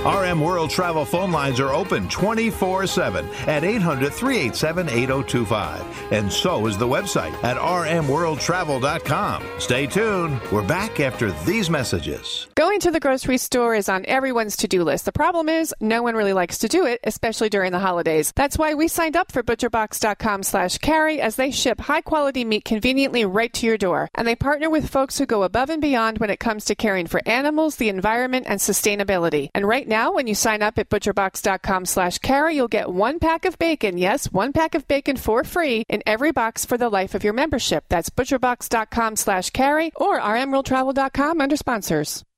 RM 0.04 0.40
World 0.40 0.68
Travel 0.68 1.04
phone 1.04 1.30
lines 1.30 1.60
are 1.60 1.72
open 1.72 2.08
24 2.08 2.88
7 2.88 3.24
at 3.46 3.62
800 3.62 4.12
387 4.12 4.88
8025. 4.88 6.12
And 6.12 6.32
so 6.32 6.66
is 6.66 6.76
the 6.76 6.88
website 6.88 7.32
at 7.44 7.56
rmworldtravel.com. 7.56 9.44
Stay 9.60 9.86
tuned. 9.86 10.40
We're 10.50 10.66
back 10.66 10.98
after 10.98 11.30
these 11.44 11.70
messages. 11.70 12.48
Going 12.56 12.80
to 12.80 12.90
the 12.90 12.98
grocery 12.98 13.38
store 13.38 13.76
is 13.76 13.88
on 13.88 14.04
everyone's 14.06 14.56
to 14.56 14.66
do 14.66 14.82
list. 14.82 15.04
The 15.04 15.12
problem 15.12 15.48
is, 15.48 15.72
no 15.80 16.02
one 16.02 16.16
really 16.16 16.32
likes 16.32 16.58
to 16.58 16.68
do 16.68 16.84
it, 16.84 16.98
especially 17.04 17.48
during 17.48 17.70
the 17.70 17.78
holidays. 17.78 18.32
That's 18.34 18.58
why 18.58 18.74
we 18.74 18.88
signed 18.88 19.14
up 19.14 19.30
for 19.30 19.44
butcherbox.com 19.44 20.42
slash 20.42 20.78
carey 20.78 21.20
as 21.20 21.36
they 21.36 21.52
ship 21.52 21.78
high 21.78 22.00
quality 22.00 22.44
meat 22.44 22.64
conveniently 22.64 23.24
right 23.24 23.52
to 23.52 23.66
your 23.66 23.78
door. 23.78 24.08
And 24.14 24.26
they 24.26 24.34
partner 24.34 24.68
with 24.68 24.90
folks 24.90 25.16
who 25.16 25.26
go 25.26 25.44
above 25.44 25.70
and 25.70 25.80
beyond 25.80 26.18
when 26.18 26.30
it 26.30 26.40
comes 26.40 26.64
to 26.64 26.74
caring 26.74 27.06
for 27.06 27.22
animals, 27.24 27.76
the 27.76 27.88
environment, 27.88 28.46
and 28.48 28.58
sustainability. 28.58 29.48
And 29.54 29.68
right 29.68 29.86
now, 29.86 29.91
when 29.92 30.26
you 30.26 30.34
sign 30.34 30.62
up 30.62 30.78
at 30.78 30.88
butcherbox.com 30.88 31.84
slash 31.84 32.16
carey, 32.18 32.56
you'll 32.56 32.76
get 32.78 32.88
one 32.88 33.18
pack 33.18 33.44
of 33.44 33.58
bacon. 33.58 33.98
Yes, 33.98 34.32
one 34.32 34.52
pack 34.52 34.74
of 34.74 34.88
bacon 34.88 35.16
for 35.16 35.44
free 35.44 35.84
in 35.86 36.02
every 36.06 36.32
box 36.32 36.64
for 36.64 36.78
the 36.78 36.88
life 36.88 37.14
of 37.14 37.24
your 37.24 37.34
membership. 37.34 37.84
That's 37.90 38.08
butcherbox.com 38.08 39.16
slash 39.16 39.50
carey 39.50 39.92
or 39.96 40.18
rmworldtravel.com 40.18 41.40
under 41.42 41.56
sponsors. 41.56 42.24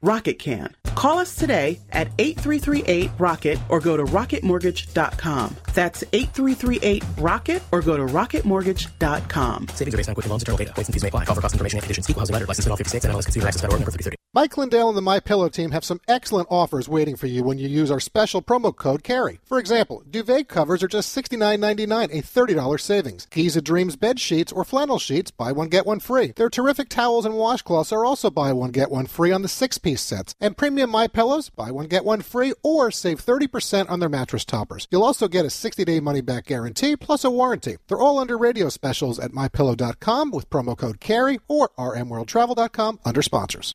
Rocket 0.00 0.38
can. 0.38 0.74
Call 0.94 1.18
us 1.18 1.34
today 1.34 1.80
at 1.90 2.08
8338 2.18 3.10
Rocket 3.18 3.58
or 3.68 3.80
go 3.80 3.96
to 3.96 4.04
rocketmortgage.com. 4.04 5.56
That's 5.74 6.02
8338 6.12 7.04
Rocket 7.18 7.62
or 7.72 7.82
go 7.82 7.96
to 7.96 8.04
rocketmortgage.com. 8.04 9.68
Savings 9.68 9.94
are 9.94 9.96
based 9.96 10.08
on 10.08 10.14
Quicken 10.14 10.30
Loans, 10.30 10.42
internal 10.42 10.58
data. 10.58 10.72
Points 10.72 10.88
and 10.88 10.94
fees 10.94 11.02
may 11.02 11.08
apply. 11.08 11.24
Call 11.24 11.34
for 11.34 11.40
cost 11.40 11.54
information 11.54 11.78
and 11.78 11.82
conditions. 11.82 12.08
Equal 12.08 12.20
housing 12.20 12.34
letter. 12.34 12.46
License 12.46 12.66
in 12.66 12.70
all 12.70 12.76
50 12.76 12.88
states. 12.88 13.06
NMLS 13.06 13.24
Consumer 13.24 13.46
Access 13.46 13.60
Federal 13.60 13.78
number 13.78 13.90
3030. 13.90 14.16
Mike 14.34 14.58
Lindell 14.58 14.88
and 14.88 14.96
the 14.96 15.02
My 15.02 15.20
Pillow 15.20 15.48
team 15.48 15.70
have 15.70 15.84
some 15.84 16.00
excellent 16.06 16.48
offers 16.50 16.86
waiting 16.86 17.16
for 17.16 17.26
you 17.26 17.42
when 17.42 17.56
you 17.56 17.66
use 17.66 17.90
our 17.90 17.98
special 17.98 18.42
promo 18.42 18.76
code 18.76 19.02
CAREY. 19.02 19.40
For 19.42 19.58
example, 19.58 20.02
duvet 20.08 20.48
covers 20.48 20.82
are 20.82 20.88
just 20.88 21.16
$69.99, 21.16 22.04
a 22.12 22.22
$30 22.22 22.80
savings. 22.80 23.26
Giza 23.30 23.62
Dreams 23.62 23.96
bed 23.96 24.20
sheets 24.20 24.52
or 24.52 24.64
flannel 24.64 24.98
sheets, 24.98 25.30
buy 25.30 25.50
one 25.50 25.68
get 25.68 25.86
one 25.86 25.98
free. 25.98 26.32
Their 26.36 26.50
terrific 26.50 26.90
towels 26.90 27.24
and 27.24 27.36
washcloths 27.36 27.90
are 27.90 28.04
also 28.04 28.30
buy 28.30 28.52
one 28.52 28.70
get 28.70 28.90
one 28.90 29.06
free 29.06 29.32
on 29.32 29.40
the 29.40 29.48
six-piece 29.88 30.02
sets. 30.02 30.34
And 30.40 30.56
premium 30.56 30.90
My 30.90 31.06
Pillows, 31.06 31.50
buy 31.50 31.70
one 31.70 31.86
get 31.86 32.04
one 32.04 32.22
free 32.22 32.52
or 32.62 32.90
save 32.90 33.24
30% 33.24 33.90
on 33.90 34.00
their 34.00 34.08
mattress 34.08 34.44
toppers. 34.44 34.86
You'll 34.90 35.04
also 35.04 35.28
get 35.28 35.44
a 35.44 35.48
60-day 35.48 36.00
money-back 36.00 36.46
guarantee 36.46 36.96
plus 36.96 37.24
a 37.24 37.30
warranty. 37.30 37.76
They're 37.86 37.98
all 37.98 38.18
under 38.18 38.36
radio 38.36 38.68
specials 38.68 39.18
at 39.18 39.32
mypillow.com 39.32 40.30
with 40.30 40.50
promo 40.50 40.76
code 40.76 41.00
CAREY 41.00 41.38
or 41.48 41.70
rmworldtravel.com 41.78 43.00
under 43.04 43.22
sponsors. 43.22 43.74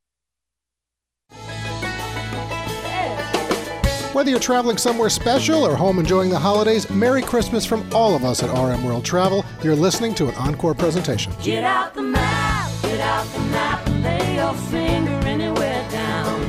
Whether 4.13 4.30
you're 4.30 4.39
traveling 4.39 4.78
somewhere 4.78 5.10
special 5.10 5.65
or 5.65 5.76
home 5.76 5.97
enjoying 5.97 6.30
the 6.30 6.38
holidays, 6.38 6.88
Merry 6.91 7.23
Christmas 7.23 7.65
from 7.65 7.84
all 7.91 8.15
of 8.15 8.23
us 8.23 8.43
at 8.43 8.52
RM 8.52 8.84
World 8.84 9.04
Travel. 9.04 9.43
You're 9.63 9.76
listening 9.76 10.13
to 10.15 10.28
an 10.28 10.36
encore 10.36 10.76
presentation. 10.76 11.34
Get 11.41 11.63
out 11.63 11.95
the 11.95 12.04
map, 12.04 12.69
get 12.84 12.99
out 12.99 13.26
the 13.34 13.39
map, 13.39 13.88
and 13.88 14.04
lay 14.04 14.36
your 14.36 14.54
down. 14.71 14.92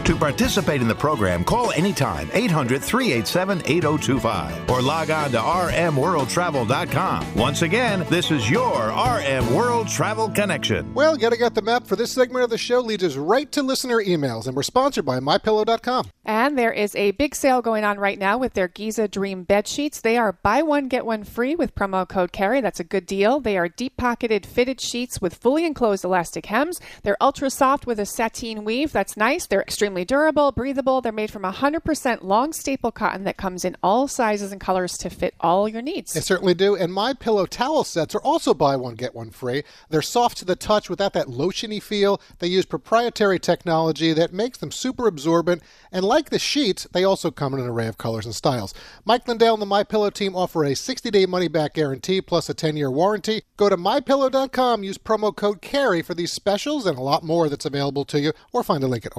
To 0.05 0.15
participate 0.17 0.83
in 0.83 0.89
the 0.89 0.95
program, 0.95 1.45
call 1.45 1.73
anytime 1.73 2.29
800 2.35 2.83
387 2.83 3.63
8025 3.65 4.69
or 4.71 4.83
log 4.83 5.09
on 5.11 5.31
to 5.31 5.39
rmworldtravel.com. 5.39 7.35
Once 7.35 7.63
again, 7.63 8.05
this 8.11 8.31
is 8.31 8.51
your 8.51 8.89
RM 8.91 9.55
World 9.55 9.89
Travel 9.89 10.29
Connection. 10.29 10.93
Well, 10.93 11.17
Gotta 11.17 11.39
Get 11.39 11.55
the 11.55 11.63
Map 11.63 11.87
for 11.87 11.97
this 11.97 12.13
segment 12.13 12.45
of 12.45 12.51
the 12.51 12.59
show 12.59 12.81
leads 12.81 13.03
us 13.03 13.17
right 13.17 13.51
to 13.53 13.63
listener 13.63 13.97
emails, 13.97 14.47
and 14.47 14.55
we're 14.55 14.63
sponsored 14.63 15.07
by 15.07 15.21
MyPillow.com. 15.21 16.11
And 16.27 16.59
there 16.59 16.73
is 16.73 16.95
a 16.97 17.13
big 17.13 17.35
sale 17.35 17.63
going 17.63 17.85
on 17.85 17.99
right 17.99 18.19
now 18.19 18.37
with 18.37 18.53
their 18.53 18.69
Giza 18.69 19.09
Dream 19.09 19.45
bed 19.45 19.67
sheets. 19.67 20.03
They 20.03 20.19
are 20.19 20.33
buy 20.33 20.61
one, 20.61 20.89
get 20.89 21.07
one 21.07 21.25
free 21.25 21.55
with 21.55 21.75
promo 21.75 22.07
code 22.07 22.31
CAREY. 22.31 22.61
That's 22.61 22.81
a 22.81 22.85
good 22.85 23.07
deal. 23.07 23.41
They 23.41 23.57
are 23.57 23.69
deep 23.69 23.97
pocketed 23.97 24.45
fitted 24.45 24.83
sheets 24.83 25.23
with 25.23 25.35
fully 25.35 25.65
enclosed 25.65 26.05
elastic 26.05 26.45
hems. 26.47 26.79
They're 27.05 27.17
ultra 27.23 27.49
soft 27.49 27.87
with 27.87 27.99
a 27.99 28.05
sateen 28.05 28.65
weave. 28.65 28.93
That's 28.93 29.17
nice. 29.17 29.47
They're 29.47 29.63
extremely 29.63 29.94
extremely 29.95 30.05
durable, 30.05 30.51
breathable. 30.51 31.01
They're 31.01 31.13
made 31.13 31.31
from 31.31 31.43
100% 31.43 32.25
long 32.25 32.53
staple 32.53 32.91
cotton 32.91 33.23
that 33.25 33.37
comes 33.37 33.65
in 33.65 33.77
all 33.81 34.09
sizes 34.09 34.51
and 34.51 34.61
colors 34.61 34.99
to 34.99 35.09
fit 35.09 35.35
all 35.39 35.69
your 35.69 35.83
needs. 35.83 36.13
They 36.13 36.21
certainly 36.21 36.55
do. 36.55 36.75
And 36.75 36.93
my 36.93 37.15
pillow 37.15 37.47
towel 37.47 37.85
sets 37.85 38.13
are 38.15 38.21
also 38.21 38.55
buy 38.55 38.75
one 38.75 38.97
get 38.97 39.15
one 39.15 39.31
free. 39.31 39.63
They're 39.91 40.03
soft 40.03 40.39
to 40.39 40.45
the 40.45 40.57
touch 40.57 40.91
without 40.91 41.13
that 41.13 41.29
lotiony 41.29 41.81
feel. 41.81 42.21
They 42.41 42.49
use 42.49 42.67
proprietary 42.67 43.39
technology 43.39 44.13
that 44.13 44.33
makes 44.33 44.59
them 44.59 44.73
super 44.73 45.07
absorbent. 45.07 45.63
And 45.93 46.05
like 46.05 46.31
the 46.31 46.41
sheets, 46.41 46.89
they 46.93 47.05
also 47.05 47.31
come 47.31 47.55
in 47.55 47.61
an 47.61 47.69
array 47.69 47.87
of 47.87 47.97
colors 47.97 48.27
and 48.27 48.35
styles. 48.35 48.75
Mike 49.05 49.29
Lindell 49.29 49.55
and 49.55 49.63
the 49.63 49.67
My 49.67 49.85
Pillow 49.85 50.11
team 50.11 50.35
offer 50.35 50.65
a 50.65 50.73
60-day 50.73 51.27
money-back 51.27 51.75
guarantee 51.75 52.21
plus 52.21 52.49
a 52.49 52.55
10-year 52.55 52.91
warranty. 52.91 53.43
Go 53.57 53.69
to 53.69 53.77
mypillow.com, 53.77 54.83
use 54.83 54.99
promo 54.99 55.35
code 55.35 55.63
CAREY 55.63 56.03
for 56.03 56.15
these 56.15 56.33
specials 56.33 56.85
and 56.85 56.99
a 56.99 57.03
lot 57.03 57.23
more 57.23 57.49
that's 57.49 57.65
available 57.65 58.05
to 58.07 58.21
you, 58.21 58.33
or 58.53 58.65
find 58.65 58.83
a 58.83 58.89
link 58.89 59.07
at 59.07 59.13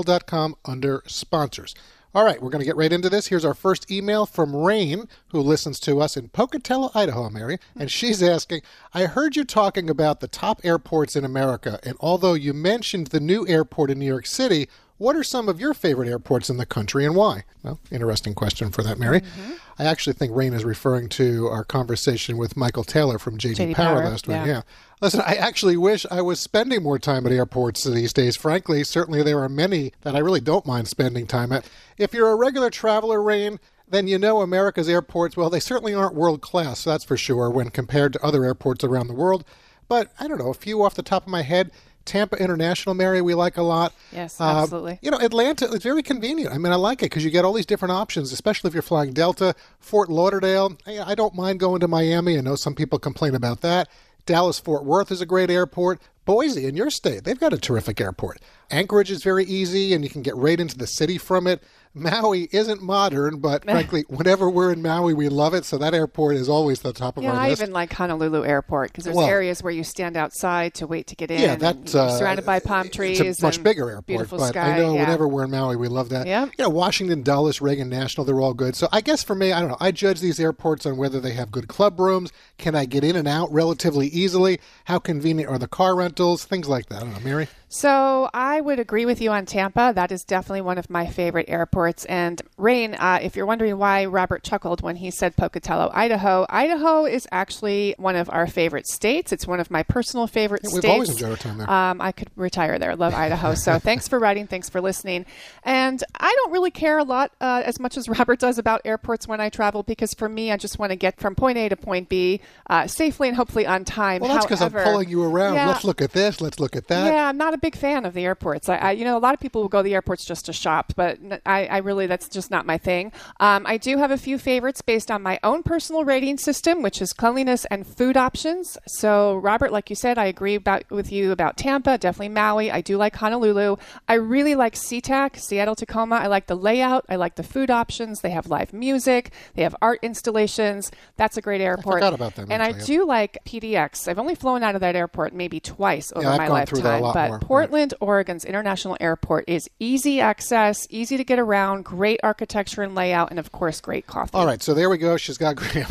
rmworldtravel.com 0.00 0.56
under 0.64 1.02
sponsors. 1.06 1.74
All 2.12 2.24
right, 2.24 2.42
we're 2.42 2.50
going 2.50 2.60
to 2.60 2.66
get 2.66 2.76
right 2.76 2.92
into 2.92 3.08
this. 3.08 3.28
Here's 3.28 3.44
our 3.44 3.54
first 3.54 3.88
email 3.88 4.26
from 4.26 4.54
Rain, 4.54 5.06
who 5.28 5.40
listens 5.40 5.78
to 5.80 6.00
us 6.00 6.16
in 6.16 6.28
Pocatello, 6.28 6.90
Idaho, 6.92 7.30
Mary. 7.30 7.58
And 7.74 7.84
hmm. 7.84 7.88
she's 7.88 8.20
asking 8.20 8.62
I 8.92 9.04
heard 9.04 9.36
you 9.36 9.44
talking 9.44 9.88
about 9.88 10.18
the 10.18 10.28
top 10.28 10.60
airports 10.64 11.14
in 11.14 11.24
America, 11.24 11.78
and 11.84 11.96
although 12.00 12.34
you 12.34 12.52
mentioned 12.52 13.08
the 13.08 13.20
new 13.20 13.46
airport 13.46 13.90
in 13.90 14.00
New 14.00 14.06
York 14.06 14.26
City, 14.26 14.68
what 15.00 15.16
are 15.16 15.24
some 15.24 15.48
of 15.48 15.58
your 15.58 15.72
favorite 15.72 16.10
airports 16.10 16.50
in 16.50 16.58
the 16.58 16.66
country 16.66 17.06
and 17.06 17.16
why? 17.16 17.44
Well, 17.62 17.80
interesting 17.90 18.34
question 18.34 18.70
for 18.70 18.82
that, 18.82 18.98
Mary. 18.98 19.22
Mm-hmm. 19.22 19.52
I 19.78 19.84
actually 19.84 20.12
think 20.12 20.36
Rain 20.36 20.52
is 20.52 20.62
referring 20.62 21.08
to 21.10 21.46
our 21.46 21.64
conversation 21.64 22.36
with 22.36 22.54
Michael 22.54 22.84
Taylor 22.84 23.18
from 23.18 23.38
JD, 23.38 23.70
JD 23.70 23.74
Power, 23.76 24.02
Power, 24.02 24.10
last 24.10 24.28
week. 24.28 24.36
yeah. 24.36 24.44
Yeah. 24.46 24.62
Listen, 25.00 25.22
I 25.22 25.36
actually 25.36 25.78
wish 25.78 26.04
I 26.10 26.20
was 26.20 26.38
spending 26.38 26.82
more 26.82 26.98
time 26.98 27.24
at 27.24 27.32
airports 27.32 27.84
these 27.84 28.12
days. 28.12 28.36
Frankly, 28.36 28.84
certainly 28.84 29.22
there 29.22 29.42
are 29.42 29.48
many 29.48 29.94
that 30.02 30.14
I 30.14 30.18
really 30.18 30.42
don't 30.42 30.66
mind 30.66 30.86
spending 30.86 31.26
time 31.26 31.50
at. 31.50 31.66
If 31.96 32.12
you're 32.12 32.30
a 32.30 32.36
regular 32.36 32.68
traveler, 32.68 33.22
Rain, 33.22 33.58
then 33.88 34.06
you 34.06 34.18
know 34.18 34.42
America's 34.42 34.86
airports, 34.86 35.34
well, 35.34 35.48
they 35.48 35.60
certainly 35.60 35.94
aren't 35.94 36.14
world 36.14 36.42
class, 36.42 36.84
that's 36.84 37.04
for 37.04 37.16
sure, 37.16 37.48
when 37.48 37.70
compared 37.70 38.12
to 38.12 38.22
other 38.22 38.44
airports 38.44 38.84
around 38.84 39.06
the 39.06 39.14
world. 39.14 39.44
But 39.88 40.12
I 40.20 40.28
don't 40.28 40.38
know, 40.38 40.50
a 40.50 40.54
few 40.54 40.84
off 40.84 40.94
the 40.94 41.02
top 41.02 41.22
of 41.22 41.30
my 41.30 41.40
head. 41.40 41.70
Tampa 42.04 42.36
International, 42.36 42.94
Mary, 42.94 43.20
we 43.22 43.34
like 43.34 43.56
a 43.56 43.62
lot. 43.62 43.92
Yes, 44.12 44.40
Uh, 44.40 44.62
absolutely. 44.62 44.98
you 45.02 45.10
know, 45.10 45.18
Atlanta, 45.18 45.70
it's 45.72 45.84
very 45.84 46.02
convenient. 46.02 46.52
I 46.52 46.58
mean, 46.58 46.72
I 46.72 46.76
like 46.76 47.00
it 47.02 47.06
because 47.10 47.24
you 47.24 47.30
get 47.30 47.44
all 47.44 47.52
these 47.52 47.66
different 47.66 47.92
options, 47.92 48.32
especially 48.32 48.68
if 48.68 48.74
you're 48.74 48.82
flying 48.82 49.12
Delta. 49.12 49.54
Fort 49.78 50.08
Lauderdale, 50.10 50.76
I, 50.86 50.98
I 51.00 51.14
don't 51.14 51.34
mind 51.34 51.60
going 51.60 51.80
to 51.80 51.88
Miami. 51.88 52.36
I 52.38 52.40
know 52.40 52.56
some 52.56 52.74
people 52.74 52.98
complain 52.98 53.34
about 53.34 53.60
that. 53.60 53.88
Dallas 54.26 54.58
Fort 54.58 54.84
Worth 54.84 55.10
is 55.10 55.20
a 55.20 55.26
great 55.26 55.50
airport. 55.50 56.00
Boise, 56.24 56.66
in 56.66 56.76
your 56.76 56.90
state, 56.90 57.24
they've 57.24 57.40
got 57.40 57.52
a 57.52 57.58
terrific 57.58 58.00
airport. 58.00 58.40
Anchorage 58.70 59.10
is 59.10 59.22
very 59.24 59.44
easy, 59.44 59.94
and 59.94 60.04
you 60.04 60.10
can 60.10 60.22
get 60.22 60.36
right 60.36 60.60
into 60.60 60.76
the 60.78 60.86
city 60.86 61.18
from 61.18 61.46
it. 61.46 61.62
Maui 61.94 62.48
isn't 62.52 62.80
modern, 62.82 63.40
but 63.40 63.64
frankly, 63.64 64.04
whenever 64.08 64.48
we're 64.48 64.72
in 64.72 64.80
Maui, 64.80 65.12
we 65.12 65.28
love 65.28 65.54
it. 65.54 65.64
So 65.64 65.76
that 65.78 65.92
airport 65.92 66.36
is 66.36 66.48
always 66.48 66.80
the 66.80 66.92
top 66.92 67.16
of 67.16 67.24
Yeah, 67.24 67.32
our 67.32 67.36
I 67.40 67.48
list. 67.50 67.62
even 67.62 67.72
like 67.72 67.92
Honolulu 67.92 68.44
Airport 68.44 68.90
because 68.92 69.04
there's 69.04 69.16
Well- 69.16 69.26
areas 69.26 69.62
where 69.62 69.72
you 69.72 69.82
stand 69.82 70.16
outside 70.16 70.74
to 70.74 70.86
wait 70.86 71.08
to 71.08 71.16
get 71.16 71.30
in. 71.30 71.40
Yeah, 71.40 71.56
that's 71.56 71.94
uh, 71.94 72.16
surrounded 72.18 72.46
by 72.46 72.60
palm 72.60 72.88
trees. 72.90 73.20
It's 73.20 73.40
a 73.42 73.44
much 73.46 73.62
bigger 73.62 73.88
airport, 73.88 74.06
beautiful 74.06 74.38
but 74.38 74.48
sky. 74.50 74.74
I 74.74 74.78
know 74.78 74.94
yeah. 74.94 75.00
whenever 75.00 75.26
we're 75.26 75.44
in 75.44 75.50
Maui, 75.50 75.76
we 75.76 75.88
love 75.88 76.08
that. 76.10 76.26
Yeah, 76.26 76.44
You 76.44 76.50
know, 76.64 76.68
Washington, 76.68 77.22
Dulles, 77.22 77.60
Reagan 77.60 77.88
National, 77.88 78.24
they're 78.24 78.40
all 78.40 78.54
good. 78.54 78.76
So 78.76 78.88
I 78.92 79.00
guess 79.00 79.22
for 79.24 79.34
me, 79.34 79.52
I 79.52 79.60
don't 79.60 79.70
know. 79.70 79.76
I 79.80 79.90
judge 79.90 80.20
these 80.20 80.38
airports 80.38 80.86
on 80.86 80.96
whether 80.96 81.18
they 81.20 81.32
have 81.32 81.50
good 81.50 81.66
club 81.68 81.98
rooms. 81.98 82.32
Can 82.58 82.74
I 82.74 82.84
get 82.84 83.02
in 83.02 83.16
and 83.16 83.26
out 83.26 83.52
relatively 83.52 84.06
easily? 84.08 84.60
How 84.84 84.98
convenient 85.00 85.50
are 85.50 85.58
the 85.58 85.68
car 85.68 85.96
rentals? 85.96 86.44
Things 86.44 86.68
like 86.68 86.86
that. 86.86 86.98
I 86.98 87.00
don't 87.00 87.12
know, 87.14 87.20
Mary. 87.20 87.48
So 87.72 88.28
I 88.34 88.60
would 88.60 88.80
agree 88.80 89.06
with 89.06 89.20
you 89.20 89.30
on 89.30 89.46
Tampa. 89.46 89.92
That 89.94 90.10
is 90.10 90.24
definitely 90.24 90.62
one 90.62 90.76
of 90.76 90.90
my 90.90 91.06
favorite 91.06 91.46
airports. 91.48 92.04
And 92.06 92.42
Rain, 92.58 92.94
uh, 92.96 93.20
if 93.22 93.36
you're 93.36 93.46
wondering 93.46 93.78
why 93.78 94.06
Robert 94.06 94.42
chuckled 94.42 94.82
when 94.82 94.96
he 94.96 95.12
said 95.12 95.36
Pocatello, 95.36 95.88
Idaho, 95.94 96.46
Idaho 96.48 97.04
is 97.06 97.28
actually 97.30 97.94
one 97.96 98.16
of 98.16 98.28
our 98.28 98.48
favorite 98.48 98.88
states. 98.88 99.30
It's 99.30 99.46
one 99.46 99.60
of 99.60 99.70
my 99.70 99.84
personal 99.84 100.26
favorite 100.26 100.62
Yeah, 100.64 100.70
states. 100.70 100.82
we've 100.84 100.92
always 100.92 101.10
enjoyed 101.10 101.30
our 101.30 101.36
time 101.36 101.58
there. 101.58 101.70
Um, 101.70 102.00
I 102.00 102.10
could 102.10 102.28
retire 102.34 102.76
there. 102.80 102.96
Love 102.96 103.14
Idaho. 103.26 103.54
So 103.54 103.78
thanks 103.78 104.08
for 104.08 104.18
writing. 104.18 104.48
Thanks 104.48 104.68
for 104.68 104.80
listening. 104.80 105.24
And 105.62 106.02
I 106.18 106.34
don't 106.42 106.50
really 106.50 106.72
care 106.72 106.98
a 106.98 107.04
lot 107.04 107.30
uh, 107.40 107.62
as 107.64 107.78
much 107.78 107.96
as 107.96 108.08
Robert 108.18 108.40
does 108.40 108.58
about 108.58 108.80
airports 108.84 109.28
when 109.28 109.40
I 109.40 109.48
travel 109.48 109.84
because 109.84 110.12
for 110.12 110.28
me, 110.28 110.50
I 110.50 110.56
just 110.56 110.80
want 110.80 110.90
to 110.90 110.96
get 110.96 111.20
from 111.20 111.36
point 111.36 111.56
A 111.56 111.68
to 111.68 111.76
point 111.76 112.08
B 112.08 112.40
uh, 112.68 112.88
safely 112.88 113.28
and 113.28 113.36
hopefully 113.36 113.64
on 113.64 113.84
time. 113.84 114.22
Well, 114.22 114.32
that's 114.34 114.44
because 114.44 114.60
I'm 114.60 114.72
pulling 114.72 115.08
you 115.08 115.22
around. 115.22 115.54
Yeah. 115.54 115.68
Let's 115.68 115.84
look 115.84 116.02
at 116.02 116.10
this. 116.10 116.40
Let's 116.40 116.58
look 116.58 116.74
at 116.74 116.88
that. 116.88 117.12
Yeah, 117.12 117.28
I'm 117.28 117.36
not 117.36 117.54
a 117.54 117.59
big 117.60 117.76
fan 117.76 118.04
of 118.04 118.14
the 118.14 118.24
airports. 118.24 118.68
I, 118.68 118.76
I 118.76 118.90
you 118.92 119.04
know, 119.04 119.16
a 119.16 119.20
lot 119.20 119.34
of 119.34 119.40
people 119.40 119.62
will 119.62 119.68
go 119.68 119.78
to 119.78 119.82
the 119.82 119.94
airports 119.94 120.24
just 120.24 120.46
to 120.46 120.52
shop, 120.52 120.92
but 120.96 121.18
I 121.46 121.78
really 121.78 122.06
that's 122.06 122.28
just 122.28 122.50
not 122.50 122.66
my 122.66 122.78
thing. 122.78 123.12
Um, 123.38 123.64
I 123.66 123.76
do 123.76 123.98
have 123.98 124.10
a 124.10 124.16
few 124.16 124.38
favorites 124.38 124.82
based 124.82 125.10
on 125.10 125.22
my 125.22 125.38
own 125.42 125.62
personal 125.62 126.04
rating 126.04 126.38
system, 126.38 126.82
which 126.82 127.00
is 127.00 127.12
cleanliness 127.12 127.64
and 127.66 127.86
food 127.86 128.16
options. 128.16 128.78
So, 128.86 129.36
Robert, 129.36 129.72
like 129.72 129.90
you 129.90 129.96
said, 129.96 130.18
I 130.18 130.26
agree 130.26 130.54
about 130.54 130.90
with 130.90 131.12
you 131.12 131.32
about 131.32 131.56
Tampa, 131.56 131.98
definitely 131.98 132.30
Maui. 132.30 132.70
I 132.70 132.80
do 132.80 132.96
like 132.96 133.16
Honolulu. 133.16 133.76
I 134.08 134.14
really 134.14 134.54
like 134.54 134.74
SeaTac, 134.74 135.38
Seattle 135.38 135.74
Tacoma. 135.74 136.16
I 136.16 136.26
like 136.26 136.46
the 136.46 136.56
layout. 136.56 137.04
I 137.08 137.16
like 137.16 137.36
the 137.36 137.42
food 137.42 137.70
options. 137.70 138.20
They 138.20 138.30
have 138.30 138.48
live 138.48 138.72
music. 138.72 139.32
They 139.54 139.62
have 139.62 139.76
art 139.82 140.00
installations. 140.02 140.90
That's 141.16 141.36
a 141.36 141.40
great 141.40 141.60
airport. 141.60 141.96
forgot 141.96 142.14
about 142.14 142.34
them, 142.36 142.48
And 142.50 142.62
I 142.62 142.72
do 142.72 143.06
like 143.06 143.38
PDX. 143.44 144.08
I've 144.08 144.18
only 144.18 144.34
flown 144.34 144.62
out 144.62 144.74
of 144.74 144.80
that 144.80 144.96
airport 144.96 145.34
maybe 145.34 145.60
twice 145.60 146.12
over 146.14 146.26
I've 146.26 146.38
my 146.38 146.48
lifetime, 146.48 146.82
that 146.82 147.00
a 147.00 147.02
lot 147.02 147.14
but. 147.14 147.40
Portland, 147.50 147.94
Oregon's 147.98 148.44
International 148.44 148.96
Airport 149.00 149.44
is 149.48 149.68
easy 149.80 150.20
access, 150.20 150.86
easy 150.88 151.16
to 151.16 151.24
get 151.24 151.40
around, 151.40 151.84
great 151.84 152.20
architecture 152.22 152.82
and 152.82 152.94
layout, 152.94 153.30
and 153.30 153.40
of 153.40 153.50
course, 153.50 153.80
great 153.80 154.06
coffee. 154.06 154.30
All 154.34 154.46
right, 154.46 154.62
so 154.62 154.72
there 154.72 154.88
we 154.88 154.98
go. 154.98 155.16
She's 155.16 155.36
got 155.36 155.56
great, 155.56 155.84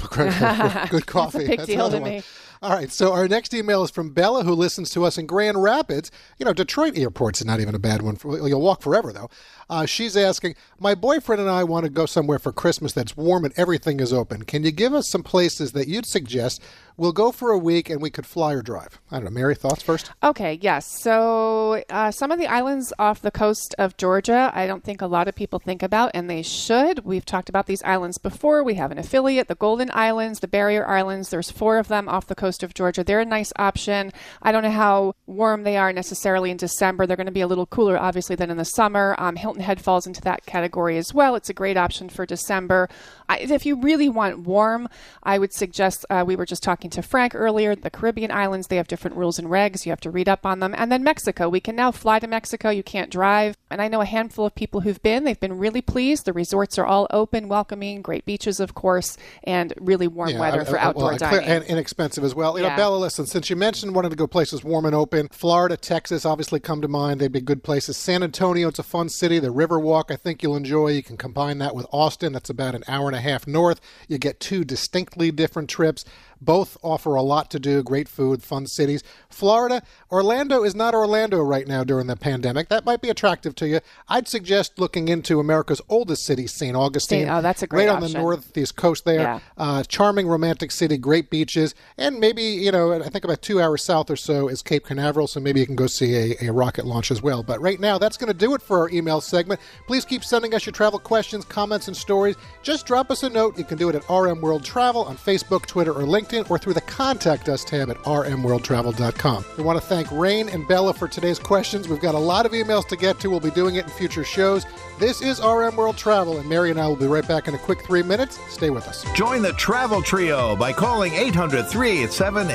good 0.89 1.05
coffee. 1.05 1.39
big 1.47 1.57
That's 1.57 1.67
deal 1.67 1.81
another 1.81 1.97
to 1.97 2.01
one. 2.01 2.11
me. 2.11 2.23
All 2.61 2.71
right, 2.71 2.91
so 2.91 3.13
our 3.13 3.27
next 3.27 3.53
email 3.53 3.83
is 3.83 3.91
from 3.91 4.11
Bella, 4.11 4.43
who 4.43 4.53
listens 4.53 4.89
to 4.91 5.05
us 5.05 5.17
in 5.17 5.25
Grand 5.25 5.61
Rapids. 5.61 6.11
You 6.37 6.45
know, 6.45 6.51
Detroit 6.51 6.97
airport's 6.97 7.43
not 7.43 7.59
even 7.59 7.75
a 7.75 7.79
bad 7.79 8.01
one. 8.01 8.15
For, 8.17 8.47
you'll 8.47 8.61
walk 8.61 8.81
forever, 8.81 9.13
though. 9.13 9.29
Uh, 9.69 9.85
she's 9.85 10.17
asking, 10.17 10.55
My 10.77 10.93
boyfriend 10.93 11.41
and 11.41 11.49
I 11.49 11.63
want 11.63 11.85
to 11.85 11.89
go 11.89 12.05
somewhere 12.05 12.39
for 12.39 12.51
Christmas 12.51 12.91
that's 12.91 13.15
warm 13.15 13.45
and 13.45 13.53
everything 13.57 14.01
is 14.01 14.11
open. 14.11 14.43
Can 14.43 14.63
you 14.63 14.71
give 14.71 14.93
us 14.93 15.09
some 15.09 15.23
places 15.23 15.71
that 15.71 15.87
you'd 15.87 16.05
suggest? 16.05 16.61
We'll 16.99 17.13
go 17.13 17.31
for 17.31 17.51
a 17.51 17.57
week 17.57 17.89
and 17.89 18.01
we 18.01 18.09
could 18.09 18.25
fly 18.25 18.51
or 18.51 18.61
drive. 18.61 18.99
I 19.09 19.15
don't 19.15 19.23
know. 19.23 19.31
Mary, 19.31 19.55
thoughts 19.55 19.81
first? 19.81 20.11
Okay, 20.21 20.59
yes. 20.61 20.85
So 20.85 21.81
uh, 21.89 22.11
some 22.11 22.29
of 22.29 22.39
the 22.39 22.47
islands 22.47 22.91
off 22.99 23.21
the 23.21 23.31
coast 23.31 23.73
of 23.77 23.95
Georgia, 23.95 24.51
I 24.53 24.67
don't 24.67 24.83
think 24.83 25.01
a 25.01 25.07
lot 25.07 25.29
of 25.29 25.33
people 25.33 25.59
think 25.59 25.81
about, 25.81 26.11
and 26.13 26.29
they 26.29 26.41
should. 26.41 27.05
We've 27.05 27.25
talked 27.25 27.47
about 27.47 27.67
these 27.67 27.81
islands 27.83 28.17
before. 28.17 28.65
We 28.65 28.73
have 28.73 28.91
an 28.91 28.97
affiliate, 28.97 29.47
the 29.47 29.55
Golden 29.55 29.89
Islands, 29.93 30.41
the 30.41 30.49
Barrier 30.49 30.85
Islands. 30.85 31.29
There's 31.29 31.49
four 31.49 31.77
of 31.77 31.87
them 31.87 32.09
off 32.09 32.27
the 32.27 32.35
coast 32.35 32.63
of 32.63 32.73
Georgia. 32.73 33.01
They're 33.01 33.21
a 33.21 33.25
nice 33.25 33.53
option. 33.57 34.11
I 34.41 34.51
don't 34.51 34.63
know 34.63 34.69
how 34.69 35.15
warm 35.25 35.63
they 35.63 35.77
are 35.77 35.93
necessarily 35.93 36.51
in 36.51 36.57
December. 36.57 37.07
They're 37.07 37.15
going 37.15 37.27
to 37.27 37.31
be 37.31 37.39
a 37.39 37.47
little 37.47 37.65
cooler, 37.65 37.97
obviously, 37.97 38.35
than 38.35 38.51
in 38.51 38.57
the 38.57 38.65
summer. 38.65 39.15
Um, 39.17 39.37
Hilton 39.37 39.63
Head 39.63 39.79
falls 39.79 40.05
into 40.05 40.19
that 40.23 40.45
category 40.45 40.97
as 40.97 41.13
well. 41.13 41.35
It's 41.35 41.49
a 41.49 41.53
great 41.53 41.77
option 41.77 42.09
for 42.09 42.25
December. 42.25 42.89
I, 43.29 43.37
if 43.37 43.65
you 43.65 43.79
really 43.79 44.09
want 44.09 44.39
warm, 44.39 44.89
I 45.23 45.39
would 45.39 45.53
suggest 45.53 46.05
uh, 46.09 46.25
we 46.27 46.35
were 46.35 46.45
just 46.45 46.61
talking 46.61 46.88
to 46.91 47.01
Frank 47.01 47.33
earlier. 47.35 47.75
The 47.75 47.89
Caribbean 47.89 48.31
islands, 48.31 48.67
they 48.67 48.77
have 48.77 48.87
different 48.87 49.17
rules 49.17 49.39
and 49.39 49.47
regs. 49.47 49.85
You 49.85 49.91
have 49.91 49.99
to 50.01 50.09
read 50.11 50.29
up 50.29 50.45
on 50.45 50.59
them. 50.59 50.73
And 50.77 50.91
then 50.91 51.03
Mexico. 51.03 51.49
We 51.49 51.59
can 51.59 51.75
now 51.75 51.91
fly 51.91 52.19
to 52.19 52.27
Mexico. 52.27 52.69
You 52.69 52.83
can't 52.83 53.09
drive. 53.11 53.55
And 53.69 53.81
I 53.81 53.87
know 53.87 54.01
a 54.01 54.05
handful 54.05 54.45
of 54.45 54.55
people 54.55 54.81
who've 54.81 55.01
been. 55.01 55.23
They've 55.23 55.39
been 55.39 55.57
really 55.57 55.81
pleased. 55.81 56.25
The 56.25 56.33
resorts 56.33 56.77
are 56.77 56.85
all 56.85 57.07
open, 57.11 57.47
welcoming, 57.47 58.01
great 58.01 58.25
beaches, 58.25 58.59
of 58.59 58.73
course, 58.73 59.17
and 59.43 59.73
really 59.79 60.07
warm 60.07 60.29
Yeah, 60.29 60.39
weather 60.39 60.61
I- 60.61 60.65
for 60.65 60.79
I- 60.79 60.83
outdoor 60.83 61.09
well, 61.09 61.17
dining. 61.17 61.47
and 61.47 61.63
inexpensive 61.65 62.23
as 62.23 62.33
well. 62.35 62.57
You 62.57 62.63
know. 62.67 62.75
Bella, 62.75 62.97
listen, 62.97 63.25
since 63.25 63.49
you 63.49 63.55
mentioned 63.55 63.95
wanting 63.95 64.11
to 64.11 64.17
go 64.17 64.27
places 64.27 64.63
warm 64.63 64.85
and 64.85 64.95
open, 64.95 65.27
Florida, 65.31 65.77
Texas 65.77 66.25
obviously 66.25 66.59
come 66.59 66.81
to 66.81 66.87
mind. 66.87 67.19
They'd 67.21 67.31
be 67.31 67.41
good 67.41 67.63
places. 67.63 67.97
San 67.97 68.23
Antonio, 68.23 68.67
it's 68.69 68.79
a 68.79 68.83
fun 68.83 69.09
city. 69.09 69.39
The 69.39 69.53
Riverwalk, 69.53 70.11
I 70.11 70.15
think 70.15 70.41
you'll 70.43 70.55
enjoy. 70.55 70.87
You 70.89 71.03
can 71.03 71.17
combine 71.17 71.57
that 71.59 71.75
with 71.75 71.85
Austin. 71.91 72.33
That's 72.33 72.49
about 72.49 72.75
an 72.75 72.83
hour 72.87 73.07
and 73.07 73.15
a 73.15 73.21
half 73.21 73.45
north. 73.47 73.79
You 74.07 74.17
get 74.17 74.39
two 74.39 74.63
distinctly 74.63 75.31
different 75.31 75.69
trips. 75.69 76.05
Both 76.41 76.77
offer 76.81 77.15
a 77.15 77.21
lot 77.21 77.51
to 77.51 77.59
do, 77.59 77.83
great 77.83 78.07
food, 78.07 78.41
fun 78.41 78.67
cities. 78.67 79.03
Florida, 79.29 79.81
Orlando 80.11 80.63
is 80.63 80.73
not 80.75 80.93
Orlando 80.93 81.39
right 81.39 81.67
now 81.67 81.83
during 81.83 82.07
the 82.07 82.15
pandemic. 82.15 82.69
That 82.69 82.85
might 82.85 83.01
be 83.01 83.09
attractive 83.09 83.55
to 83.55 83.67
you. 83.67 83.79
I'd 84.07 84.27
suggest 84.27 84.79
looking 84.79 85.07
into 85.07 85.39
America's 85.39 85.81
oldest 85.89 86.25
city, 86.25 86.47
St. 86.47 86.75
Augustine. 86.75 87.25
St. 87.25 87.29
oh, 87.29 87.41
that's 87.41 87.61
a 87.61 87.67
great 87.67 87.87
Right 87.87 87.95
on 87.95 88.01
the 88.01 88.09
northeast 88.09 88.75
coast 88.75 89.05
there. 89.05 89.21
Yeah. 89.21 89.39
Uh, 89.57 89.83
charming, 89.83 90.27
romantic 90.27 90.71
city, 90.71 90.97
great 90.97 91.29
beaches, 91.29 91.75
and 91.97 92.19
maybe 92.19 92.43
you 92.43 92.71
know, 92.71 92.93
I 92.93 93.09
think 93.09 93.25
about 93.25 93.41
two 93.41 93.61
hours 93.61 93.83
south 93.83 94.09
or 94.09 94.15
so 94.15 94.47
is 94.47 94.61
Cape 94.61 94.85
Canaveral, 94.85 95.27
so 95.27 95.39
maybe 95.39 95.59
you 95.59 95.65
can 95.65 95.75
go 95.75 95.87
see 95.87 96.15
a, 96.15 96.47
a 96.47 96.51
rocket 96.51 96.85
launch 96.85 97.11
as 97.11 97.21
well. 97.21 97.43
But 97.43 97.61
right 97.61 97.79
now, 97.79 97.97
that's 97.97 98.17
going 98.17 98.31
to 98.31 98.37
do 98.37 98.53
it 98.55 98.61
for 98.61 98.79
our 98.79 98.89
email 98.89 99.21
segment. 99.21 99.59
Please 99.87 100.05
keep 100.05 100.23
sending 100.23 100.53
us 100.53 100.65
your 100.65 100.73
travel 100.73 100.99
questions, 100.99 101.45
comments, 101.45 101.87
and 101.87 101.97
stories. 101.97 102.35
Just 102.63 102.85
drop 102.85 103.11
us 103.11 103.23
a 103.23 103.29
note. 103.29 103.57
You 103.57 103.63
can 103.63 103.77
do 103.77 103.89
it 103.89 103.95
at 103.95 104.03
RM 104.09 104.41
World 104.41 104.63
Travel 104.63 105.03
on 105.03 105.17
Facebook, 105.17 105.65
Twitter, 105.65 105.91
or 105.91 106.03
LinkedIn. 106.03 106.28
LinkedIn 106.29 106.49
or 106.49 106.57
through 106.57 106.73
the 106.73 106.81
Contact 106.81 107.49
Us 107.49 107.63
tab 107.63 107.89
at 107.89 107.97
rmworldtravel.com. 107.97 109.45
We 109.57 109.63
want 109.63 109.79
to 109.79 109.85
thank 109.85 110.11
Rain 110.11 110.49
and 110.49 110.67
Bella 110.67 110.93
for 110.93 111.07
today's 111.07 111.39
questions. 111.39 111.87
We've 111.87 112.01
got 112.01 112.15
a 112.15 112.19
lot 112.19 112.45
of 112.45 112.51
emails 112.51 112.87
to 112.89 112.95
get 112.95 113.19
to. 113.19 113.29
We'll 113.29 113.39
be 113.39 113.51
doing 113.51 113.75
it 113.75 113.85
in 113.85 113.91
future 113.91 114.23
shows. 114.23 114.65
This 114.99 115.21
is 115.21 115.39
RM 115.39 115.75
World 115.75 115.97
Travel, 115.97 116.37
and 116.37 116.49
Mary 116.49 116.71
and 116.71 116.79
I 116.79 116.87
will 116.87 116.95
be 116.95 117.07
right 117.07 117.27
back 117.27 117.47
in 117.47 117.55
a 117.55 117.59
quick 117.59 117.85
three 117.85 118.03
minutes. 118.03 118.39
Stay 118.49 118.69
with 118.69 118.87
us. 118.87 119.05
Join 119.13 119.41
the 119.41 119.53
travel 119.53 120.01
trio 120.01 120.55
by 120.55 120.73
calling 120.73 121.13
800 121.13 121.67
387 121.67 122.49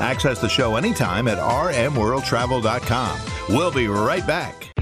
Access 0.00 0.40
the 0.40 0.48
show 0.48 0.76
anytime 0.76 1.28
at 1.28 1.38
rmworldtravel.com. 1.38 3.20
We'll 3.48 3.72
be 3.72 3.88
right 3.88 4.26
back. 4.26 4.75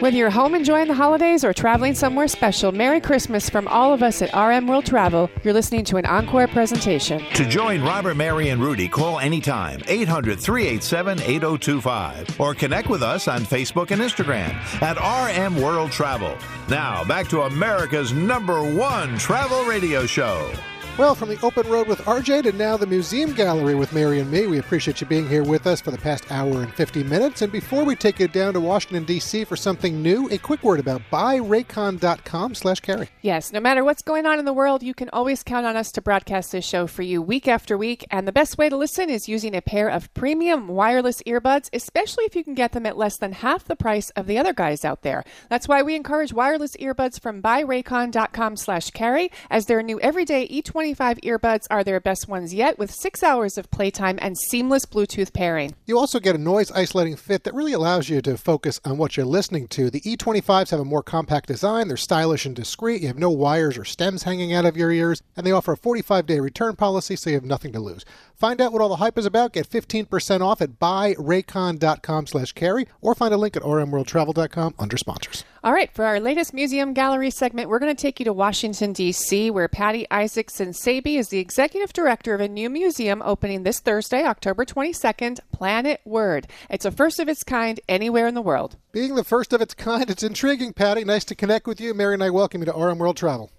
Whether 0.00 0.16
you're 0.16 0.30
home 0.30 0.54
enjoying 0.54 0.88
the 0.88 0.94
holidays 0.94 1.44
or 1.44 1.52
traveling 1.52 1.94
somewhere 1.94 2.26
special, 2.26 2.72
Merry 2.72 3.02
Christmas 3.02 3.50
from 3.50 3.68
all 3.68 3.92
of 3.92 4.02
us 4.02 4.22
at 4.22 4.34
RM 4.34 4.66
World 4.66 4.86
Travel. 4.86 5.28
You're 5.44 5.52
listening 5.52 5.84
to 5.84 5.98
an 5.98 6.06
encore 6.06 6.48
presentation. 6.48 7.22
To 7.34 7.44
join 7.44 7.82
Robert, 7.82 8.16
Mary, 8.16 8.48
and 8.48 8.62
Rudy, 8.62 8.88
call 8.88 9.18
anytime 9.18 9.82
800 9.86 10.40
387 10.40 11.20
8025 11.20 12.40
or 12.40 12.54
connect 12.54 12.88
with 12.88 13.02
us 13.02 13.28
on 13.28 13.42
Facebook 13.42 13.90
and 13.90 14.00
Instagram 14.00 14.54
at 14.80 14.96
RM 14.96 15.60
World 15.60 15.92
Travel. 15.92 16.34
Now, 16.70 17.04
back 17.04 17.28
to 17.28 17.42
America's 17.42 18.14
number 18.14 18.62
one 18.62 19.18
travel 19.18 19.64
radio 19.64 20.06
show. 20.06 20.50
Well, 20.98 21.14
from 21.14 21.30
the 21.30 21.40
open 21.42 21.66
road 21.70 21.88
with 21.88 22.00
RJ 22.00 22.42
to 22.42 22.52
now 22.52 22.76
the 22.76 22.86
museum 22.86 23.32
gallery 23.32 23.74
with 23.74 23.94
Mary 23.94 24.20
and 24.20 24.30
me, 24.30 24.46
we 24.46 24.58
appreciate 24.58 25.00
you 25.00 25.06
being 25.06 25.26
here 25.26 25.42
with 25.42 25.66
us 25.66 25.80
for 25.80 25.90
the 25.90 25.96
past 25.96 26.30
hour 26.30 26.60
and 26.60 26.74
50 26.74 27.04
minutes. 27.04 27.40
And 27.40 27.50
before 27.50 27.84
we 27.84 27.96
take 27.96 28.20
you 28.20 28.28
down 28.28 28.52
to 28.52 28.60
Washington, 28.60 29.04
D.C. 29.04 29.44
for 29.44 29.56
something 29.56 30.02
new, 30.02 30.28
a 30.28 30.36
quick 30.36 30.62
word 30.62 30.78
about 30.78 31.00
buyraycon.com 31.10 32.54
slash 32.54 32.80
carey. 32.80 33.08
Yes, 33.22 33.50
no 33.50 33.60
matter 33.60 33.82
what's 33.82 34.02
going 34.02 34.26
on 34.26 34.38
in 34.38 34.44
the 34.44 34.52
world, 34.52 34.82
you 34.82 34.92
can 34.92 35.08
always 35.10 35.42
count 35.42 35.64
on 35.64 35.74
us 35.74 35.90
to 35.92 36.02
broadcast 36.02 36.52
this 36.52 36.66
show 36.66 36.86
for 36.86 37.00
you 37.00 37.22
week 37.22 37.48
after 37.48 37.78
week. 37.78 38.04
And 38.10 38.28
the 38.28 38.32
best 38.32 38.58
way 38.58 38.68
to 38.68 38.76
listen 38.76 39.08
is 39.08 39.26
using 39.26 39.54
a 39.56 39.62
pair 39.62 39.88
of 39.88 40.12
premium 40.12 40.68
wireless 40.68 41.22
earbuds, 41.22 41.70
especially 41.72 42.24
if 42.24 42.36
you 42.36 42.44
can 42.44 42.54
get 42.54 42.72
them 42.72 42.84
at 42.84 42.98
less 42.98 43.16
than 43.16 43.32
half 43.32 43.64
the 43.64 43.76
price 43.76 44.10
of 44.10 44.26
the 44.26 44.36
other 44.36 44.52
guys 44.52 44.84
out 44.84 45.00
there. 45.00 45.24
That's 45.48 45.66
why 45.66 45.80
we 45.80 45.94
encourage 45.96 46.34
wireless 46.34 46.76
earbuds 46.76 47.18
from 47.18 47.40
buyraycon.com 47.40 48.56
slash 48.56 48.90
carey, 48.90 49.30
as 49.48 49.64
they're 49.64 49.82
new 49.82 49.98
every 50.00 50.26
day. 50.26 50.46
E25 50.80 51.20
earbuds 51.24 51.66
are 51.70 51.84
their 51.84 52.00
best 52.00 52.26
ones 52.26 52.54
yet, 52.54 52.78
with 52.78 52.90
six 52.90 53.22
hours 53.22 53.58
of 53.58 53.70
playtime 53.70 54.18
and 54.22 54.38
seamless 54.38 54.86
Bluetooth 54.86 55.34
pairing. 55.34 55.74
You 55.84 55.98
also 55.98 56.18
get 56.18 56.34
a 56.34 56.38
noise 56.38 56.70
isolating 56.70 57.16
fit 57.16 57.44
that 57.44 57.52
really 57.52 57.74
allows 57.74 58.08
you 58.08 58.22
to 58.22 58.38
focus 58.38 58.80
on 58.82 58.96
what 58.96 59.14
you're 59.14 59.26
listening 59.26 59.68
to. 59.68 59.90
The 59.90 60.00
E25s 60.00 60.70
have 60.70 60.80
a 60.80 60.84
more 60.84 61.02
compact 61.02 61.48
design, 61.48 61.88
they're 61.88 61.98
stylish 61.98 62.46
and 62.46 62.56
discreet, 62.56 63.02
you 63.02 63.08
have 63.08 63.18
no 63.18 63.28
wires 63.28 63.76
or 63.76 63.84
stems 63.84 64.22
hanging 64.22 64.54
out 64.54 64.64
of 64.64 64.74
your 64.74 64.90
ears, 64.90 65.22
and 65.36 65.46
they 65.46 65.52
offer 65.52 65.72
a 65.72 65.76
45 65.76 66.24
day 66.24 66.40
return 66.40 66.76
policy, 66.76 67.14
so 67.14 67.28
you 67.28 67.36
have 67.36 67.44
nothing 67.44 67.72
to 67.72 67.80
lose. 67.80 68.06
Find 68.34 68.58
out 68.62 68.72
what 68.72 68.80
all 68.80 68.88
the 68.88 68.96
hype 68.96 69.18
is 69.18 69.26
about, 69.26 69.52
get 69.52 69.68
15% 69.68 70.40
off 70.40 70.62
at 70.62 70.78
buyraycon.com 70.78 72.26
slash 72.26 72.52
carey, 72.52 72.86
or 73.02 73.14
find 73.14 73.34
a 73.34 73.36
link 73.36 73.54
at 73.54 73.62
rmworldtravel.com 73.62 74.76
under 74.78 74.96
sponsors. 74.96 75.44
All 75.62 75.74
right, 75.74 75.92
for 75.92 76.06
our 76.06 76.18
latest 76.20 76.54
museum 76.54 76.94
gallery 76.94 77.28
segment, 77.28 77.68
we're 77.68 77.80
going 77.80 77.94
to 77.94 78.02
take 78.02 78.18
you 78.18 78.24
to 78.24 78.32
Washington, 78.32 78.94
D.C., 78.94 79.50
where 79.50 79.68
Patty 79.68 80.06
Isaacson 80.10 80.72
Saby 80.72 81.18
is 81.18 81.28
the 81.28 81.38
executive 81.38 81.92
director 81.92 82.34
of 82.34 82.40
a 82.40 82.48
new 82.48 82.70
museum 82.70 83.20
opening 83.22 83.62
this 83.62 83.78
Thursday, 83.78 84.24
October 84.24 84.64
22nd, 84.64 85.38
Planet 85.52 86.00
Word. 86.06 86.46
It's 86.70 86.86
a 86.86 86.90
first 86.90 87.20
of 87.20 87.28
its 87.28 87.44
kind 87.44 87.78
anywhere 87.90 88.26
in 88.26 88.32
the 88.32 88.40
world. 88.40 88.78
Being 88.92 89.16
the 89.16 89.22
first 89.22 89.52
of 89.52 89.60
its 89.60 89.74
kind, 89.74 90.08
it's 90.08 90.22
intriguing, 90.22 90.72
Patty. 90.72 91.04
Nice 91.04 91.26
to 91.26 91.34
connect 91.34 91.66
with 91.66 91.78
you. 91.78 91.92
Mary 91.92 92.14
and 92.14 92.24
I 92.24 92.30
welcome 92.30 92.62
you 92.62 92.64
to 92.64 92.72
RM 92.72 92.98
World 92.98 93.18
Travel. 93.18 93.50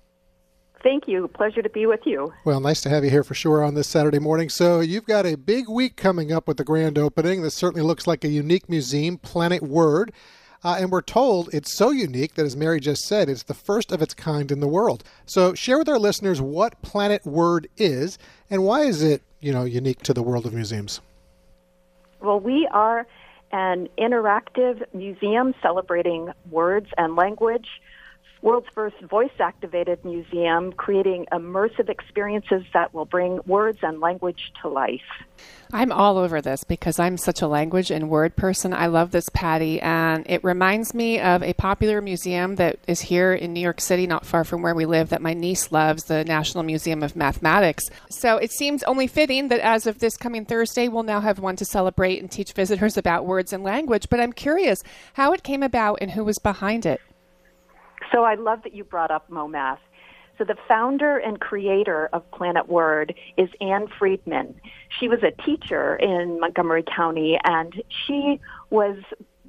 Thank 0.82 1.08
you. 1.08 1.28
Pleasure 1.28 1.62
to 1.62 1.70
be 1.70 1.86
with 1.86 2.02
you. 2.06 2.34
Well, 2.46 2.62
nice 2.62 2.82
to 2.82 2.90
have 2.90 3.04
you 3.04 3.12
here 3.12 3.24
for 3.24 3.36
sure 3.36 3.64
on 3.64 3.76
this 3.76 3.88
Saturday 3.88 4.18
morning. 4.18 4.50
So, 4.50 4.80
you've 4.80 5.06
got 5.06 5.28
a 5.28 5.38
big 5.38 5.70
week 5.70 5.98
coming 5.98 6.32
up 6.32 6.48
with 6.48 6.58
the 6.58 6.64
grand 6.64 6.98
opening. 6.98 7.44
This 7.44 7.54
certainly 7.54 7.86
looks 7.86 8.08
like 8.08 8.24
a 8.24 8.30
unique 8.30 8.68
museum, 8.68 9.20
Planet 9.20 9.62
Word. 9.62 10.12
Uh, 10.64 10.78
and 10.80 10.92
we're 10.92 11.02
told 11.02 11.50
it's 11.54 11.76
so 11.76 11.90
unique 11.90 12.36
that, 12.36 12.46
as 12.46 12.56
Mary 12.56 12.80
just 12.80 13.04
said, 13.04 13.30
it's 13.30 13.44
the 13.44 13.54
first 13.54 13.92
of 13.92 14.02
its 14.02 14.14
kind 14.14 14.52
in 14.52 14.60
the 14.60 14.68
world. 14.68 15.04
So, 15.26 15.54
share 15.54 15.78
with 15.78 15.90
our 15.90 15.98
listeners 15.98 16.40
what 16.40 16.82
Planet 16.82 17.26
Word 17.26 17.68
is 17.78 18.20
and 18.50 18.64
why 18.64 18.82
is 18.82 19.02
it, 19.02 19.24
you 19.40 19.52
know, 19.52 19.64
unique 19.64 20.04
to 20.04 20.14
the 20.14 20.22
world 20.22 20.46
of 20.46 20.54
museums. 20.54 21.02
Well, 22.22 22.40
we 22.40 22.68
are 22.72 23.08
an 23.52 23.90
interactive 23.98 24.84
museum 24.94 25.54
celebrating 25.62 26.30
words 26.50 26.88
and 26.98 27.16
language. 27.16 27.68
World's 28.42 28.68
first 28.74 29.00
voice 29.02 29.32
activated 29.40 30.04
museum, 30.04 30.74
creating 30.74 31.28
immersive 31.32 31.90
experiences 31.90 32.64
that 32.74 32.92
will 32.92 33.06
bring 33.06 33.40
words 33.46 33.78
and 33.84 34.00
language 34.00 34.52
to 34.62 34.68
life. 34.68 35.02
I'm 35.72 35.92
all 35.92 36.18
over 36.18 36.42
this 36.42 36.64
because 36.64 36.98
I'm 36.98 37.18
such 37.18 37.42
a 37.42 37.48
language 37.48 37.92
and 37.92 38.10
word 38.10 38.36
person. 38.36 38.74
I 38.74 38.88
love 38.88 39.12
this, 39.12 39.30
Patty, 39.30 39.80
and 39.80 40.26
it 40.28 40.44
reminds 40.44 40.96
me 40.96 41.20
of 41.20 41.44
a 41.44 41.54
popular 41.54 42.02
museum 42.02 42.56
that 42.56 42.80
is 42.88 43.02
here 43.02 43.32
in 43.32 43.54
New 43.54 43.60
York 43.60 43.80
City, 43.80 44.08
not 44.08 44.26
far 44.26 44.44
from 44.44 44.64
where 44.64 44.76
we 44.76 44.86
live, 44.86 45.10
that 45.10 45.22
my 45.22 45.36
niece 45.36 45.72
loves, 45.72 46.06
the 46.06 46.26
National 46.26 46.64
Museum 46.64 47.04
of 47.04 47.16
Mathematics. 47.16 47.90
So 48.10 48.38
it 48.38 48.52
seems 48.52 48.82
only 48.84 49.06
fitting 49.06 49.50
that 49.50 49.60
as 49.60 49.86
of 49.86 50.00
this 50.00 50.18
coming 50.18 50.46
Thursday, 50.46 50.88
we'll 50.88 51.04
now 51.04 51.22
have 51.22 51.38
one 51.38 51.58
to 51.58 51.66
celebrate 51.66 52.20
and 52.20 52.32
teach 52.32 52.54
visitors 52.54 52.98
about 52.98 53.28
words 53.28 53.54
and 53.54 53.64
language. 53.64 54.10
But 54.10 54.20
I'm 54.20 54.34
curious 54.34 54.84
how 55.14 55.32
it 55.32 55.44
came 55.44 55.62
about 55.62 56.00
and 56.02 56.12
who 56.12 56.24
was 56.24 56.40
behind 56.40 56.88
it. 56.88 57.02
So 58.12 58.24
I 58.24 58.36
love 58.36 58.64
that 58.64 58.74
you 58.74 58.84
brought 58.84 59.12
up 59.12 59.30
MoMath. 59.30 59.80
So 60.38 60.44
the 60.44 60.58
founder 60.68 61.18
and 61.18 61.40
creator 61.40 62.10
of 62.14 62.30
Planet 62.32 62.68
Word 62.68 63.14
is 63.38 63.50
Ann 63.60 63.88
Friedman. 63.88 64.60
She 65.00 65.08
was 65.08 65.20
a 65.24 65.32
teacher 65.44 65.96
in 65.96 66.40
Montgomery 66.40 66.84
County 66.84 67.38
and 67.44 67.84
she 67.88 68.40
was 68.70 68.98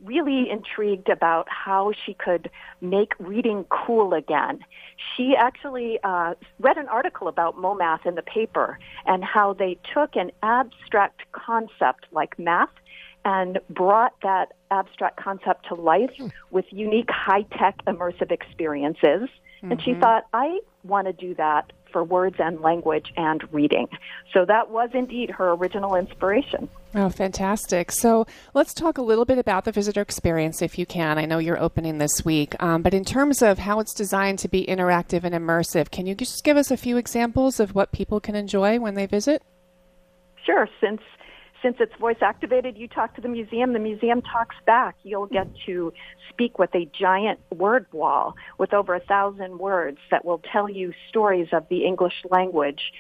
really 0.05 0.51
intrigued 0.51 1.09
about 1.09 1.49
how 1.49 1.93
she 2.05 2.15
could 2.15 2.51
make 2.81 3.13
reading 3.19 3.65
cool 3.71 4.15
again. 4.15 4.59
She 5.17 5.35
actually 5.39 5.99
uh, 6.03 6.35
read 6.59 6.77
an 6.77 6.89
article 6.89 7.29
about 7.29 7.57
MoMath 7.57 8.05
in 8.05 8.15
the 8.15 8.23
paper 8.23 8.79
and 9.07 9.25
how 9.25 9.53
they 9.53 9.79
took 9.95 10.17
an 10.17 10.31
abstract 10.43 11.23
concept 11.33 12.07
like 12.11 12.39
math 12.39 12.71
and 13.25 13.61
brought 13.71 14.15
that 14.23 14.53
abstract 14.73 15.23
concept 15.23 15.69
to 15.69 15.75
life 15.75 16.11
with 16.51 16.65
unique 16.71 17.11
high 17.11 17.43
tech 17.59 17.85
immersive 17.87 18.33
experiences. 18.33 19.29
And 19.63 19.81
she 19.81 19.93
Mhm. 19.93 20.01
thought, 20.01 20.25
I 20.33 20.59
want 20.83 21.07
to 21.07 21.13
do 21.13 21.35
that 21.35 21.73
for 21.93 22.03
words 22.03 22.37
and 22.41 22.61
language 22.63 23.13
and 23.17 23.41
reading. 23.53 23.87
So 24.33 24.45
that 24.47 24.71
was 24.71 24.91
indeed 24.95 25.31
her 25.31 25.53
original 25.53 25.95
inspiration. 25.95 26.69
Oh, 26.95 27.11
fantastic. 27.11 27.93
So 27.93 28.27
let's 28.55 28.75
talk 28.75 28.99
a 28.99 29.03
little 29.03 29.25
bit 29.25 29.39
about 29.39 29.65
the 29.65 29.73
visitor 29.73 30.01
experience 30.01 30.63
if 30.63 30.79
you 30.79 30.87
can. 30.87 31.19
I 31.19 31.27
know 31.27 31.39
you're 31.39 31.61
opening 31.61 31.99
this 31.99 32.25
week, 32.25 32.61
um, 32.61 32.83
but 32.83 32.95
in 32.95 33.05
terms 33.05 33.43
of 33.43 33.59
how 33.59 33.79
it's 33.79 33.95
designed 33.95 34.39
to 34.41 34.49
be 34.49 34.67
interactive 34.67 35.23
and 35.23 35.35
immersive, 35.35 35.91
can 35.91 36.07
you 36.07 36.15
just 36.15 36.43
give 36.45 36.57
us 36.57 36.71
a 36.71 36.77
few 36.77 36.97
examples 36.97 37.61
of 37.61 37.75
what 37.75 37.93
people 37.93 38.21
can 38.21 38.35
enjoy 38.35 38.81
when 38.81 38.95
they 38.95 39.07
visit? 39.07 39.43
Sure, 40.45 40.69
since 40.81 41.01
since 41.63 41.77
it's 41.81 41.95
voice 42.01 42.17
activated, 42.21 42.77
you 42.77 42.89
talk 42.89 43.15
to 43.15 43.21
the 43.21 43.29
museum, 43.29 43.73
the 43.73 43.79
museum 43.79 44.21
talks 44.21 44.57
back. 44.67 44.97
You'll 45.05 45.27
get 45.27 45.47
to 45.67 45.93
speak 46.29 46.59
with 46.59 46.75
a 46.75 46.87
giant 46.87 47.39
word 47.55 47.87
wall 47.93 48.35
with 48.59 48.75
over 48.75 48.95
a 48.95 49.01
thousand 49.01 49.59
words 49.59 49.99
that 50.11 50.25
will 50.25 50.43
tell 50.53 50.69
you 50.69 50.93
stories 51.09 51.49
of 51.53 51.67
the 51.71 51.85
English 51.85 52.25
language. 52.31 52.93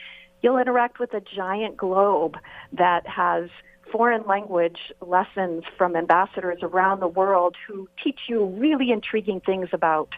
You'll 0.42 0.58
interact 0.58 0.98
with 0.98 1.12
a 1.14 1.20
giant 1.20 1.76
globe 1.76 2.36
that 2.72 3.06
has 3.06 3.50
foreign 3.90 4.26
language 4.26 4.78
lessons 5.00 5.64
from 5.76 5.96
ambassadors 5.96 6.58
around 6.62 7.00
the 7.00 7.08
world 7.08 7.56
who 7.66 7.88
teach 8.02 8.20
you 8.28 8.46
really 8.46 8.90
intriguing 8.90 9.40
things 9.40 9.68
about 9.72 10.08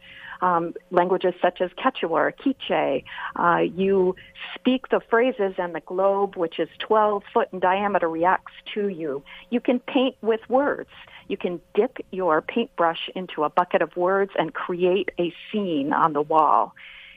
um, 0.41 0.75
languages 0.91 1.35
such 1.41 1.61
as 1.61 1.71
Quechua 1.73 2.11
or 2.11 2.33
Quiche. 2.33 3.05
Uh, 3.37 3.59
you 3.59 4.17
speak 4.55 4.89
the 4.89 5.01
phrases 5.11 5.55
and 5.59 5.75
the 5.75 5.81
globe, 5.81 6.37
which 6.37 6.59
is 6.59 6.69
12 6.79 7.23
foot 7.33 7.49
in 7.53 7.61
diameter, 7.61 8.09
reacts 8.09 8.53
to 8.75 8.89
you. 8.89 9.23
You 9.51 9.61
can 9.61 9.79
paint 9.81 10.17
with 10.23 10.41
words. 10.49 10.91
You 11.29 11.37
can 11.37 11.61
dip 11.75 11.99
your 12.11 12.43
paintbrush 12.43 13.11
into 13.15 13.45
a 13.45 13.51
bucket 13.51 13.83
of 13.83 13.97
words 13.97 14.33
and 14.39 14.53
create 14.53 15.11
a 15.19 15.33
scene 15.51 15.93
on 15.93 16.13
the 16.13 16.23
wall. 16.23 16.75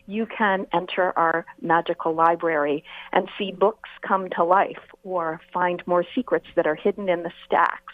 You 0.07 0.25
can 0.25 0.67
enter 0.73 1.11
our 1.17 1.45
magical 1.61 2.13
library 2.13 2.85
and 3.11 3.27
see 3.37 3.51
books 3.51 3.89
come 4.01 4.29
to 4.37 4.43
life 4.45 4.79
or 5.03 5.41
find 5.53 5.85
more 5.85 6.05
secrets 6.15 6.47
that 6.55 6.65
are 6.65 6.75
hidden 6.75 7.09
in 7.09 7.23
the 7.23 7.31
stacks. 7.45 7.93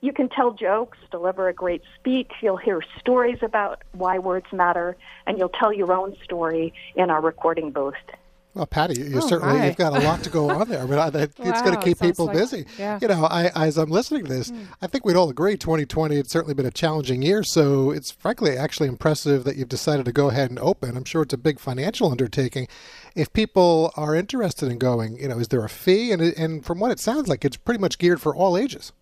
You 0.00 0.12
can 0.12 0.28
tell 0.28 0.52
jokes, 0.52 0.96
deliver 1.10 1.48
a 1.48 1.52
great 1.52 1.82
speech. 1.98 2.30
You'll 2.40 2.56
hear 2.56 2.80
stories 3.00 3.38
about 3.42 3.82
why 3.92 4.18
words 4.18 4.46
matter, 4.52 4.96
and 5.26 5.38
you'll 5.38 5.48
tell 5.48 5.72
your 5.72 5.92
own 5.92 6.14
story 6.22 6.72
in 6.94 7.10
our 7.10 7.20
recording 7.20 7.72
booth. 7.72 7.94
Well, 8.54 8.66
Patty, 8.66 9.00
you 9.00 9.18
Oh, 9.18 9.20
certainly 9.28 9.58
my. 9.58 9.66
you've 9.66 9.76
got 9.76 9.96
a 9.96 10.00
lot 10.04 10.24
to 10.24 10.30
go 10.30 10.50
on 10.50 10.68
there. 10.68 10.80
I 10.82 10.86
mean, 10.86 10.98
I, 10.98 11.10
that, 11.10 11.30
it's 11.38 11.62
going 11.62 11.76
to 11.76 11.82
keep 11.82 12.00
people 12.00 12.26
like- 12.26 12.36
busy. 12.36 12.66
yeah. 12.78 12.98
You 13.00 13.06
know, 13.06 13.24
I, 13.24 13.50
as 13.54 13.76
I'm 13.76 13.90
listening 13.90 14.24
to 14.24 14.28
this, 14.32 14.48
hmm. 14.48 14.62
I 14.80 14.86
think 14.86 15.04
we'd 15.04 15.16
all 15.16 15.28
agree 15.28 15.56
2020 15.56 16.16
it's 16.16 16.32
certainly 16.32 16.54
been 16.54 16.66
a 16.66 16.70
challenging 16.70 17.22
year. 17.22 17.42
So 17.44 17.90
it's 17.90 18.10
frankly 18.10 18.56
actually 18.56 18.88
impressive 18.88 19.44
that 19.44 19.56
you've 19.56 19.68
decided 19.68 20.06
to 20.06 20.12
go 20.12 20.28
ahead 20.28 20.50
and 20.50 20.58
open. 20.60 20.96
I'm 20.96 21.04
sure 21.04 21.22
it's 21.22 21.34
a 21.34 21.38
big 21.38 21.60
financial 21.60 22.10
undertaking. 22.10 22.66
If 23.14 23.32
people 23.32 23.92
are 23.96 24.14
interested 24.14 24.70
in 24.72 24.78
going, 24.78 25.18
you 25.18 25.28
know, 25.28 25.38
is 25.38 25.48
there 25.48 25.64
a 25.64 25.68
fee? 25.68 26.10
And 26.10 26.20
and 26.22 26.64
from 26.64 26.80
what 26.80 26.90
it 26.90 26.98
sounds 26.98 27.28
like, 27.28 27.44
it's 27.44 27.56
pretty 27.56 27.80
much 27.80 27.98
geared 27.98 28.20
for 28.20 28.34
all 28.34 28.56
ages. 28.56 28.92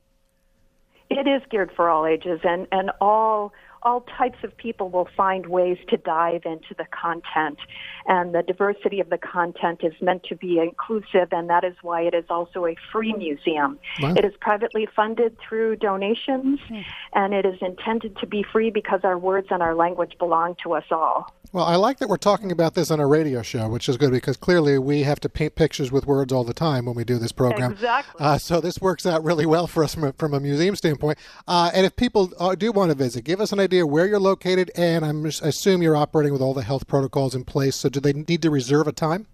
It 1.17 1.27
is 1.27 1.43
geared 1.51 1.73
for 1.75 1.89
all 1.89 2.07
ages, 2.07 2.41
and 2.45 2.67
and 2.73 2.91
all 3.01 3.53
all 3.87 4.05
types 4.19 4.39
of 4.43 4.57
people 4.57 4.91
will 4.91 5.09
find 5.17 5.47
ways 5.47 5.79
to 5.89 5.97
dive 5.97 6.43
into 6.45 6.75
the 6.77 6.87
content. 6.91 7.59
And 8.07 8.35
the 8.35 8.43
diversity 8.43 8.99
of 8.99 9.11
the 9.11 9.19
content 9.19 9.81
is 9.85 9.93
meant 10.03 10.25
to 10.25 10.35
be 10.35 10.59
inclusive, 10.59 11.29
and 11.31 11.49
that 11.49 11.63
is 11.63 11.77
why 11.83 12.03
it 12.03 12.13
is 12.13 12.25
also 12.29 12.67
a 12.67 12.75
free 12.91 13.13
museum. 13.13 13.79
Wow. 14.01 14.15
It 14.15 14.25
is 14.25 14.33
privately 14.41 14.89
funded 14.97 15.37
through 15.39 15.77
donations, 15.77 16.59
hmm. 16.67 16.81
and 17.13 17.33
it 17.33 17.47
is 17.47 17.59
intended 17.61 18.17
to 18.19 18.27
be 18.27 18.43
free 18.43 18.71
because 18.71 19.01
our 19.05 19.17
words 19.17 19.47
and 19.51 19.63
our 19.63 19.77
language 19.77 20.15
belong 20.19 20.57
to 20.65 20.73
us 20.73 20.85
all. 20.91 21.33
Well, 21.53 21.65
I 21.65 21.77
like 21.77 21.99
that 21.99 22.09
we're 22.09 22.17
talking 22.17 22.53
about 22.53 22.75
this 22.75 22.91
on 22.91 23.01
a 23.01 23.07
radio 23.07 23.43
show, 23.43 23.69
which 23.69 23.89
is 23.89 23.97
good 23.97 24.11
because 24.11 24.37
clearly 24.37 24.79
we 24.79 25.03
have 25.03 25.21
to 25.21 25.29
paint 25.29 25.55
pictures 25.55 25.91
with 25.91 26.07
words 26.07 26.33
all 26.33 26.45
the 26.45 26.53
time 26.53 26.87
when 26.87 26.95
we 26.95 27.05
do 27.05 27.19
this 27.19 27.33
program. 27.33 27.73
Exactly. 27.73 28.25
Uh, 28.25 28.39
so 28.39 28.61
this 28.61 28.81
works 28.81 29.07
out 29.07 29.25
really 29.25 29.47
well 29.47 29.67
for 29.67 29.85
us 29.85 29.95
from 29.95 30.05
a, 30.05 30.13
from 30.13 30.35
a 30.35 30.41
museum 30.41 30.77
standpoint. 30.77 31.19
Uh, 31.47 31.71
and 31.73 31.87
if 31.87 31.97
people 31.97 32.33
uh, 32.39 32.55
do 32.55 32.73
want 32.73 32.91
to 32.91 32.97
visit, 32.97 33.25
give 33.25 33.41
us 33.41 33.53
an 33.53 33.61
idea 33.61 33.87
where 33.87 34.07
you're 34.07 34.21
located, 34.21 34.71
and 34.77 35.05
I'm, 35.05 35.25
I 35.25 35.29
assume 35.29 35.83
you're 35.83 35.97
operating 35.97 36.33
with 36.33 36.43
all 36.43 36.55
the 36.55 36.63
health 36.63 36.87
protocols 36.87 37.35
in 37.35 37.45
place. 37.45 37.77
So 37.77 37.89
do 37.89 38.01
they 38.01 38.13
need 38.13 38.43
to 38.43 38.51
reserve 38.51 38.87
a 38.87 38.93
time? 38.93 39.27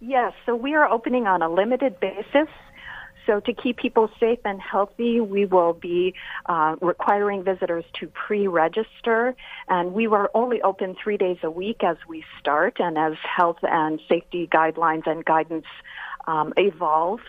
Yes, 0.00 0.32
so 0.44 0.56
we 0.56 0.74
are 0.74 0.88
opening 0.88 1.28
on 1.28 1.42
a 1.42 1.48
limited 1.48 2.00
basis. 2.00 2.48
So 3.26 3.40
to 3.40 3.52
keep 3.52 3.76
people 3.76 4.08
safe 4.18 4.38
and 4.44 4.60
healthy, 4.60 5.20
we 5.20 5.46
will 5.46 5.72
be 5.72 6.14
uh, 6.46 6.74
requiring 6.80 7.44
visitors 7.44 7.84
to 8.00 8.08
pre-register, 8.08 9.36
and 9.68 9.92
we 9.92 10.08
were 10.08 10.30
only 10.34 10.60
open 10.62 10.96
three 11.02 11.16
days 11.16 11.38
a 11.42 11.50
week 11.50 11.82
as 11.84 11.96
we 12.08 12.24
start, 12.40 12.78
and 12.80 12.98
as 12.98 13.12
health 13.22 13.58
and 13.62 14.00
safety 14.08 14.48
guidelines 14.52 15.06
and 15.06 15.24
guidance 15.24 15.66
um, 16.26 16.52
evolve. 16.56 17.20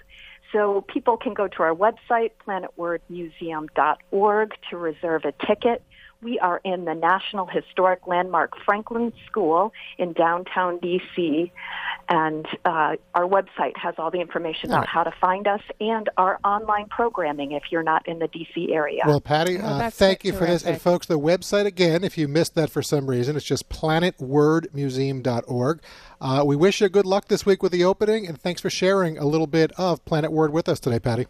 So 0.52 0.82
people 0.88 1.18
can 1.18 1.34
go 1.34 1.48
to 1.48 1.64
our 1.64 1.76
website, 1.76 2.32
planetwordmuseum.org, 2.48 4.54
to 4.70 4.78
reserve 4.78 5.26
a 5.26 5.34
ticket. 5.46 5.84
We 6.22 6.40
are 6.40 6.62
in 6.64 6.86
the 6.86 6.94
National 6.94 7.48
Historic 7.48 8.08
Landmark 8.08 8.54
Franklin 8.64 9.12
School 9.26 9.74
in 9.98 10.14
downtown 10.14 10.80
DC, 10.80 11.52
and 12.10 12.46
uh, 12.66 12.96
our 13.16 13.28
website 13.28 13.76
has 13.78 13.96
all 13.98 14.12
the 14.12 14.20
information 14.22 14.70
about 14.72 14.88
how 14.88 15.04
to 15.04 15.12
find 15.22 15.48
us 15.48 15.62
and 15.80 16.10
our 16.18 16.40
online 16.44 16.88
programming 16.90 17.52
if 17.54 17.64
you're 17.72 17.84
not 17.84 18.08
in 18.08 18.20
the 18.20 18.28
DC 18.28 18.72
area. 18.72 19.04
Well, 19.06 19.22
Patty, 19.22 19.58
Oh, 19.58 19.66
uh, 19.66 19.90
thank 19.90 20.24
you 20.24 20.34
for 20.34 20.46
this. 20.46 20.64
And 20.64 20.80
folks, 20.82 21.08
the 21.08 21.20
website 21.20 21.66
again, 21.66 22.04
if 22.04 22.18
you 22.18 22.28
missed 22.28 22.56
that 22.56 22.70
for 22.70 22.82
some 22.82 23.10
reason, 23.10 23.36
it's 23.36 23.46
just 23.46 23.70
planetwordmuseum.org. 23.70 25.82
Uh, 26.22 26.44
we 26.46 26.56
wish 26.56 26.82
you 26.82 26.90
good 26.90 27.06
luck 27.06 27.28
this 27.28 27.46
week 27.46 27.62
with 27.64 27.72
the 27.72 27.84
opening, 27.84 28.28
and 28.28 28.40
thanks 28.42 28.62
for 28.62 28.70
sharing 28.70 29.18
a 29.18 29.26
little 29.26 29.48
bit 29.48 29.72
of 29.78 30.04
Planet 30.06 30.32
Word 30.32 30.52
with 30.54 30.70
us 30.70 30.80
today, 30.80 31.00
Patty. 31.00 31.28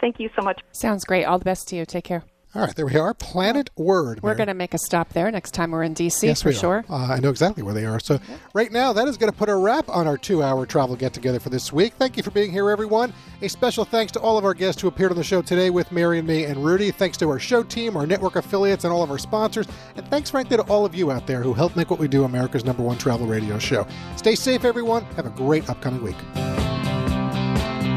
Thank 0.00 0.18
you 0.20 0.28
so 0.36 0.42
much. 0.42 0.60
Sounds 0.72 1.04
great. 1.04 1.24
All 1.24 1.38
the 1.38 1.44
best 1.44 1.68
to 1.68 1.76
you. 1.76 1.86
Take 1.86 2.04
care. 2.04 2.33
All 2.56 2.62
right, 2.62 2.76
there 2.76 2.86
we 2.86 2.96
are. 2.96 3.12
Planet 3.14 3.68
Word. 3.76 4.22
We're 4.22 4.36
going 4.36 4.46
to 4.46 4.54
make 4.54 4.74
a 4.74 4.78
stop 4.78 5.08
there 5.08 5.28
next 5.28 5.54
time 5.54 5.72
we're 5.72 5.82
in 5.82 5.92
DC 5.92 6.22
Yes, 6.22 6.40
for 6.40 6.52
sure. 6.52 6.84
Uh, 6.88 7.08
I 7.10 7.18
know 7.18 7.30
exactly 7.30 7.64
where 7.64 7.74
they 7.74 7.84
are. 7.84 7.98
So, 7.98 8.20
right 8.52 8.70
now, 8.70 8.92
that 8.92 9.08
is 9.08 9.16
going 9.16 9.32
to 9.32 9.36
put 9.36 9.48
a 9.48 9.56
wrap 9.56 9.88
on 9.88 10.06
our 10.06 10.16
two 10.16 10.40
hour 10.40 10.64
travel 10.64 10.94
get 10.94 11.12
together 11.12 11.40
for 11.40 11.48
this 11.50 11.72
week. 11.72 11.94
Thank 11.94 12.16
you 12.16 12.22
for 12.22 12.30
being 12.30 12.52
here, 12.52 12.70
everyone. 12.70 13.12
A 13.42 13.48
special 13.48 13.84
thanks 13.84 14.12
to 14.12 14.20
all 14.20 14.38
of 14.38 14.44
our 14.44 14.54
guests 14.54 14.80
who 14.80 14.86
appeared 14.86 15.10
on 15.10 15.16
the 15.16 15.24
show 15.24 15.42
today 15.42 15.70
with 15.70 15.90
Mary 15.90 16.20
and 16.20 16.28
me 16.28 16.44
and 16.44 16.64
Rudy. 16.64 16.92
Thanks 16.92 17.16
to 17.18 17.28
our 17.28 17.40
show 17.40 17.64
team, 17.64 17.96
our 17.96 18.06
network 18.06 18.36
affiliates, 18.36 18.84
and 18.84 18.92
all 18.92 19.02
of 19.02 19.10
our 19.10 19.18
sponsors. 19.18 19.66
And 19.96 20.06
thanks, 20.06 20.30
frankly, 20.30 20.56
to 20.56 20.62
all 20.64 20.86
of 20.86 20.94
you 20.94 21.10
out 21.10 21.26
there 21.26 21.42
who 21.42 21.54
help 21.54 21.74
make 21.74 21.90
what 21.90 21.98
we 21.98 22.06
do 22.06 22.22
America's 22.22 22.64
number 22.64 22.84
one 22.84 22.98
travel 22.98 23.26
radio 23.26 23.58
show. 23.58 23.84
Stay 24.14 24.36
safe, 24.36 24.64
everyone. 24.64 25.02
Have 25.16 25.26
a 25.26 25.30
great 25.30 25.68
upcoming 25.68 26.04
week. 26.04 26.63